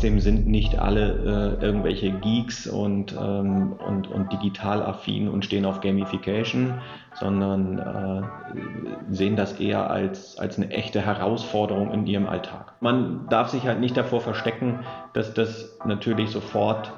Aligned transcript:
trotzdem 0.00 0.20
sind 0.20 0.46
nicht 0.46 0.78
alle 0.78 1.58
äh, 1.60 1.62
irgendwelche 1.62 2.10
Geeks 2.10 2.66
und, 2.66 3.12
ähm, 3.12 3.74
und, 3.86 4.10
und 4.10 4.32
digital 4.32 4.82
affin 4.82 5.28
und 5.28 5.44
stehen 5.44 5.66
auf 5.66 5.82
Gamification, 5.82 6.80
sondern 7.12 7.78
äh, 7.78 9.12
sehen 9.12 9.36
das 9.36 9.60
eher 9.60 9.90
als, 9.90 10.38
als 10.38 10.56
eine 10.56 10.70
echte 10.70 11.02
Herausforderung 11.02 11.92
in 11.92 12.06
ihrem 12.06 12.26
Alltag. 12.26 12.72
Man 12.80 13.26
darf 13.28 13.50
sich 13.50 13.66
halt 13.66 13.80
nicht 13.80 13.94
davor 13.94 14.22
verstecken, 14.22 14.78
dass 15.12 15.34
das 15.34 15.76
natürlich 15.84 16.30
sofort 16.30 16.90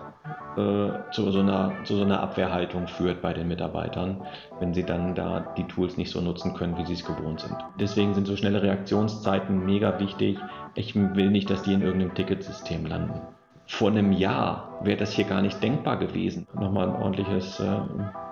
äh, 0.56 0.90
zu, 1.10 1.30
so 1.30 1.40
einer, 1.40 1.72
zu 1.82 1.96
so 1.96 2.02
einer 2.02 2.20
Abwehrhaltung 2.20 2.86
führt 2.86 3.20
bei 3.20 3.32
den 3.32 3.48
Mitarbeitern, 3.48 4.22
wenn 4.60 4.74
sie 4.74 4.84
dann 4.84 5.14
da 5.16 5.40
die 5.56 5.64
Tools 5.64 5.96
nicht 5.96 6.10
so 6.10 6.20
nutzen 6.20 6.54
können, 6.54 6.76
wie 6.78 6.84
sie 6.84 6.92
es 6.92 7.04
gewohnt 7.04 7.40
sind. 7.40 7.56
Deswegen 7.80 8.14
sind 8.14 8.26
so 8.26 8.36
schnelle 8.36 8.62
Reaktionszeiten 8.62 9.64
mega 9.64 9.98
wichtig. 9.98 10.38
Ich 10.74 10.94
will 10.94 11.30
nicht, 11.30 11.50
dass 11.50 11.62
die 11.62 11.74
in 11.74 11.82
irgendeinem 11.82 12.14
Ticketsystem 12.14 12.86
landen. 12.86 13.20
Vor 13.66 13.90
einem 13.90 14.12
Jahr 14.12 14.78
wäre 14.82 14.96
das 14.96 15.12
hier 15.12 15.24
gar 15.24 15.42
nicht 15.42 15.62
denkbar 15.62 15.98
gewesen. 15.98 16.46
Nochmal 16.54 16.88
ein 16.88 16.96
ordentliches 16.96 17.60
äh, 17.60 17.80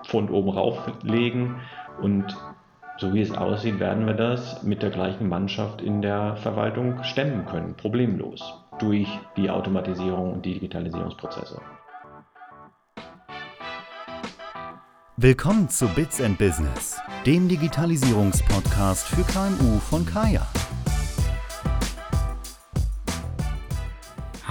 Pfund 0.04 0.30
oben 0.30 0.50
rauflegen 0.50 1.56
und 2.00 2.36
so 2.96 3.14
wie 3.14 3.22
es 3.22 3.30
aussieht, 3.30 3.80
werden 3.80 4.06
wir 4.06 4.14
das 4.14 4.62
mit 4.62 4.82
der 4.82 4.90
gleichen 4.90 5.28
Mannschaft 5.28 5.80
in 5.80 6.02
der 6.02 6.36
Verwaltung 6.36 7.02
stemmen 7.02 7.46
können, 7.46 7.74
problemlos, 7.74 8.42
durch 8.78 9.08
die 9.38 9.48
Automatisierung 9.48 10.34
und 10.34 10.44
die 10.44 10.54
Digitalisierungsprozesse. 10.54 11.62
Willkommen 15.16 15.68
zu 15.70 15.88
Bits 15.88 16.20
and 16.20 16.36
Business, 16.38 16.98
dem 17.24 17.48
Digitalisierungspodcast 17.48 19.08
für 19.08 19.22
KMU 19.22 19.78
von 19.78 20.04
Kaya. 20.04 20.46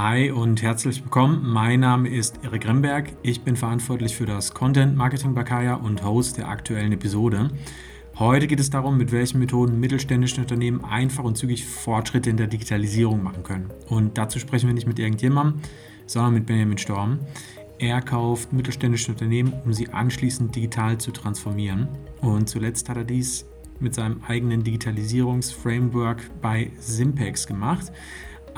Hi 0.01 0.31
und 0.31 0.61
herzlich 0.61 1.03
willkommen. 1.03 1.41
Mein 1.43 1.81
Name 1.81 2.07
ist 2.07 2.39
Erik 2.41 2.65
Remberg. 2.65 3.11
Ich 3.21 3.41
bin 3.41 3.57
verantwortlich 3.57 4.15
für 4.15 4.25
das 4.25 4.53
Content 4.53 4.95
Marketing 4.95 5.33
bei 5.33 5.43
Kaya 5.43 5.73
und 5.73 6.05
Host 6.05 6.37
der 6.37 6.47
aktuellen 6.47 6.93
Episode. 6.93 7.49
Heute 8.17 8.47
geht 8.47 8.61
es 8.61 8.69
darum, 8.69 8.97
mit 8.97 9.11
welchen 9.11 9.39
Methoden 9.39 9.77
mittelständische 9.77 10.39
Unternehmen 10.39 10.85
einfach 10.85 11.25
und 11.25 11.37
zügig 11.37 11.65
Fortschritte 11.65 12.29
in 12.29 12.37
der 12.37 12.47
Digitalisierung 12.47 13.21
machen 13.21 13.43
können. 13.43 13.71
Und 13.89 14.17
dazu 14.17 14.39
sprechen 14.39 14.67
wir 14.67 14.73
nicht 14.73 14.87
mit 14.87 14.99
irgendjemandem, 14.99 15.59
sondern 16.05 16.35
mit 16.35 16.45
Benjamin 16.45 16.77
Storm. 16.77 17.19
Er 17.77 18.01
kauft 18.01 18.53
mittelständische 18.53 19.11
Unternehmen, 19.11 19.51
um 19.65 19.73
sie 19.73 19.89
anschließend 19.89 20.55
digital 20.55 20.97
zu 20.97 21.11
transformieren. 21.11 21.89
Und 22.21 22.47
zuletzt 22.47 22.87
hat 22.87 22.95
er 22.95 23.03
dies 23.03 23.45
mit 23.81 23.95
seinem 23.95 24.21
eigenen 24.25 24.63
Digitalisierungsframework 24.63 26.21
bei 26.41 26.71
Simpex 26.79 27.47
gemacht, 27.47 27.91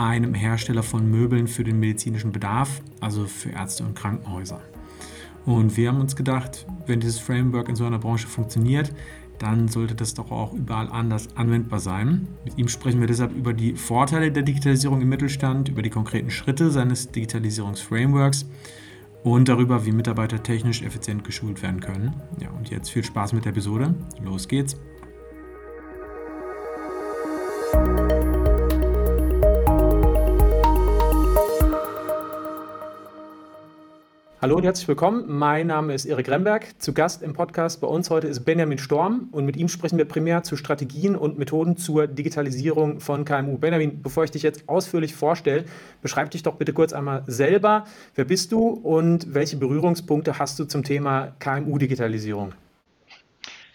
einem 0.08 0.34
Hersteller 0.34 0.84
von 0.84 1.10
Möbeln 1.10 1.48
für 1.48 1.64
den 1.64 1.80
medizinischen 1.80 2.32
Bedarf, 2.32 2.82
also 3.00 3.26
für 3.26 3.50
Ärzte 3.50 3.84
und 3.84 3.96
Krankenhäuser. 3.96 4.62
Und 5.46 5.76
wir 5.78 5.90
haben 5.90 6.00
uns 6.00 6.16
gedacht, 6.16 6.66
wenn 6.86 7.00
dieses 7.00 7.20
Framework 7.20 7.70
in 7.70 7.76
so 7.76 7.86
einer 7.86 8.00
Branche 8.00 8.28
funktioniert, 8.28 8.94
dann 9.40 9.68
sollte 9.68 9.96
das 9.96 10.14
doch 10.14 10.30
auch 10.30 10.54
überall 10.54 10.88
anders 10.90 11.36
anwendbar 11.36 11.80
sein. 11.80 12.28
Mit 12.46 12.60
ihm 12.60 12.68
sprechen 12.68 13.00
wir 13.00 13.08
deshalb 13.08 13.36
über 13.36 13.54
die 13.54 13.74
Vorteile 13.74 14.32
der 14.32 14.44
Digitalisierung 14.44 15.02
im 15.02 15.10
Mittelstand, 15.10 15.70
über 15.70 15.82
die 15.82 15.90
konkreten 15.90 16.30
Schritte 16.30 16.70
seines 16.70 17.12
Digitalisierungsframeworks 17.12 18.46
und 19.24 19.50
darüber, 19.50 19.86
wie 19.86 19.92
Mitarbeiter 19.92 20.44
technisch 20.44 20.84
effizient 20.84 21.24
geschult 21.24 21.64
werden 21.64 21.80
können. 21.80 22.14
Ja, 22.40 22.50
und 22.52 22.70
jetzt 22.70 22.90
viel 22.90 23.04
Spaß 23.04 23.34
mit 23.34 23.46
der 23.46 23.52
Episode. 23.52 23.96
Los 24.24 24.48
geht's. 24.48 24.78
Hallo 34.42 34.56
und 34.56 34.64
herzlich 34.64 34.88
willkommen. 34.88 35.26
Mein 35.28 35.68
Name 35.68 35.94
ist 35.94 36.06
Erik 36.06 36.28
Remberg. 36.28 36.66
Zu 36.82 36.94
Gast 36.94 37.22
im 37.22 37.34
Podcast 37.34 37.80
bei 37.80 37.86
uns 37.86 38.10
heute 38.10 38.26
ist 38.26 38.44
Benjamin 38.44 38.80
Storm 38.80 39.30
und 39.32 39.46
mit 39.46 39.56
ihm 39.56 39.68
sprechen 39.68 40.00
wir 40.00 40.06
primär 40.06 40.42
zu 40.42 40.58
Strategien 40.58 41.16
und 41.16 41.38
Methoden 41.38 41.78
zur 41.78 42.08
Digitalisierung 42.08 43.02
von 43.02 43.24
KMU. 43.24 43.60
Benjamin, 43.60 44.02
bevor 44.02 44.24
ich 44.24 44.32
dich 44.32 44.42
jetzt 44.42 44.68
ausführlich 44.68 45.14
vorstelle, 45.14 45.66
beschreib 46.02 46.32
dich 46.32 46.42
doch 46.42 46.56
bitte 46.56 46.74
kurz 46.74 46.92
einmal 46.92 47.22
selber. 47.28 47.86
Wer 48.16 48.26
bist 48.26 48.52
du 48.52 48.70
und 48.70 49.32
welche 49.32 49.58
Berührungspunkte 49.58 50.40
hast 50.40 50.58
du 50.58 50.66
zum 50.66 50.84
Thema 50.84 51.36
KMU-Digitalisierung? 51.38 52.54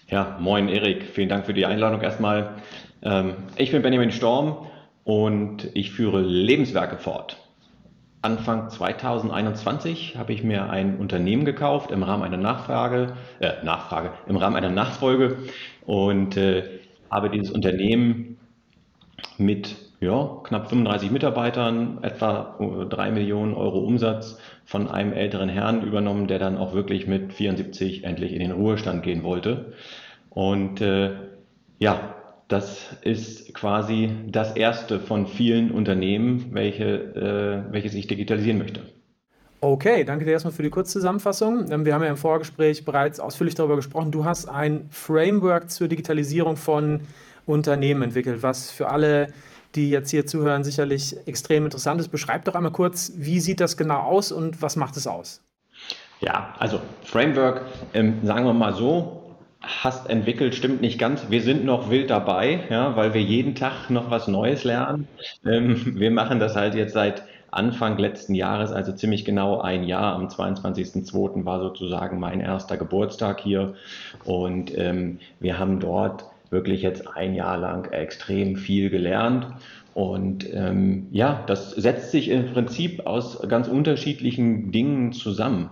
Ja, 0.09 0.37
moin 0.41 0.69
Erik, 0.69 1.05
vielen 1.05 1.29
Dank 1.29 1.47
für 1.47 1.55
die 1.55 1.65
Einladung 1.65 2.01
erstmal. 2.01 2.57
Ähm, 3.03 3.35
ich 3.55 3.71
bin 3.71 3.83
Benjamin 3.83 4.11
Storm 4.11 4.67
und 5.05 5.71
ich 5.75 5.93
führe 5.93 6.23
Lebenswerke 6.23 6.97
fort. 6.97 7.46
Anfang 8.23 8.71
2021 8.71 10.17
habe 10.17 10.33
ich 10.33 10.43
mir 10.43 10.69
ein 10.71 10.97
Unternehmen 10.97 11.45
gekauft 11.45 11.91
im 11.91 12.03
Rahmen 12.03 12.23
einer 12.23 12.37
Nachfrage, 12.37 13.15
äh, 13.41 13.65
Nachfrage, 13.65 14.13
im 14.27 14.37
Rahmen 14.37 14.57
einer 14.57 14.71
Nachfolge 14.71 15.37
und 15.85 16.37
äh, 16.37 16.65
habe 17.11 17.31
dieses 17.31 17.51
Unternehmen 17.51 18.39
mit 19.39 19.77
ja, 20.01 20.41
knapp 20.45 20.69
35 20.69 21.11
Mitarbeitern, 21.11 21.99
etwa 22.03 22.57
3 22.59 23.11
Millionen 23.13 23.55
Euro 23.55 23.79
Umsatz 23.79 24.39
von 24.65 24.89
einem 24.89 25.13
älteren 25.13 25.49
Herrn 25.49 25.83
übernommen, 25.83 26.27
der 26.27 26.39
dann 26.39 26.59
auch 26.59 26.75
wirklich 26.75 27.07
mit 27.07 27.33
74 27.33 28.05
endlich 28.05 28.33
in 28.33 28.41
den 28.41 28.53
Ruhestand 28.53 29.03
gehen 29.03 29.23
wollte. 29.23 29.73
Und 30.31 30.81
äh, 30.81 31.13
ja, 31.79 32.16
das 32.49 32.79
ist 33.03 33.55
quasi 33.55 34.11
das 34.29 34.55
erste 34.55 35.01
von 35.01 35.27
vielen 35.27 35.71
Unternehmen, 35.71 36.47
welche, 36.53 37.65
äh, 37.69 37.73
welche 37.73 37.89
sich 37.89 38.07
digitalisieren 38.07 38.59
möchte. 38.59 38.83
Okay, 39.61 40.05
danke 40.05 40.25
dir 40.25 40.33
erstmal 40.33 40.53
für 40.53 40.63
die 40.63 40.71
Kurzzusammenfassung. 40.71 41.71
Ähm, 41.73 41.85
wir 41.85 41.95
haben 41.95 42.03
ja 42.03 42.11
im 42.11 42.17
Vorgespräch 42.17 42.85
bereits 42.85 43.19
ausführlich 43.19 43.55
darüber 43.55 43.77
gesprochen. 43.77 44.13
Du 44.13 44.25
hast 44.25 44.49
ein 44.49 44.87
Framework 44.91 45.71
zur 45.71 45.89
Digitalisierung 45.89 46.57
von 46.57 47.01
Unternehmen 47.47 48.03
entwickelt, 48.03 48.43
was 48.43 48.71
für 48.71 48.91
alle, 48.91 49.29
die 49.75 49.91
jetzt 49.91 50.11
hier 50.11 50.27
zuhören, 50.27 50.63
sicherlich 50.63 51.17
extrem 51.27 51.65
interessant 51.65 52.01
ist. 52.01 52.09
Beschreib 52.09 52.45
doch 52.45 52.55
einmal 52.55 52.73
kurz, 52.73 53.13
wie 53.17 53.41
sieht 53.41 53.61
das 53.61 53.77
genau 53.77 54.01
aus 54.01 54.31
und 54.31 54.63
was 54.63 54.77
macht 54.77 54.97
es 54.97 55.07
aus? 55.07 55.43
Ja, 56.21 56.55
also 56.59 56.81
Framework, 57.03 57.63
ähm, 57.93 58.25
sagen 58.25 58.45
wir 58.45 58.55
mal 58.55 58.75
so, 58.75 59.26
hast 59.67 60.09
entwickelt, 60.09 60.55
stimmt 60.55 60.81
nicht 60.81 60.99
ganz. 60.99 61.31
Wir 61.31 61.43
sind 61.43 61.65
noch 61.65 61.91
wild 61.91 62.11
dabei, 62.11 62.61
ja, 62.71 62.97
weil 62.97 63.15
wir 63.15 63.23
jeden 63.23 63.55
Tag 63.55 63.91
noch 63.91 64.11
was 64.11 64.29
Neues 64.29 64.65
lernen. 64.65 65.09
Ähm, 65.45 65.99
wir 65.99 66.11
machen 66.11 66.39
das 66.39 66.57
halt 66.57 66.75
jetzt 66.75 66.93
seit 66.93 67.23
Anfang 67.51 67.97
letzten 67.99 68.35
Jahres, 68.35 68.71
also 68.71 68.93
ziemlich 68.93 69.25
genau 69.25 69.61
ein 69.61 69.85
Jahr. 69.85 70.15
Am 70.15 70.29
22.02. 70.29 71.45
war 71.45 71.61
sozusagen 71.61 72.21
mein 72.21 72.41
erster 72.41 72.77
Geburtstag 72.77 73.41
hier 73.41 73.75
und 74.25 74.77
ähm, 74.77 75.19
wir 75.41 75.59
haben 75.59 75.81
dort 75.81 76.27
wirklich 76.51 76.83
jetzt 76.83 77.09
ein 77.17 77.35
Jahr 77.35 77.57
lang 77.57 77.91
extrem 77.93 78.57
viel 78.57 78.91
gelernt. 78.91 79.47
Und 79.95 80.47
ähm, 80.53 81.07
ja, 81.11 81.43
das 81.47 81.71
setzt 81.71 82.11
sich 82.11 82.29
im 82.29 82.53
Prinzip 82.53 83.07
aus 83.07 83.41
ganz 83.49 83.67
unterschiedlichen 83.67 84.71
Dingen 84.71 85.13
zusammen. 85.13 85.71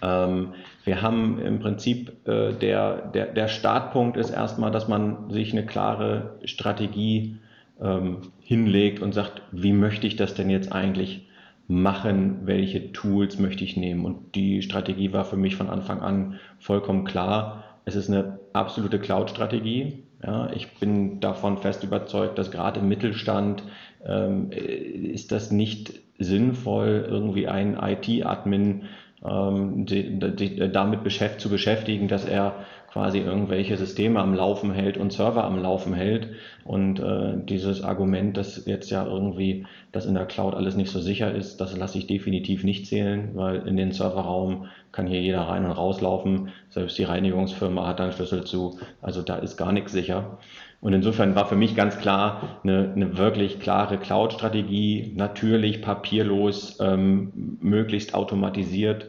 Ähm, 0.00 0.54
wir 0.84 1.02
haben 1.02 1.40
im 1.40 1.60
Prinzip, 1.60 2.26
äh, 2.26 2.52
der, 2.52 3.08
der, 3.08 3.26
der 3.26 3.48
Startpunkt 3.48 4.16
ist 4.16 4.30
erstmal, 4.30 4.70
dass 4.70 4.88
man 4.88 5.30
sich 5.30 5.52
eine 5.52 5.66
klare 5.66 6.36
Strategie 6.44 7.36
ähm, 7.80 8.18
hinlegt 8.40 9.02
und 9.02 9.12
sagt, 9.12 9.42
wie 9.50 9.72
möchte 9.72 10.06
ich 10.06 10.16
das 10.16 10.34
denn 10.34 10.50
jetzt 10.50 10.72
eigentlich 10.72 11.28
machen, 11.68 12.40
welche 12.44 12.92
Tools 12.92 13.38
möchte 13.38 13.64
ich 13.64 13.76
nehmen. 13.76 14.04
Und 14.04 14.34
die 14.34 14.62
Strategie 14.62 15.12
war 15.12 15.24
für 15.24 15.36
mich 15.36 15.56
von 15.56 15.70
Anfang 15.70 16.00
an 16.00 16.38
vollkommen 16.58 17.04
klar. 17.04 17.64
Es 17.84 17.96
ist 17.96 18.10
eine 18.10 18.38
absolute 18.52 18.98
Cloud-Strategie. 18.98 20.04
Ja, 20.24 20.50
ich 20.52 20.68
bin 20.78 21.20
davon 21.20 21.58
fest 21.58 21.82
überzeugt, 21.82 22.38
dass 22.38 22.50
gerade 22.50 22.80
im 22.80 22.88
Mittelstand 22.88 23.64
ähm, 24.04 24.50
ist 24.52 25.32
das 25.32 25.50
nicht 25.50 25.94
sinnvoll, 26.18 27.06
irgendwie 27.08 27.48
einen 27.48 27.76
IT-Admin 27.76 28.84
ähm, 29.24 29.86
die, 29.86 30.18
die, 30.18 30.70
damit 30.70 31.04
beschäft, 31.04 31.40
zu 31.40 31.48
beschäftigen, 31.48 32.08
dass 32.08 32.24
er 32.24 32.64
quasi 32.92 33.20
irgendwelche 33.20 33.78
Systeme 33.78 34.20
am 34.20 34.34
Laufen 34.34 34.70
hält 34.72 34.98
und 34.98 35.12
Server 35.14 35.44
am 35.44 35.60
Laufen 35.60 35.94
hält. 35.94 36.28
Und 36.64 37.00
äh, 37.00 37.38
dieses 37.38 37.82
Argument, 37.82 38.36
dass 38.36 38.66
jetzt 38.66 38.90
ja 38.90 39.06
irgendwie 39.06 39.66
das 39.92 40.04
in 40.04 40.14
der 40.14 40.26
Cloud 40.26 40.54
alles 40.54 40.76
nicht 40.76 40.90
so 40.90 41.00
sicher 41.00 41.34
ist, 41.34 41.56
das 41.58 41.76
lasse 41.76 41.96
ich 41.96 42.06
definitiv 42.06 42.64
nicht 42.64 42.86
zählen, 42.86 43.30
weil 43.34 43.66
in 43.66 43.78
den 43.78 43.92
Serverraum 43.92 44.66
kann 44.92 45.06
hier 45.06 45.22
jeder 45.22 45.40
rein 45.42 45.64
und 45.64 45.72
rauslaufen. 45.72 46.50
Selbst 46.68 46.98
die 46.98 47.04
Reinigungsfirma 47.04 47.86
hat 47.86 48.00
einen 48.00 48.12
Schlüssel 48.12 48.44
zu. 48.44 48.78
Also 49.00 49.22
da 49.22 49.36
ist 49.36 49.56
gar 49.56 49.72
nichts 49.72 49.92
sicher. 49.92 50.38
Und 50.82 50.92
insofern 50.92 51.34
war 51.34 51.46
für 51.46 51.56
mich 51.56 51.74
ganz 51.74 51.96
klar 51.96 52.58
eine, 52.62 52.92
eine 52.94 53.16
wirklich 53.16 53.58
klare 53.60 53.96
Cloud-Strategie, 53.96 55.12
natürlich 55.16 55.80
papierlos, 55.80 56.78
ähm, 56.80 57.58
möglichst 57.60 58.14
automatisiert, 58.14 59.06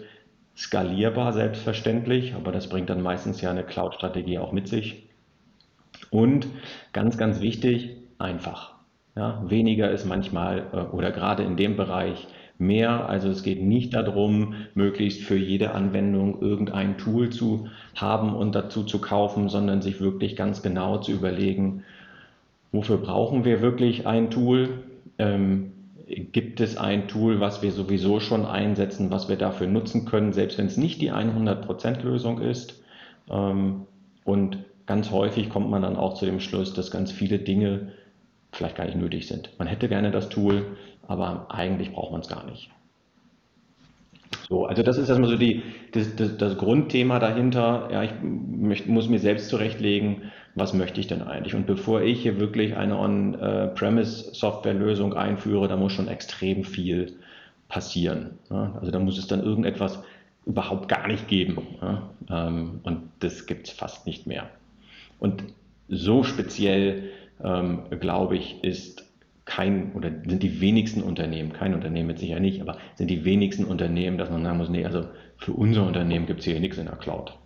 skalierbar 0.56 1.34
selbstverständlich, 1.34 2.36
aber 2.36 2.52
das 2.52 2.70
bringt 2.70 2.90
dann 2.90 3.02
meistens 3.02 3.42
ja 3.42 3.52
eine 3.52 3.64
Cloud-Strategie 3.64 4.38
auch 4.38 4.52
mit 4.52 4.68
sich. 4.68 5.08
Und 6.12 6.48
ganz, 6.92 7.18
ganz 7.18 7.42
wichtig, 7.42 7.98
einfach. 8.20 8.74
Ja, 9.16 9.44
weniger 9.46 9.92
ist 9.92 10.06
manchmal 10.06 10.66
äh, 10.74 10.96
oder 10.96 11.12
gerade 11.12 11.44
in 11.44 11.56
dem 11.56 11.76
Bereich 11.76 12.28
mehr. 12.58 13.10
Also 13.10 13.30
es 13.30 13.44
geht 13.44 13.62
nicht 13.62 13.94
darum, 13.94 14.56
möglichst 14.74 15.22
für 15.22 15.36
jede 15.36 15.74
Anwendung 15.74 16.42
irgendein 16.42 16.98
Tool 16.98 17.30
zu 17.30 17.68
haben 17.96 18.34
und 18.36 18.56
dazu 18.56 18.84
zu 18.84 19.00
kaufen, 19.00 19.50
sondern 19.50 19.82
sich 19.82 20.00
wirklich 20.02 20.36
ganz 20.36 20.62
genau 20.62 20.98
zu 20.98 21.12
überlegen, 21.12 21.84
wofür 22.72 22.98
brauchen 22.98 23.46
wir 23.46 23.62
wirklich 23.62 24.08
ein 24.08 24.32
Tool? 24.32 24.84
Ähm, 25.20 25.73
gibt 26.16 26.60
es 26.60 26.78
ein 26.78 27.08
Tool, 27.08 27.40
was 27.40 27.62
wir 27.62 27.72
sowieso 27.72 28.20
schon 28.20 28.46
einsetzen, 28.46 29.12
was 29.12 29.30
wir 29.30 29.36
dafür 29.36 29.68
nutzen 29.68 30.06
können, 30.06 30.34
selbst 30.34 30.58
wenn 30.58 30.68
es 30.68 30.78
nicht 30.78 31.02
die 31.02 31.12
100% 31.12 32.02
Lösung 32.04 32.42
ist? 32.42 32.84
Ähm, 33.30 33.88
und 34.24 34.60
ganz 34.86 35.12
häufig 35.12 35.50
kommt 35.50 35.70
man 35.70 35.82
dann 35.82 35.96
auch 35.96 36.16
zu 36.16 36.26
dem 36.26 36.40
Schluss, 36.40 36.74
dass 36.74 36.92
ganz 36.92 37.12
viele 37.12 37.40
Dinge 37.40 37.94
vielleicht 38.52 38.76
gar 38.76 38.86
nicht 38.86 38.98
nötig 38.98 39.28
sind. 39.28 39.50
Man 39.58 39.68
hätte 39.68 39.90
gerne 39.90 40.12
das 40.12 40.30
Tool, 40.30 40.78
aber 41.08 41.48
eigentlich 41.50 41.92
braucht 41.92 42.12
man 42.12 42.22
es 42.22 42.28
gar 42.28 42.46
nicht. 42.46 42.70
So, 44.50 44.66
also 44.66 44.84
das 44.84 44.98
ist 44.98 45.10
erstmal 45.10 45.30
so 45.30 45.38
die, 45.38 45.64
das, 45.94 46.16
das, 46.16 46.38
das 46.38 46.58
Grundthema 46.58 47.20
dahinter. 47.20 47.90
Ja, 47.92 48.04
ich 48.04 48.12
möcht, 48.22 48.88
muss 48.88 49.08
mir 49.08 49.20
selbst 49.20 49.50
zurechtlegen, 49.50 50.32
was 50.56 50.74
möchte 50.74 51.00
ich 51.00 51.08
denn 51.08 51.24
eigentlich? 51.24 51.56
Und 51.56 51.66
bevor 51.66 52.02
ich 52.02 52.22
hier 52.22 52.38
wirklich 52.40 52.76
eine 52.76 52.98
On-Premise-Software-Lösung 52.98 55.14
einführe, 55.14 55.68
da 55.68 55.76
muss 55.76 55.94
schon 55.94 56.08
extrem 56.08 56.64
viel 56.64 57.14
passieren. 57.70 58.38
Also 58.50 58.92
da 58.92 59.00
muss 59.00 59.18
es 59.18 59.26
dann 59.28 59.44
irgendetwas 59.44 60.04
überhaupt 60.46 60.90
gar 60.90 61.08
nicht 61.08 61.28
geben. 61.28 61.58
Ähm, 62.30 62.82
und 62.84 63.10
das 63.20 63.48
gibt 63.48 63.68
es 63.68 63.74
fast 63.74 64.06
nicht 64.06 64.28
mehr. 64.28 64.50
Und 65.20 65.44
so 65.88 66.24
speziell, 66.24 67.10
ähm, 67.44 67.80
glaube 68.00 68.38
ich, 68.38 68.64
ist 68.64 69.04
kein 69.46 69.94
oder 69.94 70.10
sind 70.26 70.44
die 70.44 70.62
wenigsten 70.62 71.04
Unternehmen, 71.04 71.52
kein 71.52 71.74
Unternehmen 71.74 72.08
mit 72.08 72.20
sicher 72.20 72.40
nicht, 72.40 72.62
aber 72.62 72.78
sind 72.96 73.10
die 73.10 73.26
wenigsten 73.26 73.66
Unternehmen, 73.66 74.18
dass 74.18 74.30
man 74.30 74.44
sagen 74.44 74.58
muss, 74.58 74.70
nee, 74.70 74.86
also 74.86 75.06
für 75.38 75.52
unser 75.52 75.86
Unternehmen 75.86 76.26
gibt 76.26 76.40
es 76.40 76.46
hier 76.46 76.60
nichts 76.60 76.78
in 76.78 76.86
der 76.86 76.96
Cloud. 76.96 77.38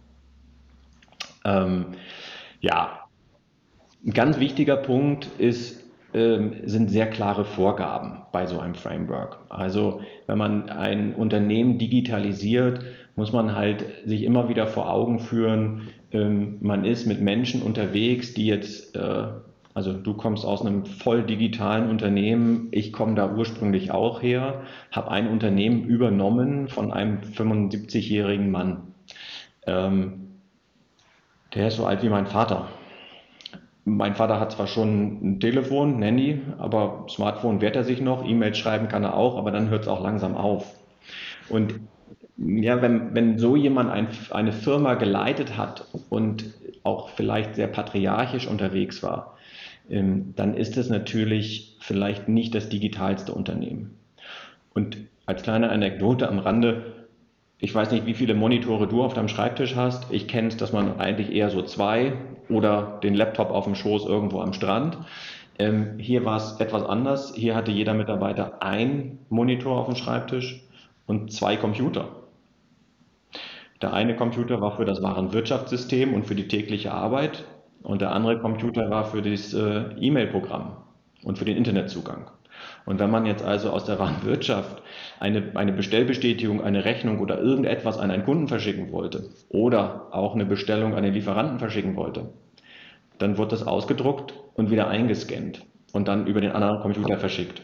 Ähm, 1.44 1.88
ja, 2.62 3.08
ein 4.06 4.14
ganz 4.14 4.40
wichtiger 4.40 4.78
Punkt 4.78 5.28
ist, 5.38 5.84
ähm, 6.14 6.54
sind 6.66 6.90
sehr 6.90 7.08
klare 7.08 7.46
Vorgaben 7.46 8.22
bei 8.32 8.46
so 8.46 8.60
einem 8.60 8.76
Framework. 8.76 9.40
Also 9.50 10.02
wenn 10.26 10.38
man 10.38 10.70
ein 10.70 11.14
Unternehmen 11.14 11.78
digitalisiert, 11.78 12.82
muss 13.16 13.34
man 13.34 13.56
halt 13.56 13.84
sich 14.06 14.24
immer 14.24 14.48
wieder 14.50 14.68
vor 14.68 14.92
Augen 14.92 15.20
führen, 15.20 15.90
ähm, 16.12 16.58
man 16.62 16.86
ist 16.86 17.06
mit 17.06 17.22
Menschen 17.22 17.62
unterwegs, 17.62 18.34
die 18.34 18.46
jetzt 18.46 18.96
äh, 18.96 19.28
also 19.78 19.94
du 19.94 20.16
kommst 20.16 20.44
aus 20.44 20.66
einem 20.66 20.88
voll 20.88 21.22
digitalen 21.22 21.88
Unternehmen, 21.88 22.70
ich 22.72 22.92
komme 22.92 23.14
da 23.14 23.32
ursprünglich 23.36 23.92
auch 23.92 24.24
her, 24.24 24.64
habe 24.92 25.12
ein 25.12 25.28
Unternehmen 25.28 25.84
übernommen 25.84 26.68
von 26.68 26.92
einem 26.92 27.20
75-jährigen 27.20 28.50
Mann. 28.50 28.96
Der 31.54 31.68
ist 31.68 31.78
so 31.78 31.86
alt 31.86 32.04
wie 32.04 32.10
mein 32.10 32.28
Vater. 32.28 32.68
Mein 33.86 34.16
Vater 34.16 34.40
hat 34.40 34.52
zwar 34.52 34.68
schon 34.68 35.20
ein 35.22 35.40
Telefon, 35.40 36.00
Nanny, 36.00 36.42
aber 36.58 37.06
Smartphone 37.10 37.62
wehrt 37.62 37.78
er 37.78 37.86
sich 37.86 38.02
noch, 38.02 38.28
E-Mails 38.28 38.58
schreiben 38.58 38.90
kann 38.90 39.04
er 39.04 39.16
auch, 39.16 39.38
aber 39.38 39.52
dann 39.52 39.70
hört 39.70 39.84
es 39.84 39.88
auch 39.88 40.04
langsam 40.04 40.36
auf. 40.36 40.76
Und 41.48 41.80
ja, 42.38 42.82
wenn, 42.82 43.16
wenn 43.16 43.40
so 43.40 43.56
jemand 43.56 43.90
ein, 43.90 44.10
eine 44.32 44.52
Firma 44.52 44.96
geleitet 44.96 45.58
hat 45.58 45.86
und 46.10 46.54
auch 46.84 47.10
vielleicht 47.10 47.56
sehr 47.56 47.68
patriarchisch 47.68 48.48
unterwegs 48.48 49.02
war, 49.02 49.38
ähm, 49.90 50.34
dann 50.36 50.54
ist 50.54 50.78
es 50.78 50.90
natürlich 50.90 51.78
vielleicht 51.80 52.28
nicht 52.28 52.54
das 52.56 52.70
digitalste 52.70 53.34
Unternehmen. 53.34 53.98
Und 54.74 54.98
als 55.26 55.44
kleine 55.44 55.70
Anekdote 55.70 56.28
am 56.28 56.40
Rande, 56.40 56.97
ich 57.60 57.74
weiß 57.74 57.92
nicht, 57.92 58.06
wie 58.06 58.14
viele 58.14 58.36
Monitore 58.36 58.88
du 58.88 59.04
auf 59.04 59.14
deinem 59.14 59.30
Schreibtisch 59.30 59.76
hast. 59.76 60.12
Ich 60.12 60.28
kenne 60.28 60.50
es, 60.50 60.58
dass 60.58 60.74
man 60.74 61.00
eigentlich 61.00 61.32
eher 61.32 61.50
so 61.50 61.64
zwei 61.64 62.14
oder 62.50 63.00
den 63.02 63.16
Laptop 63.16 63.50
auf 63.50 63.66
dem 63.66 63.76
Schoß 63.76 64.06
irgendwo 64.06 64.42
am 64.42 64.54
Strand. 64.54 64.98
Ähm, 65.58 65.98
hier 65.98 66.24
war 66.24 66.38
es 66.38 66.60
etwas 66.60 66.84
anders. 66.84 67.34
Hier 67.36 67.56
hatte 67.56 67.72
jeder 67.72 67.96
Mitarbeiter 67.96 68.62
ein 68.62 69.20
Monitor 69.30 69.80
auf 69.80 69.88
dem 69.88 69.96
Schreibtisch 69.96 70.64
und 71.08 71.32
zwei 71.32 71.58
Computer. 71.58 72.10
Der 73.82 73.94
eine 73.94 74.16
Computer 74.16 74.62
war 74.62 74.76
für 74.76 74.86
das 74.86 75.02
Warenwirtschaftssystem 75.02 76.14
und 76.14 76.26
für 76.26 76.36
die 76.36 76.48
tägliche 76.48 76.92
Arbeit 76.92 77.44
und 77.84 78.02
der 78.02 78.12
andere 78.12 78.40
Computer 78.40 78.90
war 78.90 79.06
für 79.06 79.22
das 79.22 79.54
äh, 79.54 79.94
E-Mail-Programm 80.00 80.78
und 81.24 81.38
für 81.38 81.46
den 81.46 81.58
Internetzugang. 81.58 82.30
Und 82.86 83.00
wenn 83.00 83.12
man 83.12 83.26
jetzt 83.26 83.44
also 83.44 83.70
aus 83.72 83.86
der 83.86 84.00
Warenwirtschaft 84.00 84.82
eine, 85.20 85.52
eine 85.56 85.74
Bestellbestätigung, 85.74 86.62
eine 86.62 86.86
Rechnung 86.86 87.20
oder 87.20 87.40
irgendetwas 87.40 87.98
an 87.98 88.12
einen 88.12 88.24
Kunden 88.24 88.48
verschicken 88.48 88.92
wollte 88.92 89.30
oder 89.50 90.08
auch 90.12 90.36
eine 90.36 90.46
Bestellung 90.46 90.96
an 90.96 91.04
den 91.04 91.14
Lieferanten 91.14 91.60
verschicken 91.60 91.96
wollte, 91.96 92.30
dann 93.18 93.38
wird 93.38 93.52
das 93.52 93.66
ausgedruckt 93.66 94.34
und 94.56 94.72
wieder 94.72 94.88
eingescannt 94.88 95.66
und 95.92 96.08
dann 96.08 96.28
über 96.28 96.42
den 96.42 96.52
anderen 96.52 96.82
Computer 96.82 97.18
verschickt. 97.18 97.62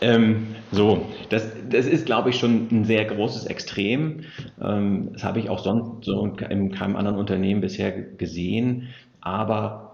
Ähm, 0.00 0.54
so, 0.70 1.06
das, 1.28 1.52
das 1.68 1.86
ist, 1.86 2.06
glaube 2.06 2.30
ich, 2.30 2.36
schon 2.38 2.68
ein 2.70 2.84
sehr 2.84 3.04
großes 3.04 3.46
Extrem. 3.46 4.20
Ähm, 4.62 5.10
das 5.12 5.24
habe 5.24 5.40
ich 5.40 5.50
auch 5.50 5.58
sonst 5.58 6.04
so 6.04 6.24
in 6.24 6.70
keinem 6.70 6.96
anderen 6.96 7.18
Unternehmen 7.18 7.60
bisher 7.60 7.90
gesehen. 7.90 8.88
Aber 9.20 9.87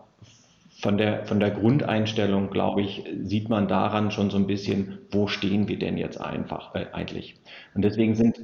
von 0.85 0.99
der, 0.99 1.25
von 1.25 1.41
der 1.41 1.51
Grundeinstellung, 1.51 2.51
glaube 2.51 2.83
ich, 2.83 3.05
sieht 3.23 3.49
man 3.49 3.69
daran 3.69 4.11
schon 4.11 4.29
so 4.29 4.37
ein 4.37 4.47
bisschen, 4.47 4.99
wo 5.11 5.29
stehen 5.29 5.67
wir 5.67 5.79
denn 5.79 5.97
jetzt 5.97 6.21
einfach 6.21 6.75
äh, 6.75 6.85
eigentlich. 6.93 7.37
Und 7.75 7.83
deswegen 7.83 8.15
sind 8.15 8.39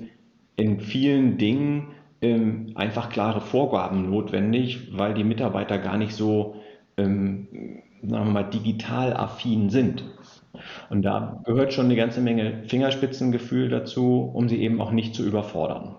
in 0.56 0.80
vielen 0.80 1.36
Dingen 1.36 1.88
ähm, 2.22 2.72
einfach 2.76 3.10
klare 3.10 3.42
Vorgaben 3.42 4.08
notwendig, 4.08 4.88
weil 4.96 5.12
die 5.12 5.22
Mitarbeiter 5.22 5.76
gar 5.76 5.98
nicht 5.98 6.14
so, 6.14 6.56
ähm, 6.96 7.46
sagen 8.02 8.28
wir 8.28 8.32
mal, 8.32 8.44
digital 8.44 9.12
affin 9.14 9.68
sind. 9.68 10.02
Und 10.88 11.02
da 11.02 11.42
gehört 11.44 11.74
schon 11.74 11.84
eine 11.84 11.96
ganze 11.96 12.22
Menge 12.22 12.62
Fingerspitzengefühl 12.68 13.68
dazu, 13.68 14.30
um 14.32 14.48
sie 14.48 14.62
eben 14.62 14.80
auch 14.80 14.92
nicht 14.92 15.14
zu 15.14 15.26
überfordern. 15.26 15.96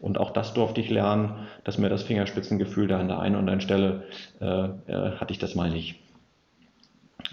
Und 0.00 0.18
auch 0.18 0.30
das 0.30 0.54
durfte 0.54 0.80
ich 0.80 0.90
lernen, 0.90 1.46
dass 1.64 1.78
mir 1.78 1.88
das 1.88 2.02
Fingerspitzengefühl 2.02 2.88
da 2.88 2.98
an 2.98 3.08
der 3.08 3.18
einen 3.18 3.34
oder 3.34 3.40
anderen 3.40 3.60
Stelle 3.60 4.04
äh, 4.40 4.46
äh, 4.46 5.16
hatte 5.18 5.32
ich 5.32 5.38
das 5.38 5.54
mal 5.54 5.70
nicht. 5.70 5.96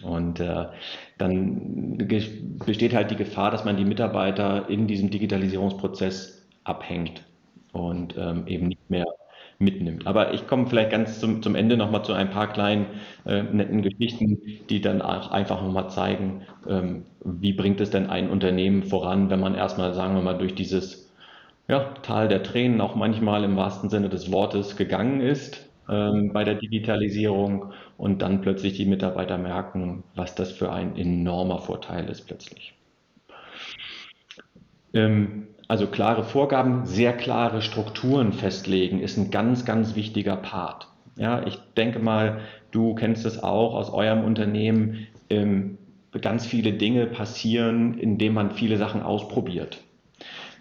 Und 0.01 0.39
äh, 0.39 0.65
dann 1.17 1.97
besteht 2.65 2.93
halt 2.93 3.09
die 3.11 3.15
Gefahr, 3.15 3.51
dass 3.51 3.65
man 3.65 3.77
die 3.77 3.85
Mitarbeiter 3.85 4.69
in 4.69 4.85
diesem 4.87 5.09
Digitalisierungsprozess 5.09 6.45
abhängt 6.63 7.23
und 7.71 8.15
ähm, 8.18 8.45
eben 8.47 8.68
nicht 8.68 8.89
mehr 8.89 9.06
mitnimmt. 9.59 10.06
Aber 10.06 10.33
ich 10.33 10.45
komme 10.45 10.68
vielleicht 10.68 10.92
ganz 10.92 11.19
zum, 11.19 11.42
zum 11.42 11.56
Ende 11.56 11.77
nochmal 11.77 12.03
zu 12.03 12.13
ein 12.13 12.30
paar 12.30 12.51
kleinen 12.51 12.87
äh, 13.25 13.42
netten 13.44 13.81
Geschichten, 13.81 14.39
die 14.69 14.81
dann 14.81 15.01
auch 15.01 15.31
einfach 15.31 15.61
nochmal 15.61 15.89
zeigen, 15.89 16.44
ähm, 16.68 17.06
wie 17.23 17.53
bringt 17.53 17.81
es 17.81 17.89
denn 17.89 18.07
ein 18.09 18.30
Unternehmen 18.30 18.83
voran, 18.83 19.30
wenn 19.30 19.39
man 19.39 19.56
erstmal, 19.56 19.94
sagen 19.94 20.15
wir 20.15 20.21
mal, 20.21 20.37
durch 20.37 20.53
dieses 20.53 21.06
ja, 21.68 21.94
Tal 22.02 22.28
der 22.28 22.44
Tränen 22.44 22.81
auch 22.81 22.95
manchmal 22.95 23.44
im 23.44 23.56
wahrsten 23.57 23.90
Sinne 23.90 24.09
des 24.09 24.31
Wortes 24.31 24.78
gegangen 24.78 25.21
ist 25.21 25.68
ähm, 25.90 26.31
bei 26.33 26.44
der 26.44 26.56
Digitalisierung 26.56 27.74
und 27.97 28.21
dann 28.21 28.42
plötzlich 28.42 28.74
die 28.74 28.86
Mitarbeiter 28.86 29.38
merken, 29.38 30.04
was 30.16 30.36
das 30.36 30.52
für 30.52 30.71
ein 30.71 30.95
enormer 30.97 31.59
Vorteil 31.59 32.09
ist 32.09 32.26
plötzlich. 32.28 32.74
Ähm, 34.94 35.47
also 35.68 35.88
klare 35.88 36.24
Vorgaben, 36.24 36.86
sehr 36.86 37.14
klare 37.14 37.62
Strukturen 37.62 38.31
festlegen, 38.31 39.02
ist 39.02 39.18
ein 39.18 39.31
ganz, 39.31 39.66
ganz 39.66 39.95
wichtiger 39.95 40.38
Part. 40.38 40.88
Ja, 41.18 41.45
ich 41.45 41.57
denke 41.76 42.00
mal, 42.00 42.42
du 42.71 42.95
kennst 42.95 43.26
es 43.26 43.44
auch 43.44 43.74
aus 43.76 43.92
eurem 43.92 44.24
Unternehmen. 44.24 45.07
Ähm, 45.30 45.78
ganz 46.21 46.45
viele 46.45 46.74
Dinge 46.74 47.06
passieren, 47.06 47.97
indem 48.00 48.33
man 48.33 48.52
viele 48.52 48.78
Sachen 48.78 49.04
ausprobiert. 49.04 49.83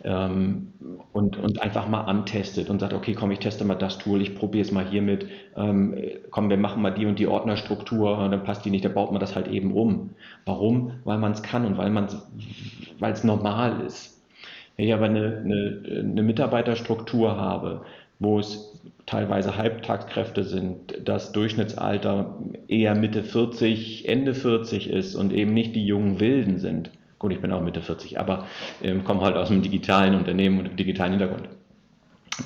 Ähm, 0.07 0.73
und, 1.13 1.37
und 1.37 1.61
einfach 1.63 1.89
mal 1.89 2.03
antestet 2.03 2.71
und 2.71 2.79
sagt, 2.81 2.93
okay, 2.93 3.15
komm, 3.15 3.33
ich 3.33 3.41
teste 3.41 3.65
mal 3.65 3.75
das 3.75 3.99
Tool, 3.99 4.23
ich 4.23 4.37
probiere 4.37 4.63
es 4.65 4.71
mal 4.71 4.87
hiermit, 4.87 5.27
ähm, 5.57 5.97
komm, 6.31 6.49
wir 6.49 6.57
machen 6.59 6.81
mal 6.83 6.93
die 6.93 7.07
und 7.07 7.19
die 7.19 7.27
Ordnerstruktur, 7.27 8.17
dann 8.31 8.45
passt 8.45 8.65
die 8.65 8.71
nicht, 8.71 8.85
dann 8.85 8.95
baut 8.95 9.11
man 9.11 9.21
das 9.21 9.35
halt 9.35 9.49
eben 9.49 9.73
um. 9.73 10.11
Warum? 10.45 10.93
Weil 11.05 11.19
man 11.19 11.33
es 11.33 11.43
kann 11.43 11.67
und 11.67 11.77
weil 11.77 13.13
es 13.13 13.25
normal 13.25 13.81
ist. 13.81 14.23
Wenn 14.77 14.87
ich 14.87 14.95
aber 14.95 15.07
eine, 15.07 15.43
eine, 15.45 15.83
eine 16.01 16.23
Mitarbeiterstruktur 16.23 17.37
habe, 17.37 17.83
wo 18.19 18.39
es 18.39 18.81
teilweise 19.07 19.57
Halbtagskräfte 19.57 20.45
sind, 20.45 20.99
das 21.05 21.33
Durchschnittsalter 21.33 22.39
eher 22.69 22.95
Mitte 22.95 23.23
40, 23.23 24.09
Ende 24.09 24.35
40 24.35 24.91
ist 24.91 25.15
und 25.15 25.33
eben 25.33 25.55
nicht 25.55 25.75
die 25.77 25.87
jungen 25.87 26.21
Wilden 26.21 26.59
sind. 26.59 26.91
Gut, 27.18 27.32
ich 27.32 27.40
bin 27.40 27.52
auch 27.52 27.62
Mitte 27.62 27.80
40, 27.80 28.18
aber 28.20 28.46
ähm, 28.82 29.04
komme 29.04 29.23
halt 29.23 29.37
aus 29.37 29.50
einem 29.50 29.62
digitalen 29.62 30.14
Unternehmen 30.14 30.58
und 30.58 30.66
einem 30.66 30.76
digitalen 30.76 31.12
Hintergrund. 31.12 31.49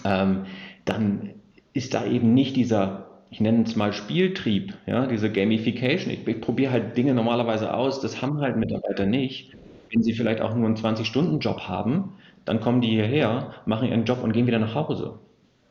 Ähm, 0.05 0.47
dann 0.85 1.31
ist 1.73 1.95
da 1.95 2.07
eben 2.07 2.35
nicht 2.35 2.57
dieser 2.57 3.11
ich 3.31 3.41
nenne 3.41 3.63
es 3.63 3.77
mal 3.77 3.93
Spieltrieb, 3.93 4.75
ja, 4.87 5.07
diese 5.07 5.31
Gamification. 5.31 6.13
Ich, 6.13 6.27
ich 6.27 6.41
probiere 6.41 6.73
halt 6.73 6.97
Dinge 6.97 7.15
normalerweise 7.15 7.73
aus, 7.73 8.01
das 8.01 8.21
haben 8.21 8.41
halt 8.41 8.57
Mitarbeiter 8.57 9.07
nicht. 9.07 9.53
Wenn 9.93 10.03
sie 10.03 10.13
vielleicht 10.13 10.41
auch 10.41 10.55
nur 10.55 10.67
einen 10.67 10.77
20-Stunden-Job 10.77 11.61
haben, 11.69 12.17
dann 12.45 12.61
kommen 12.61 12.81
die 12.81 12.91
hierher, 12.91 13.55
machen 13.67 13.89
ihren 13.89 14.05
Job 14.05 14.23
und 14.23 14.33
gehen 14.33 14.47
wieder 14.47 14.59
nach 14.59 14.75
Hause. 14.75 15.19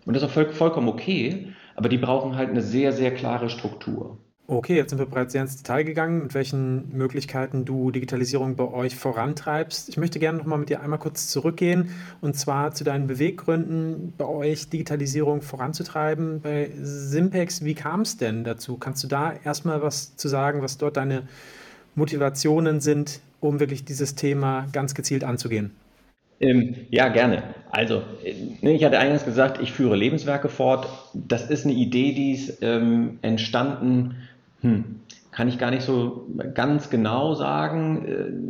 Und 0.05 0.13
das 0.13 0.23
ist 0.23 0.29
auch 0.29 0.33
voll, 0.33 0.51
vollkommen 0.51 0.87
okay, 0.87 1.47
aber 1.75 1.89
die 1.89 1.97
brauchen 1.97 2.35
halt 2.35 2.49
eine 2.49 2.61
sehr, 2.61 2.93
sehr 2.93 3.13
klare 3.13 3.49
Struktur. 3.49 4.17
Okay, 4.51 4.77
jetzt 4.77 4.89
sind 4.89 4.97
wir 4.97 5.05
bereits 5.05 5.33
sehr 5.33 5.43
ins 5.43 5.57
Detail 5.57 5.83
gegangen, 5.83 6.23
mit 6.23 6.33
welchen 6.33 6.91
Möglichkeiten 6.97 7.65
du 7.65 7.91
Digitalisierung 7.91 8.55
bei 8.55 8.63
euch 8.63 8.95
vorantreibst. 8.95 9.89
Ich 9.89 9.97
möchte 9.97 10.17
gerne 10.17 10.39
noch 10.39 10.45
mal 10.45 10.57
mit 10.57 10.69
dir 10.69 10.81
einmal 10.81 10.97
kurz 10.97 11.27
zurückgehen 11.27 11.91
und 12.19 12.35
zwar 12.35 12.73
zu 12.73 12.83
deinen 12.83 13.05
Beweggründen, 13.05 14.11
bei 14.17 14.25
euch 14.25 14.67
Digitalisierung 14.67 15.43
voranzutreiben. 15.43 16.41
Bei 16.41 16.71
Simpex, 16.81 17.63
wie 17.63 17.75
kam 17.75 18.01
es 18.01 18.17
denn 18.17 18.43
dazu? 18.43 18.77
Kannst 18.77 19.03
du 19.03 19.07
da 19.07 19.33
erstmal 19.45 19.83
was 19.83 20.15
zu 20.15 20.27
sagen, 20.27 20.63
was 20.63 20.79
dort 20.79 20.97
deine 20.97 21.27
Motivationen 21.93 22.81
sind, 22.81 23.19
um 23.41 23.59
wirklich 23.59 23.85
dieses 23.85 24.15
Thema 24.15 24.65
ganz 24.73 24.95
gezielt 24.95 25.23
anzugehen? 25.23 25.75
Ähm, 26.39 26.87
ja, 26.89 27.09
gerne. 27.09 27.43
Also, 27.69 28.01
äh, 28.23 28.33
ich 28.61 28.83
hatte 28.83 28.97
eingangs 28.97 29.25
gesagt, 29.25 29.61
ich 29.61 29.73
führe 29.73 29.95
Lebenswerke 29.95 30.49
fort. 30.49 30.87
Das 31.13 31.51
ist 31.51 31.65
eine 31.65 31.75
Idee, 31.75 32.13
die 32.13 32.31
ist 32.31 32.63
ähm, 32.63 33.19
entstanden 33.21 34.15
hm, 34.61 34.99
kann 35.31 35.47
ich 35.47 35.57
gar 35.57 35.71
nicht 35.71 35.83
so 35.83 36.27
ganz 36.53 36.89
genau 36.89 37.33
sagen. 37.33 38.05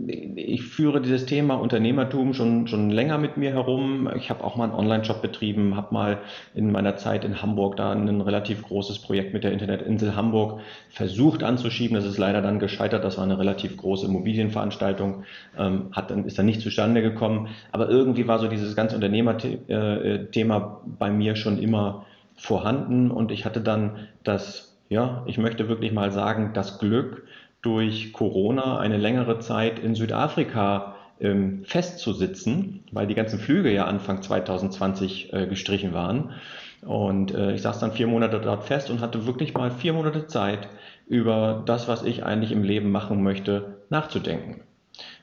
Äh, 0.07 0.41
ich 0.41 0.63
führe 0.63 1.01
dieses 1.01 1.25
Thema 1.25 1.55
Unternehmertum 1.55 2.33
schon, 2.33 2.67
schon 2.67 2.89
länger 2.89 3.17
mit 3.17 3.37
mir 3.37 3.51
herum. 3.51 4.09
Ich 4.15 4.29
habe 4.29 4.43
auch 4.43 4.55
mal 4.55 4.63
einen 4.63 4.73
Online-Shop 4.73 5.21
betrieben, 5.21 5.75
habe 5.75 5.93
mal 5.93 6.17
in 6.55 6.71
meiner 6.71 6.95
Zeit 6.95 7.25
in 7.25 7.41
Hamburg 7.41 7.75
da 7.75 7.91
ein 7.91 8.21
relativ 8.21 8.63
großes 8.63 8.99
Projekt 8.99 9.33
mit 9.33 9.43
der 9.43 9.51
Internetinsel 9.51 10.15
Hamburg 10.15 10.61
versucht 10.89 11.43
anzuschieben. 11.43 11.95
Das 11.95 12.05
ist 12.05 12.17
leider 12.17 12.41
dann 12.41 12.59
gescheitert. 12.59 13.03
Das 13.03 13.17
war 13.17 13.25
eine 13.25 13.37
relativ 13.37 13.77
große 13.77 14.07
Immobilienveranstaltung, 14.07 15.25
ähm, 15.57 15.89
hat 15.91 16.09
dann, 16.09 16.25
ist 16.25 16.39
dann 16.39 16.45
nicht 16.45 16.61
zustande 16.61 17.01
gekommen. 17.01 17.49
Aber 17.71 17.89
irgendwie 17.89 18.27
war 18.27 18.39
so 18.39 18.47
dieses 18.47 18.75
ganze 18.75 18.95
Unternehmerthema 18.95 20.57
äh, 20.57 20.89
bei 20.97 21.11
mir 21.11 21.35
schon 21.35 21.59
immer 21.59 22.05
vorhanden 22.35 23.11
und 23.11 23.31
ich 23.31 23.43
hatte 23.43 23.59
dann 23.59 24.07
das 24.23 24.68
ja, 24.89 25.23
ich 25.27 25.37
möchte 25.37 25.69
wirklich 25.69 25.91
mal 25.91 26.11
sagen, 26.11 26.51
das 26.53 26.79
Glück, 26.79 27.23
durch 27.61 28.13
Corona 28.13 28.79
eine 28.79 28.97
längere 28.97 29.39
Zeit 29.39 29.79
in 29.79 29.93
Südafrika 29.93 30.95
ähm, 31.19 31.63
festzusitzen, 31.65 32.85
weil 32.91 33.07
die 33.07 33.15
ganzen 33.15 33.39
Flüge 33.39 33.73
ja 33.73 33.85
Anfang 33.85 34.21
2020 34.21 35.33
äh, 35.33 35.45
gestrichen 35.47 35.93
waren. 35.93 36.31
Und 36.81 37.33
äh, 37.33 37.53
ich 37.53 37.61
saß 37.61 37.79
dann 37.79 37.91
vier 37.91 38.07
Monate 38.07 38.39
dort 38.39 38.63
fest 38.63 38.89
und 38.89 39.01
hatte 39.01 39.25
wirklich 39.25 39.53
mal 39.53 39.71
vier 39.71 39.93
Monate 39.93 40.27
Zeit, 40.27 40.69
über 41.07 41.63
das, 41.65 41.87
was 41.87 42.03
ich 42.03 42.23
eigentlich 42.23 42.51
im 42.51 42.63
Leben 42.63 42.91
machen 42.91 43.23
möchte, 43.23 43.79
nachzudenken. 43.89 44.61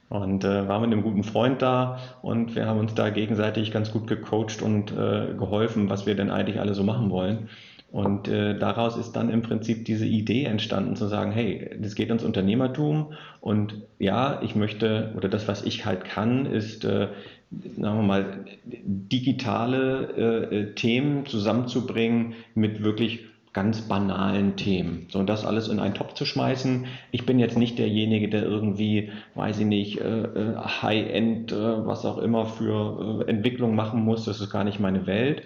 Und 0.08 0.44
äh, 0.44 0.68
war 0.68 0.80
mit 0.80 0.92
einem 0.92 1.02
guten 1.02 1.24
Freund 1.24 1.62
da 1.62 1.98
und 2.22 2.54
wir 2.54 2.66
haben 2.66 2.78
uns 2.78 2.94
da 2.94 3.10
gegenseitig 3.10 3.72
ganz 3.72 3.92
gut 3.92 4.06
gecoacht 4.06 4.62
und 4.62 4.92
äh, 4.92 5.34
geholfen, 5.36 5.88
was 5.88 6.06
wir 6.06 6.14
denn 6.14 6.30
eigentlich 6.30 6.60
alle 6.60 6.74
so 6.74 6.84
machen 6.84 7.10
wollen. 7.10 7.48
Und 7.92 8.28
äh, 8.28 8.58
daraus 8.58 8.96
ist 8.96 9.12
dann 9.12 9.30
im 9.30 9.42
Prinzip 9.42 9.84
diese 9.84 10.06
Idee 10.06 10.44
entstanden, 10.44 10.96
zu 10.96 11.06
sagen, 11.06 11.30
hey, 11.30 11.70
das 11.80 11.94
geht 11.94 12.10
ins 12.10 12.24
Unternehmertum 12.24 13.12
und 13.40 13.82
ja, 13.98 14.42
ich 14.42 14.56
möchte, 14.56 15.12
oder 15.16 15.28
das, 15.28 15.46
was 15.46 15.64
ich 15.64 15.86
halt 15.86 16.04
kann, 16.04 16.46
ist, 16.46 16.84
äh, 16.84 17.08
sagen 17.50 17.98
wir 17.98 18.02
mal, 18.02 18.44
digitale 18.64 20.50
äh, 20.50 20.74
Themen 20.74 21.26
zusammenzubringen 21.26 22.34
mit 22.54 22.82
wirklich 22.82 23.20
ganz 23.52 23.80
banalen 23.80 24.56
Themen. 24.56 25.06
So, 25.08 25.18
und 25.18 25.30
das 25.30 25.46
alles 25.46 25.68
in 25.68 25.80
einen 25.80 25.94
Topf 25.94 26.12
zu 26.12 26.26
schmeißen. 26.26 26.84
Ich 27.10 27.24
bin 27.24 27.38
jetzt 27.38 27.56
nicht 27.56 27.78
derjenige, 27.78 28.28
der 28.28 28.42
irgendwie, 28.42 29.10
weiß 29.34 29.60
ich 29.60 29.64
nicht, 29.64 29.98
äh, 29.98 30.24
äh 30.24 30.56
High-End, 30.56 31.52
äh, 31.52 31.86
was 31.86 32.04
auch 32.04 32.18
immer 32.18 32.44
für 32.44 33.24
äh, 33.26 33.30
Entwicklung 33.30 33.74
machen 33.74 34.04
muss. 34.04 34.26
Das 34.26 34.42
ist 34.42 34.50
gar 34.50 34.64
nicht 34.64 34.78
meine 34.78 35.06
Welt 35.06 35.42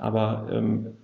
aber 0.00 0.48
ähm, 0.50 0.94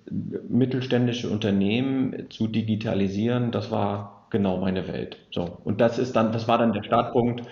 mittelständische 0.49 1.29
Unternehmen 1.29 2.31
zu 2.31 2.49
digitalisieren, 2.49 3.51
das 3.51 3.71
war 3.71 4.27
genau 4.31 4.57
meine 4.59 4.89
Welt. 4.89 5.19
So. 5.31 5.59
Und 5.65 5.81
das 5.81 5.99
ist 5.99 6.17
dann, 6.17 6.33
das 6.33 6.49
war 6.49 6.59
dann 6.59 6.73
der 6.73 6.83
Startpunkt. 6.83 7.43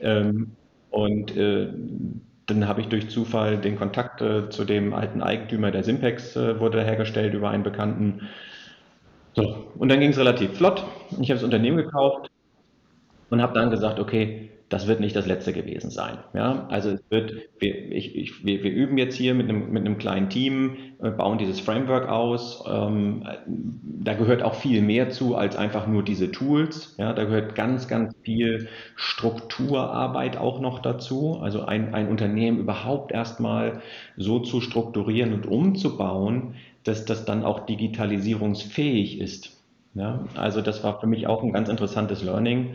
Ähm, 0.00 0.52
und 0.90 1.36
äh, 1.36 1.68
dann 2.46 2.66
habe 2.66 2.80
ich 2.80 2.88
durch 2.88 3.10
Zufall 3.10 3.58
den 3.58 3.76
Kontakt 3.76 4.22
äh, 4.22 4.48
zu 4.48 4.64
dem 4.64 4.94
alten 4.94 5.22
Eigentümer 5.22 5.70
der 5.70 5.82
Simpex 5.82 6.36
äh, 6.36 6.58
wurde 6.58 6.82
hergestellt 6.82 7.34
über 7.34 7.50
einen 7.50 7.62
Bekannten. 7.62 8.28
So, 9.34 9.72
und 9.76 9.90
dann 9.90 10.00
ging 10.00 10.10
es 10.10 10.18
relativ 10.18 10.56
flott. 10.56 10.84
Ich 11.20 11.30
habe 11.30 11.34
das 11.34 11.42
Unternehmen 11.42 11.76
gekauft 11.76 12.30
und 13.30 13.42
habe 13.42 13.54
dann 13.54 13.70
gesagt, 13.70 13.98
okay, 13.98 14.50
das 14.74 14.88
wird 14.88 14.98
nicht 14.98 15.14
das 15.14 15.26
letzte 15.26 15.52
gewesen 15.52 15.88
sein. 15.90 16.18
Ja? 16.34 16.66
Also 16.68 16.90
es 16.90 17.04
wird, 17.08 17.32
wir, 17.60 17.92
ich, 17.92 18.16
ich, 18.16 18.44
wir, 18.44 18.64
wir, 18.64 18.72
üben 18.72 18.98
jetzt 18.98 19.14
hier 19.14 19.32
mit 19.32 19.48
einem, 19.48 19.70
mit 19.70 19.86
einem 19.86 19.98
kleinen 19.98 20.30
Team, 20.30 20.74
äh, 21.00 21.10
bauen 21.10 21.38
dieses 21.38 21.60
Framework 21.60 22.08
aus. 22.08 22.64
Ähm, 22.68 23.22
da 23.46 24.14
gehört 24.14 24.42
auch 24.42 24.56
viel 24.56 24.82
mehr 24.82 25.10
zu 25.10 25.36
als 25.36 25.54
einfach 25.54 25.86
nur 25.86 26.02
diese 26.02 26.32
Tools. 26.32 26.96
Ja? 26.98 27.12
Da 27.12 27.22
gehört 27.22 27.54
ganz, 27.54 27.86
ganz 27.86 28.16
viel 28.22 28.66
Strukturarbeit 28.96 30.38
auch 30.38 30.58
noch 30.58 30.80
dazu. 30.80 31.38
Also 31.40 31.64
ein, 31.64 31.94
ein 31.94 32.08
Unternehmen 32.08 32.58
überhaupt 32.58 33.12
erstmal 33.12 33.80
so 34.16 34.40
zu 34.40 34.60
strukturieren 34.60 35.34
und 35.34 35.46
umzubauen, 35.46 36.56
dass 36.82 37.04
das 37.04 37.24
dann 37.24 37.44
auch 37.44 37.64
digitalisierungsfähig 37.64 39.20
ist. 39.20 39.53
Ja? 39.94 40.24
Also 40.34 40.60
das 40.60 40.84
war 40.84 41.00
für 41.00 41.06
mich 41.06 41.26
auch 41.26 41.42
ein 41.42 41.52
ganz 41.52 41.68
interessantes 41.68 42.22
Learning. 42.22 42.74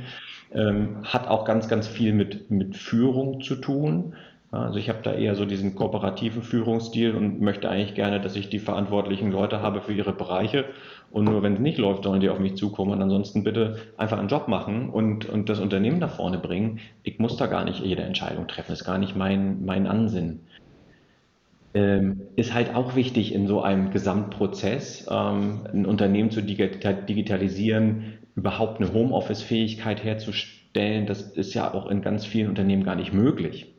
Ähm, 0.51 1.03
hat 1.03 1.27
auch 1.27 1.45
ganz, 1.45 1.67
ganz 1.67 1.87
viel 1.87 2.13
mit, 2.13 2.49
mit 2.49 2.75
Führung 2.75 3.41
zu 3.41 3.55
tun. 3.55 4.15
Also 4.51 4.79
ich 4.79 4.89
habe 4.89 4.99
da 5.03 5.13
eher 5.13 5.35
so 5.35 5.45
diesen 5.45 5.75
kooperativen 5.75 6.41
Führungsstil 6.41 7.13
und 7.13 7.39
möchte 7.39 7.69
eigentlich 7.69 7.93
gerne, 7.93 8.19
dass 8.19 8.35
ich 8.35 8.49
die 8.49 8.57
verantwortlichen 8.57 9.31
Leute 9.31 9.61
habe 9.61 9.81
für 9.81 9.93
ihre 9.93 10.11
Bereiche. 10.11 10.65
Und 11.11 11.25
nur 11.25 11.43
wenn 11.43 11.53
es 11.53 11.59
nicht 11.59 11.77
läuft, 11.77 12.03
sollen 12.03 12.19
die 12.19 12.29
auf 12.29 12.39
mich 12.39 12.55
zukommen. 12.55 12.93
Und 12.93 13.01
ansonsten 13.01 13.43
bitte 13.43 13.77
einfach 13.97 14.17
einen 14.17 14.27
Job 14.27 14.47
machen 14.47 14.89
und, 14.89 15.29
und 15.29 15.49
das 15.49 15.59
Unternehmen 15.59 15.99
nach 15.99 16.15
vorne 16.15 16.39
bringen. 16.39 16.79
Ich 17.03 17.19
muss 17.19 17.37
da 17.37 17.45
gar 17.45 17.63
nicht 17.63 17.79
jede 17.79 18.01
Entscheidung 18.01 18.47
treffen. 18.47 18.69
Das 18.69 18.79
ist 18.79 18.87
gar 18.87 18.97
nicht 18.97 19.15
mein, 19.15 19.65
mein 19.65 19.85
Ansinn. 19.85 20.39
Ähm, 21.73 22.21
ist 22.35 22.53
halt 22.53 22.73
auch 22.73 22.95
wichtig 22.95 23.33
in 23.33 23.45
so 23.45 23.61
einem 23.61 23.91
Gesamtprozess, 23.91 25.07
ähm, 25.09 25.67
ein 25.71 25.85
Unternehmen 25.85 26.31
zu 26.31 26.41
digitalisieren, 26.41 28.17
überhaupt 28.35 28.81
eine 28.81 28.91
Homeoffice-Fähigkeit 28.91 30.03
herzustellen, 30.03 31.05
das 31.05 31.21
ist 31.21 31.53
ja 31.53 31.71
auch 31.73 31.87
in 31.87 32.01
ganz 32.01 32.25
vielen 32.25 32.49
Unternehmen 32.49 32.83
gar 32.83 32.95
nicht 32.95 33.13
möglich. 33.13 33.73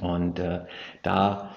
Und 0.00 0.38
äh, 0.38 0.60
da, 1.02 1.50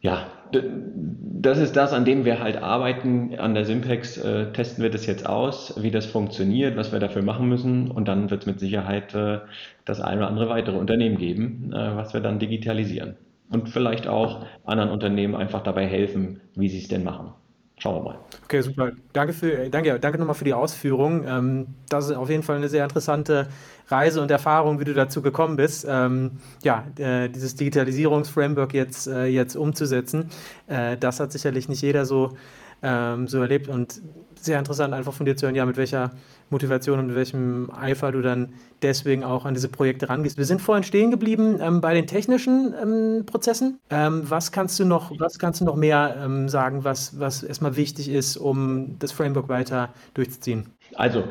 ja, 0.00 0.26
das 0.52 1.58
ist 1.58 1.76
das, 1.76 1.92
an 1.92 2.04
dem 2.04 2.24
wir 2.24 2.40
halt 2.40 2.56
arbeiten. 2.56 3.38
An 3.38 3.54
der 3.54 3.64
Simpex 3.64 4.18
äh, 4.18 4.52
testen 4.52 4.82
wir 4.82 4.90
das 4.90 5.06
jetzt 5.06 5.26
aus, 5.26 5.80
wie 5.80 5.90
das 5.90 6.06
funktioniert, 6.06 6.76
was 6.76 6.92
wir 6.92 6.98
dafür 6.98 7.22
machen 7.22 7.48
müssen. 7.48 7.90
Und 7.90 8.08
dann 8.08 8.30
wird 8.30 8.42
es 8.42 8.46
mit 8.46 8.60
Sicherheit 8.60 9.14
äh, 9.14 9.40
das 9.84 10.00
eine 10.00 10.18
oder 10.18 10.28
andere 10.28 10.48
weitere 10.48 10.76
Unternehmen 10.76 11.18
geben, 11.18 11.72
äh, 11.72 11.96
was 11.96 12.12
wir 12.14 12.20
dann 12.20 12.38
digitalisieren. 12.38 13.16
Und 13.50 13.68
vielleicht 13.68 14.06
auch 14.06 14.46
anderen 14.64 14.90
Unternehmen 14.90 15.34
einfach 15.34 15.62
dabei 15.62 15.86
helfen, 15.86 16.40
wie 16.54 16.68
sie 16.68 16.78
es 16.78 16.88
denn 16.88 17.04
machen. 17.04 17.32
Schauen 17.80 17.96
wir 17.96 18.10
mal. 18.10 18.18
Okay, 18.44 18.60
super. 18.60 18.92
Danke, 19.14 19.32
für, 19.32 19.70
danke, 19.70 19.98
danke 19.98 20.18
nochmal 20.18 20.34
für 20.34 20.44
die 20.44 20.52
Ausführung. 20.52 21.24
Ähm, 21.26 21.66
das 21.88 22.10
ist 22.10 22.16
auf 22.16 22.28
jeden 22.28 22.42
Fall 22.42 22.56
eine 22.56 22.68
sehr 22.68 22.84
interessante 22.84 23.48
Reise 23.88 24.20
und 24.20 24.30
Erfahrung, 24.30 24.80
wie 24.80 24.84
du 24.84 24.92
dazu 24.92 25.22
gekommen 25.22 25.56
bist, 25.56 25.86
ähm, 25.88 26.32
ja, 26.62 26.84
äh, 26.98 27.30
dieses 27.30 27.56
Digitalisierungsframework 27.56 28.74
jetzt, 28.74 29.06
äh, 29.06 29.24
jetzt 29.24 29.56
umzusetzen. 29.56 30.28
Äh, 30.66 30.98
das 30.98 31.20
hat 31.20 31.32
sicherlich 31.32 31.70
nicht 31.70 31.80
jeder 31.80 32.04
so, 32.04 32.36
ähm, 32.82 33.26
so 33.26 33.40
erlebt 33.40 33.68
und 33.68 34.02
sehr 34.44 34.58
interessant 34.58 34.94
einfach 34.94 35.12
von 35.12 35.26
dir 35.26 35.36
zu 35.36 35.46
hören, 35.46 35.54
ja, 35.54 35.66
mit 35.66 35.76
welcher 35.76 36.12
Motivation 36.50 36.98
und 36.98 37.06
mit 37.08 37.16
welchem 37.16 37.70
Eifer 37.70 38.12
du 38.12 38.22
dann 38.22 38.52
deswegen 38.82 39.24
auch 39.24 39.44
an 39.44 39.54
diese 39.54 39.68
Projekte 39.68 40.08
rangehst. 40.08 40.36
Wir 40.36 40.44
sind 40.44 40.60
vorhin 40.60 40.84
stehen 40.84 41.10
geblieben 41.10 41.58
ähm, 41.60 41.80
bei 41.80 41.94
den 41.94 42.06
technischen 42.06 42.74
ähm, 42.80 43.26
Prozessen. 43.26 43.78
Ähm, 43.90 44.22
was 44.28 44.52
kannst 44.52 44.78
du 44.80 44.84
noch, 44.84 45.12
was 45.18 45.38
kannst 45.38 45.60
du 45.60 45.64
noch 45.64 45.76
mehr 45.76 46.16
ähm, 46.22 46.48
sagen, 46.48 46.84
was, 46.84 47.18
was 47.18 47.42
erstmal 47.42 47.76
wichtig 47.76 48.08
ist, 48.08 48.36
um 48.36 48.98
das 48.98 49.12
Framework 49.12 49.48
weiter 49.48 49.90
durchzuziehen? 50.14 50.66
Also, 50.94 51.24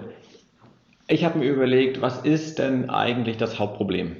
ich 1.08 1.26
habe 1.26 1.40
mir 1.40 1.52
überlegt, 1.52 2.02
was 2.02 2.20
ist 2.20 2.60
denn 2.60 2.90
eigentlich 2.90 3.38
das 3.38 3.60
Hauptproblem? 3.60 4.16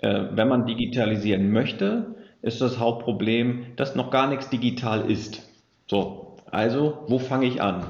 Äh, 0.00 0.24
wenn 0.32 0.48
man 0.48 0.66
digitalisieren 0.66 1.50
möchte, 1.50 2.14
ist 2.42 2.60
das 2.60 2.78
Hauptproblem, 2.78 3.66
dass 3.76 3.94
noch 3.94 4.10
gar 4.10 4.28
nichts 4.28 4.50
digital 4.50 5.10
ist. 5.10 5.42
So, 5.88 6.36
also 6.50 7.04
wo 7.06 7.18
fange 7.18 7.46
ich 7.46 7.62
an? 7.62 7.84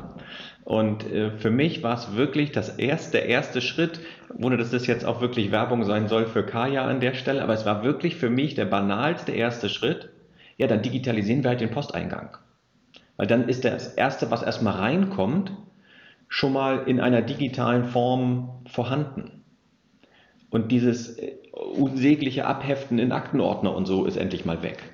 Und 0.64 1.11
äh, 1.11 1.33
für 1.33 1.50
mich 1.50 1.83
war 1.83 1.95
es 1.95 2.14
wirklich 2.14 2.52
das 2.52 2.78
erste, 2.78 3.19
erste 3.19 3.61
Schritt, 3.61 4.00
ohne 4.38 4.57
dass 4.57 4.71
das 4.71 4.87
jetzt 4.87 5.04
auch 5.04 5.21
wirklich 5.21 5.50
Werbung 5.50 5.85
sein 5.85 6.09
soll 6.09 6.26
für 6.26 6.45
Kaya 6.45 6.85
an 6.85 7.00
der 7.00 7.14
Stelle, 7.14 7.42
aber 7.42 7.54
es 7.54 7.66
war 7.66 7.83
wirklich 7.83 8.16
für 8.16 8.31
mich 8.31 8.54
der 8.54 8.66
banalste 8.66 9.33
erste 9.33 9.69
Schritt. 9.69 10.11
Ja, 10.59 10.69
dann 10.69 10.83
digitalisieren 10.83 11.42
wir 11.42 11.50
halt 11.50 11.61
den 11.61 11.71
Posteingang. 11.71 12.37
Weil 13.16 13.26
dann 13.26 13.49
ist 13.49 13.64
das 13.64 13.95
Erste, 13.95 14.31
was 14.31 14.42
erstmal 14.42 14.75
reinkommt, 14.75 15.52
schon 16.28 16.52
mal 16.52 16.85
in 16.87 17.00
einer 17.00 17.23
digitalen 17.23 17.85
Form 17.85 18.62
vorhanden. 18.66 19.42
Und 20.50 20.71
dieses 20.71 21.19
äh, 21.19 21.33
unsägliche 21.52 22.47
Abheften 22.47 22.99
in 22.99 23.11
Aktenordner 23.11 23.75
und 23.75 23.87
so 23.87 24.04
ist 24.04 24.16
endlich 24.16 24.45
mal 24.45 24.62
weg. 24.62 24.91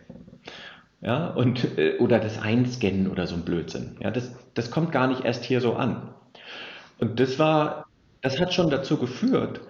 Ja, 1.01 1.29
und, 1.29 1.79
äh, 1.79 1.97
oder 1.99 2.19
das 2.19 2.41
Einscannen 2.41 3.09
oder 3.09 3.27
so 3.27 3.37
ein 3.37 3.43
Blödsinn. 3.43 3.97
Ja, 4.01 4.11
das, 4.11 4.35
das 4.55 4.71
kommt 4.71 4.91
gar 4.91 5.07
nicht 5.07 5.25
erst 5.25 5.45
hier 5.45 5.61
so 5.61 5.75
an. 5.75 6.09
Und 6.99 7.21
das 7.21 7.39
war, 7.39 7.87
das 8.21 8.41
hat 8.41 8.53
schon 8.53 8.71
dazu 8.71 8.97
geführt, 8.97 9.61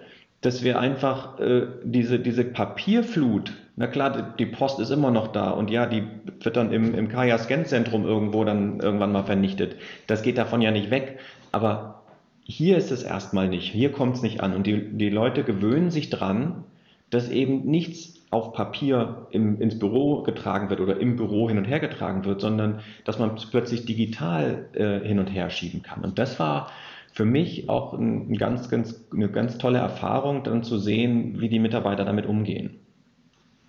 dass 0.41 0.63
wir 0.63 0.79
einfach 0.79 1.39
äh, 1.39 1.67
diese, 1.83 2.19
diese 2.19 2.43
Papierflut, 2.43 3.53
na 3.75 3.87
klar, 3.87 4.35
die 4.37 4.45
Post 4.45 4.79
ist 4.79 4.89
immer 4.89 5.11
noch 5.11 5.27
da 5.27 5.51
und 5.51 5.69
ja, 5.69 5.85
die 5.85 6.03
wird 6.41 6.57
dann 6.57 6.71
im, 6.71 6.95
im 6.95 7.09
Kaya-Scan-Zentrum 7.09 8.05
irgendwo 8.05 8.43
dann 8.43 8.79
irgendwann 8.79 9.11
mal 9.11 9.23
vernichtet. 9.23 9.75
Das 10.07 10.23
geht 10.23 10.37
davon 10.37 10.61
ja 10.61 10.71
nicht 10.71 10.89
weg. 10.89 11.19
Aber 11.51 12.03
hier 12.43 12.77
ist 12.77 12.91
es 12.91 13.03
erstmal 13.03 13.47
nicht, 13.47 13.71
hier 13.71 13.91
kommt 13.91 14.15
es 14.15 14.21
nicht 14.21 14.41
an. 14.41 14.55
Und 14.55 14.65
die, 14.65 14.97
die 14.97 15.09
Leute 15.09 15.43
gewöhnen 15.43 15.91
sich 15.91 16.09
dran, 16.09 16.63
dass 17.09 17.29
eben 17.29 17.65
nichts 17.65 18.18
auf 18.31 18.53
Papier 18.53 19.27
im, 19.31 19.59
ins 19.59 19.79
Büro 19.79 20.21
getragen 20.21 20.69
wird 20.69 20.81
oder 20.81 20.99
im 20.99 21.15
Büro 21.15 21.49
hin 21.49 21.57
und 21.57 21.65
her 21.65 21.79
getragen 21.79 22.25
wird, 22.25 22.41
sondern 22.41 22.81
dass 23.03 23.17
man 23.17 23.35
plötzlich 23.35 23.85
digital 23.85 24.67
äh, 24.73 24.99
hin 24.99 25.19
und 25.19 25.27
her 25.27 25.49
schieben 25.49 25.81
kann. 25.81 26.03
Und 26.03 26.19
das 26.19 26.39
war 26.39 26.69
für 27.11 27.25
mich 27.25 27.69
auch 27.69 27.93
ein 27.93 28.35
ganz, 28.35 28.69
ganz, 28.69 29.03
eine 29.11 29.29
ganz 29.29 29.57
tolle 29.57 29.79
Erfahrung, 29.79 30.43
dann 30.43 30.63
zu 30.63 30.77
sehen, 30.77 31.41
wie 31.41 31.49
die 31.49 31.59
Mitarbeiter 31.59 32.05
damit 32.05 32.27
umgehen. 32.27 32.79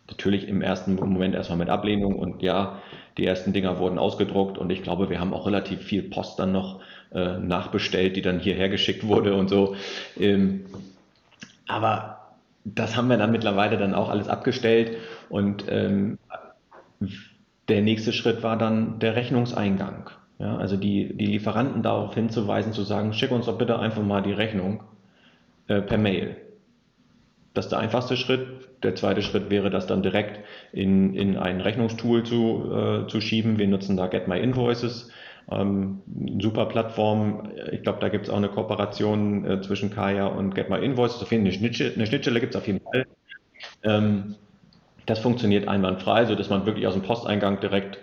Natürlich 0.09 0.47
im 0.47 0.61
ersten 0.61 0.97
Moment 0.97 1.35
erstmal 1.35 1.59
mit 1.59 1.71
Ablehnung 1.71 2.17
und 2.17 2.43
ja, 2.43 2.81
die 3.17 3.25
ersten 3.25 3.53
Dinger 3.53 3.79
wurden 3.79 3.99
ausgedruckt 3.99 4.59
und 4.59 4.71
ich 4.71 4.83
glaube, 4.83 5.09
wir 5.09 5.21
haben 5.21 5.33
auch 5.33 5.47
relativ 5.47 5.81
viel 5.81 6.03
Post 6.03 6.39
dann 6.39 6.53
noch 6.53 6.81
äh, 7.13 7.39
nachbestellt, 7.39 8.17
die 8.17 8.23
dann 8.23 8.41
hierher 8.41 8.69
geschickt 8.69 9.07
wurde 9.07 9.35
und 9.35 9.49
so. 9.49 9.75
Ähm, 10.19 10.67
aber 11.67 12.20
das 12.65 12.97
haben 12.97 13.09
wir 13.09 13.17
dann 13.17 13.33
mittlerweile 13.33 13.79
dann 13.79 13.95
auch 13.95 14.09
alles 14.09 14.29
abgestellt 14.29 14.97
und 15.29 15.65
ähm, 15.69 16.19
der 17.69 17.83
nächste 17.83 18.13
Schritt 18.13 18.43
war 18.43 18.59
dann 18.59 18.99
der 18.99 19.17
Rechnungseingang. 19.17 20.11
Ja, 20.39 20.57
also 20.57 20.77
die, 20.77 21.17
die 21.17 21.27
Lieferanten 21.27 21.83
darauf 21.83 22.15
hinzuweisen, 22.15 22.73
zu 22.73 22.83
sagen, 22.83 23.13
schick 23.13 23.31
uns 23.31 23.47
doch 23.47 23.59
bitte 23.59 23.79
einfach 23.79 24.03
mal 24.03 24.23
die 24.23 24.33
Rechnung 24.33 24.83
äh, 25.69 25.83
per 25.83 25.99
Mail. 25.99 26.37
Das 27.53 27.67
ist 27.67 27.73
der 27.73 27.79
einfachste 27.79 28.17
Schritt. 28.17 28.69
Der 28.83 28.95
zweite 28.95 29.21
Schritt 29.21 29.51
wäre, 29.51 29.69
das 29.69 29.87
dann 29.87 30.03
direkt 30.03 30.41
in, 30.73 31.15
in 31.15 31.37
ein 31.37 31.61
Rechnungstool 31.61 32.23
zu, 32.23 32.73
äh, 32.73 33.07
zu 33.07 33.21
schieben. 33.21 33.59
Wir 33.59 33.69
nutzen 33.69 33.97
da 33.97 34.07
Get 34.07 34.29
My 34.29 34.41
Invoices. 34.41 35.11
Ähm, 35.51 36.03
super 36.41 36.67
Plattform. 36.67 37.51
Ich 37.73 37.83
glaube, 37.83 37.99
da 38.01 38.09
gibt 38.09 38.27
es 38.27 38.31
auch 38.31 38.37
eine 38.37 38.49
Kooperation 38.49 39.45
äh, 39.45 39.61
zwischen 39.61 39.91
Kaya 39.91 40.27
und 40.27 40.55
Get 40.55 40.71
My 40.71 40.79
Invoices. 40.79 41.23
Auf 41.23 41.33
eine 41.33 41.53
Schnittstelle, 41.53 41.95
eine 41.95 42.07
Schnittstelle 42.07 42.41
gibt 42.41 42.55
es 42.55 42.61
auf 42.61 42.67
jeden 42.67 42.81
Fall. 42.81 43.07
Ähm, 43.83 44.37
das 45.07 45.19
funktioniert 45.19 45.67
einwandfrei, 45.67 46.27
sodass 46.27 46.51
man 46.51 46.67
wirklich 46.67 46.87
aus 46.87 46.95
dem 46.95 47.03
Posteingang 47.03 47.61
direkt 47.61 47.99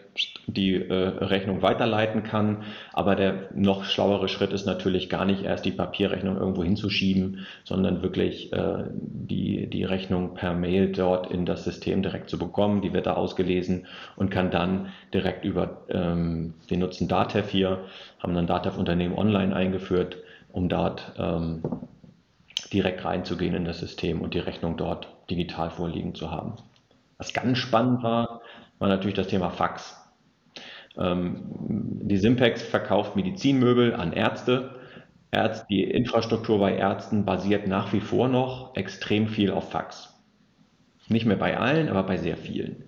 die 0.48 0.76
äh, 0.76 0.94
Rechnung 0.94 1.62
weiterleiten 1.62 2.24
kann. 2.24 2.64
Aber 2.94 3.16
der 3.16 3.50
noch 3.54 3.84
schlauere 3.84 4.28
Schritt 4.28 4.54
ist 4.54 4.66
natürlich 4.66 5.10
gar 5.10 5.26
nicht 5.26 5.44
erst 5.44 5.66
die 5.66 5.72
Papierrechnung 5.72 6.38
irgendwo 6.38 6.64
hinzuschieben, 6.64 7.46
sondern 7.64 8.02
wirklich 8.02 8.54
äh, 8.54 8.84
die, 8.92 9.68
die 9.68 9.84
Rechnung 9.84 10.34
per 10.34 10.54
Mail 10.54 10.92
dort 10.92 11.32
in 11.32 11.46
das 11.46 11.64
System 11.64 12.02
direkt 12.02 12.30
zu 12.30 12.38
bekommen. 12.38 12.82
Die 12.82 12.94
wird 12.94 13.08
da 13.08 13.14
ausgelesen 13.14 13.88
und 14.16 14.30
kann 14.30 14.52
dann 14.52 14.88
direkt 15.14 15.46
über, 15.46 15.84
ähm, 15.90 16.54
wir 16.68 16.78
nutzen 16.78 17.08
Datev 17.08 17.50
hier, 17.50 17.86
haben 18.20 18.34
dann 18.34 18.48
Datev-Unternehmen 18.48 19.18
online 19.18 19.56
eingeführt, 19.56 20.18
um 20.52 20.70
dort 20.70 21.14
ähm, 21.18 21.62
direkt 22.74 23.06
reinzugehen 23.06 23.56
in 23.56 23.66
das 23.66 23.80
System 23.80 24.22
und 24.22 24.34
die 24.34 24.40
Rechnung 24.40 24.78
dort 24.78 25.08
digital 25.30 25.70
vorliegen 25.70 26.16
zu 26.16 26.32
haben. 26.32 26.54
Was 27.18 27.34
ganz 27.34 27.58
spannend 27.58 28.04
war, 28.04 28.42
war 28.80 28.90
natürlich 28.90 29.16
das 29.16 29.28
Thema 29.28 29.50
Fax. 29.50 29.96
Ähm, 31.00 31.44
die 31.50 32.18
Simpex 32.18 32.62
verkauft 32.62 33.16
Medizinmöbel 33.16 33.94
an 33.94 34.14
Ärzte. 34.14 34.76
Ärzte. 35.32 35.66
Die 35.70 35.84
Infrastruktur 35.84 36.60
bei 36.60 36.76
Ärzten 36.76 37.26
basiert 37.26 37.68
nach 37.68 37.94
wie 37.94 38.00
vor 38.00 38.28
noch 38.28 38.76
extrem 38.76 39.28
viel 39.28 39.52
auf 39.52 39.72
Fax. 39.72 40.14
Nicht 41.10 41.26
mehr 41.26 41.38
bei 41.38 41.58
allen, 41.58 41.90
aber 41.90 42.04
bei 42.04 42.18
sehr 42.18 42.38
vielen. 42.38 42.84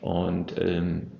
Und 0.00 0.54
ähm, 0.58 1.12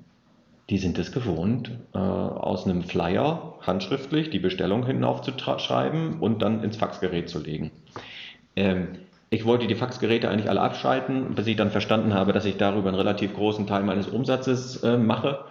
die 0.69 0.79
sind 0.79 0.99
es 0.99 1.13
gewohnt, 1.13 1.71
äh, 1.95 1.99
aus 1.99 2.67
einem 2.67 2.83
Flyer 2.83 3.55
handschriftlich 3.63 4.31
die 4.31 4.39
Bestellung 4.39 4.85
hinten 4.85 5.05
aufzuschreiben 5.05 6.19
und 6.21 6.43
dann 6.43 6.65
ins 6.65 6.77
Faxgerät 6.77 7.29
zu 7.29 7.39
legen. 7.39 7.71
Ähm, 8.57 8.89
ich 9.31 9.45
wollte 9.45 9.67
die 9.67 9.75
Faxgeräte 9.75 10.29
eigentlich 10.29 10.49
alle 10.49 10.61
abschalten, 10.61 11.35
bis 11.35 11.47
ich 11.47 11.57
dann 11.57 11.71
verstanden 11.71 12.15
habe, 12.15 12.33
dass 12.33 12.45
ich 12.45 12.57
darüber 12.57 12.89
einen 12.89 12.97
relativ 12.97 13.35
großen 13.35 13.67
Teil 13.67 13.83
meines 13.83 14.09
Umsatzes 14.09 14.83
äh, 14.83 14.97
mache. 14.97 15.45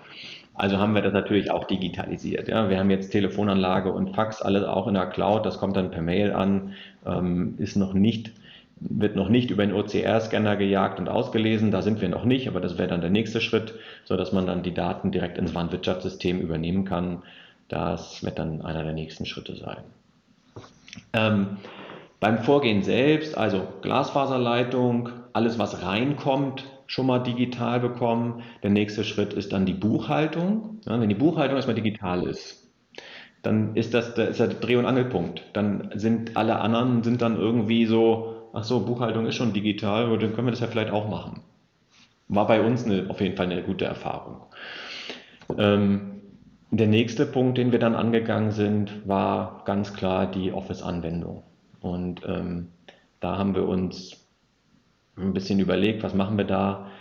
Also 0.56 0.78
haben 0.78 0.96
wir 0.96 1.02
das 1.02 1.14
natürlich 1.14 1.52
auch 1.52 1.66
digitalisiert. 1.66 2.48
Ja. 2.48 2.70
Wir 2.70 2.80
haben 2.80 2.90
jetzt 2.90 3.10
Telefonanlage 3.10 3.92
und 3.92 4.16
Fax 4.16 4.42
alles 4.42 4.64
auch 4.64 4.88
in 4.88 4.94
der 4.94 5.08
Cloud. 5.08 5.46
Das 5.46 5.60
kommt 5.60 5.76
dann 5.76 5.92
per 5.92 6.02
Mail 6.02 6.32
an, 6.32 6.74
ähm, 7.06 7.56
ist 7.58 7.76
noch 7.76 7.94
nicht, 7.94 8.32
wird 8.80 9.18
noch 9.18 9.28
nicht 9.28 9.52
über 9.52 9.66
den 9.66 9.76
OCR-Scanner 9.76 10.56
gejagt 10.56 11.00
und 11.00 11.10
ausgelesen. 11.10 11.72
Da 11.72 11.82
sind 11.82 12.02
wir 12.02 12.08
noch 12.08 12.24
nicht, 12.24 12.48
aber 12.48 12.62
das 12.62 12.78
wäre 12.78 12.88
dann 12.88 13.02
der 13.02 13.10
nächste 13.10 13.42
Schritt, 13.42 13.74
so 14.06 14.16
dass 14.16 14.32
man 14.32 14.48
dann 14.48 14.64
die 14.64 14.74
Daten 14.74 15.12
direkt 15.12 15.38
ins 15.38 15.54
Warenwirtschaftssystem 15.54 16.40
übernehmen 16.40 16.86
kann. 16.86 17.24
Das 17.68 18.24
wird 18.24 18.40
dann 18.40 18.62
einer 18.62 18.84
der 18.84 18.94
nächsten 18.94 19.26
Schritte 19.26 19.56
sein. 19.56 19.84
Ähm, 21.12 21.58
beim 22.22 22.38
Vorgehen 22.38 22.82
selbst, 22.82 23.38
also 23.38 23.68
Glasfaserleitung, 23.82 25.10
alles 25.34 25.60
was 25.60 25.84
reinkommt, 25.84 26.64
schon 26.88 27.08
mal 27.08 27.20
digital 27.20 27.80
bekommen. 27.80 28.44
Der 28.64 28.70
nächste 28.70 29.04
Schritt 29.04 29.34
ist 29.34 29.54
dann 29.54 29.66
die 29.66 29.74
Buchhaltung. 29.74 30.80
Ja, 30.86 31.00
wenn 31.00 31.10
die 31.10 31.16
Buchhaltung 31.16 31.56
erstmal 31.56 31.76
digital 31.76 32.28
ist, 32.28 32.70
dann 33.42 33.76
ist 33.76 33.94
das, 33.94 34.16
das 34.16 34.30
ist 34.30 34.40
der 34.40 34.48
Dreh- 34.48 34.76
und 34.76 34.86
Angelpunkt. 34.86 35.44
Dann 35.54 35.92
sind 35.96 36.36
alle 36.38 36.60
anderen 36.60 37.04
sind 37.04 37.22
dann 37.22 37.38
irgendwie 37.38 37.86
so, 37.86 38.50
ach 38.54 38.64
so, 38.64 38.86
Buchhaltung 38.86 39.26
ist 39.26 39.36
schon 39.36 39.54
digital, 39.54 40.18
dann 40.18 40.34
können 40.34 40.48
wir 40.48 40.52
das 40.52 40.62
ja 40.62 40.68
vielleicht 40.68 40.92
auch 40.92 41.10
machen. 41.10 41.42
War 42.28 42.48
bei 42.48 42.62
uns 42.62 42.86
eine, 42.86 43.10
auf 43.10 43.22
jeden 43.22 43.36
Fall 43.36 43.46
eine 43.46 43.62
gute 43.62 43.86
Erfahrung. 43.86 44.42
Ähm, 45.58 46.22
der 46.72 46.88
nächste 46.88 47.26
Punkt, 47.26 47.58
den 47.58 47.72
wir 47.72 47.80
dann 47.80 47.96
angegangen 47.96 48.52
sind, 48.52 49.08
war 49.08 49.62
ganz 49.66 49.94
klar 49.94 50.26
die 50.30 50.52
Office-Anwendung. 50.52 51.44
Und 51.80 52.22
ähm, 52.28 52.70
da 53.20 53.38
haben 53.38 53.54
wir 53.54 53.68
uns 53.68 54.25
ein 55.18 55.34
bisschen 55.34 55.60
überlegt, 55.60 56.04
was 56.04 56.14
machen 56.14 56.38
wir 56.38 56.46
da. 56.46 56.92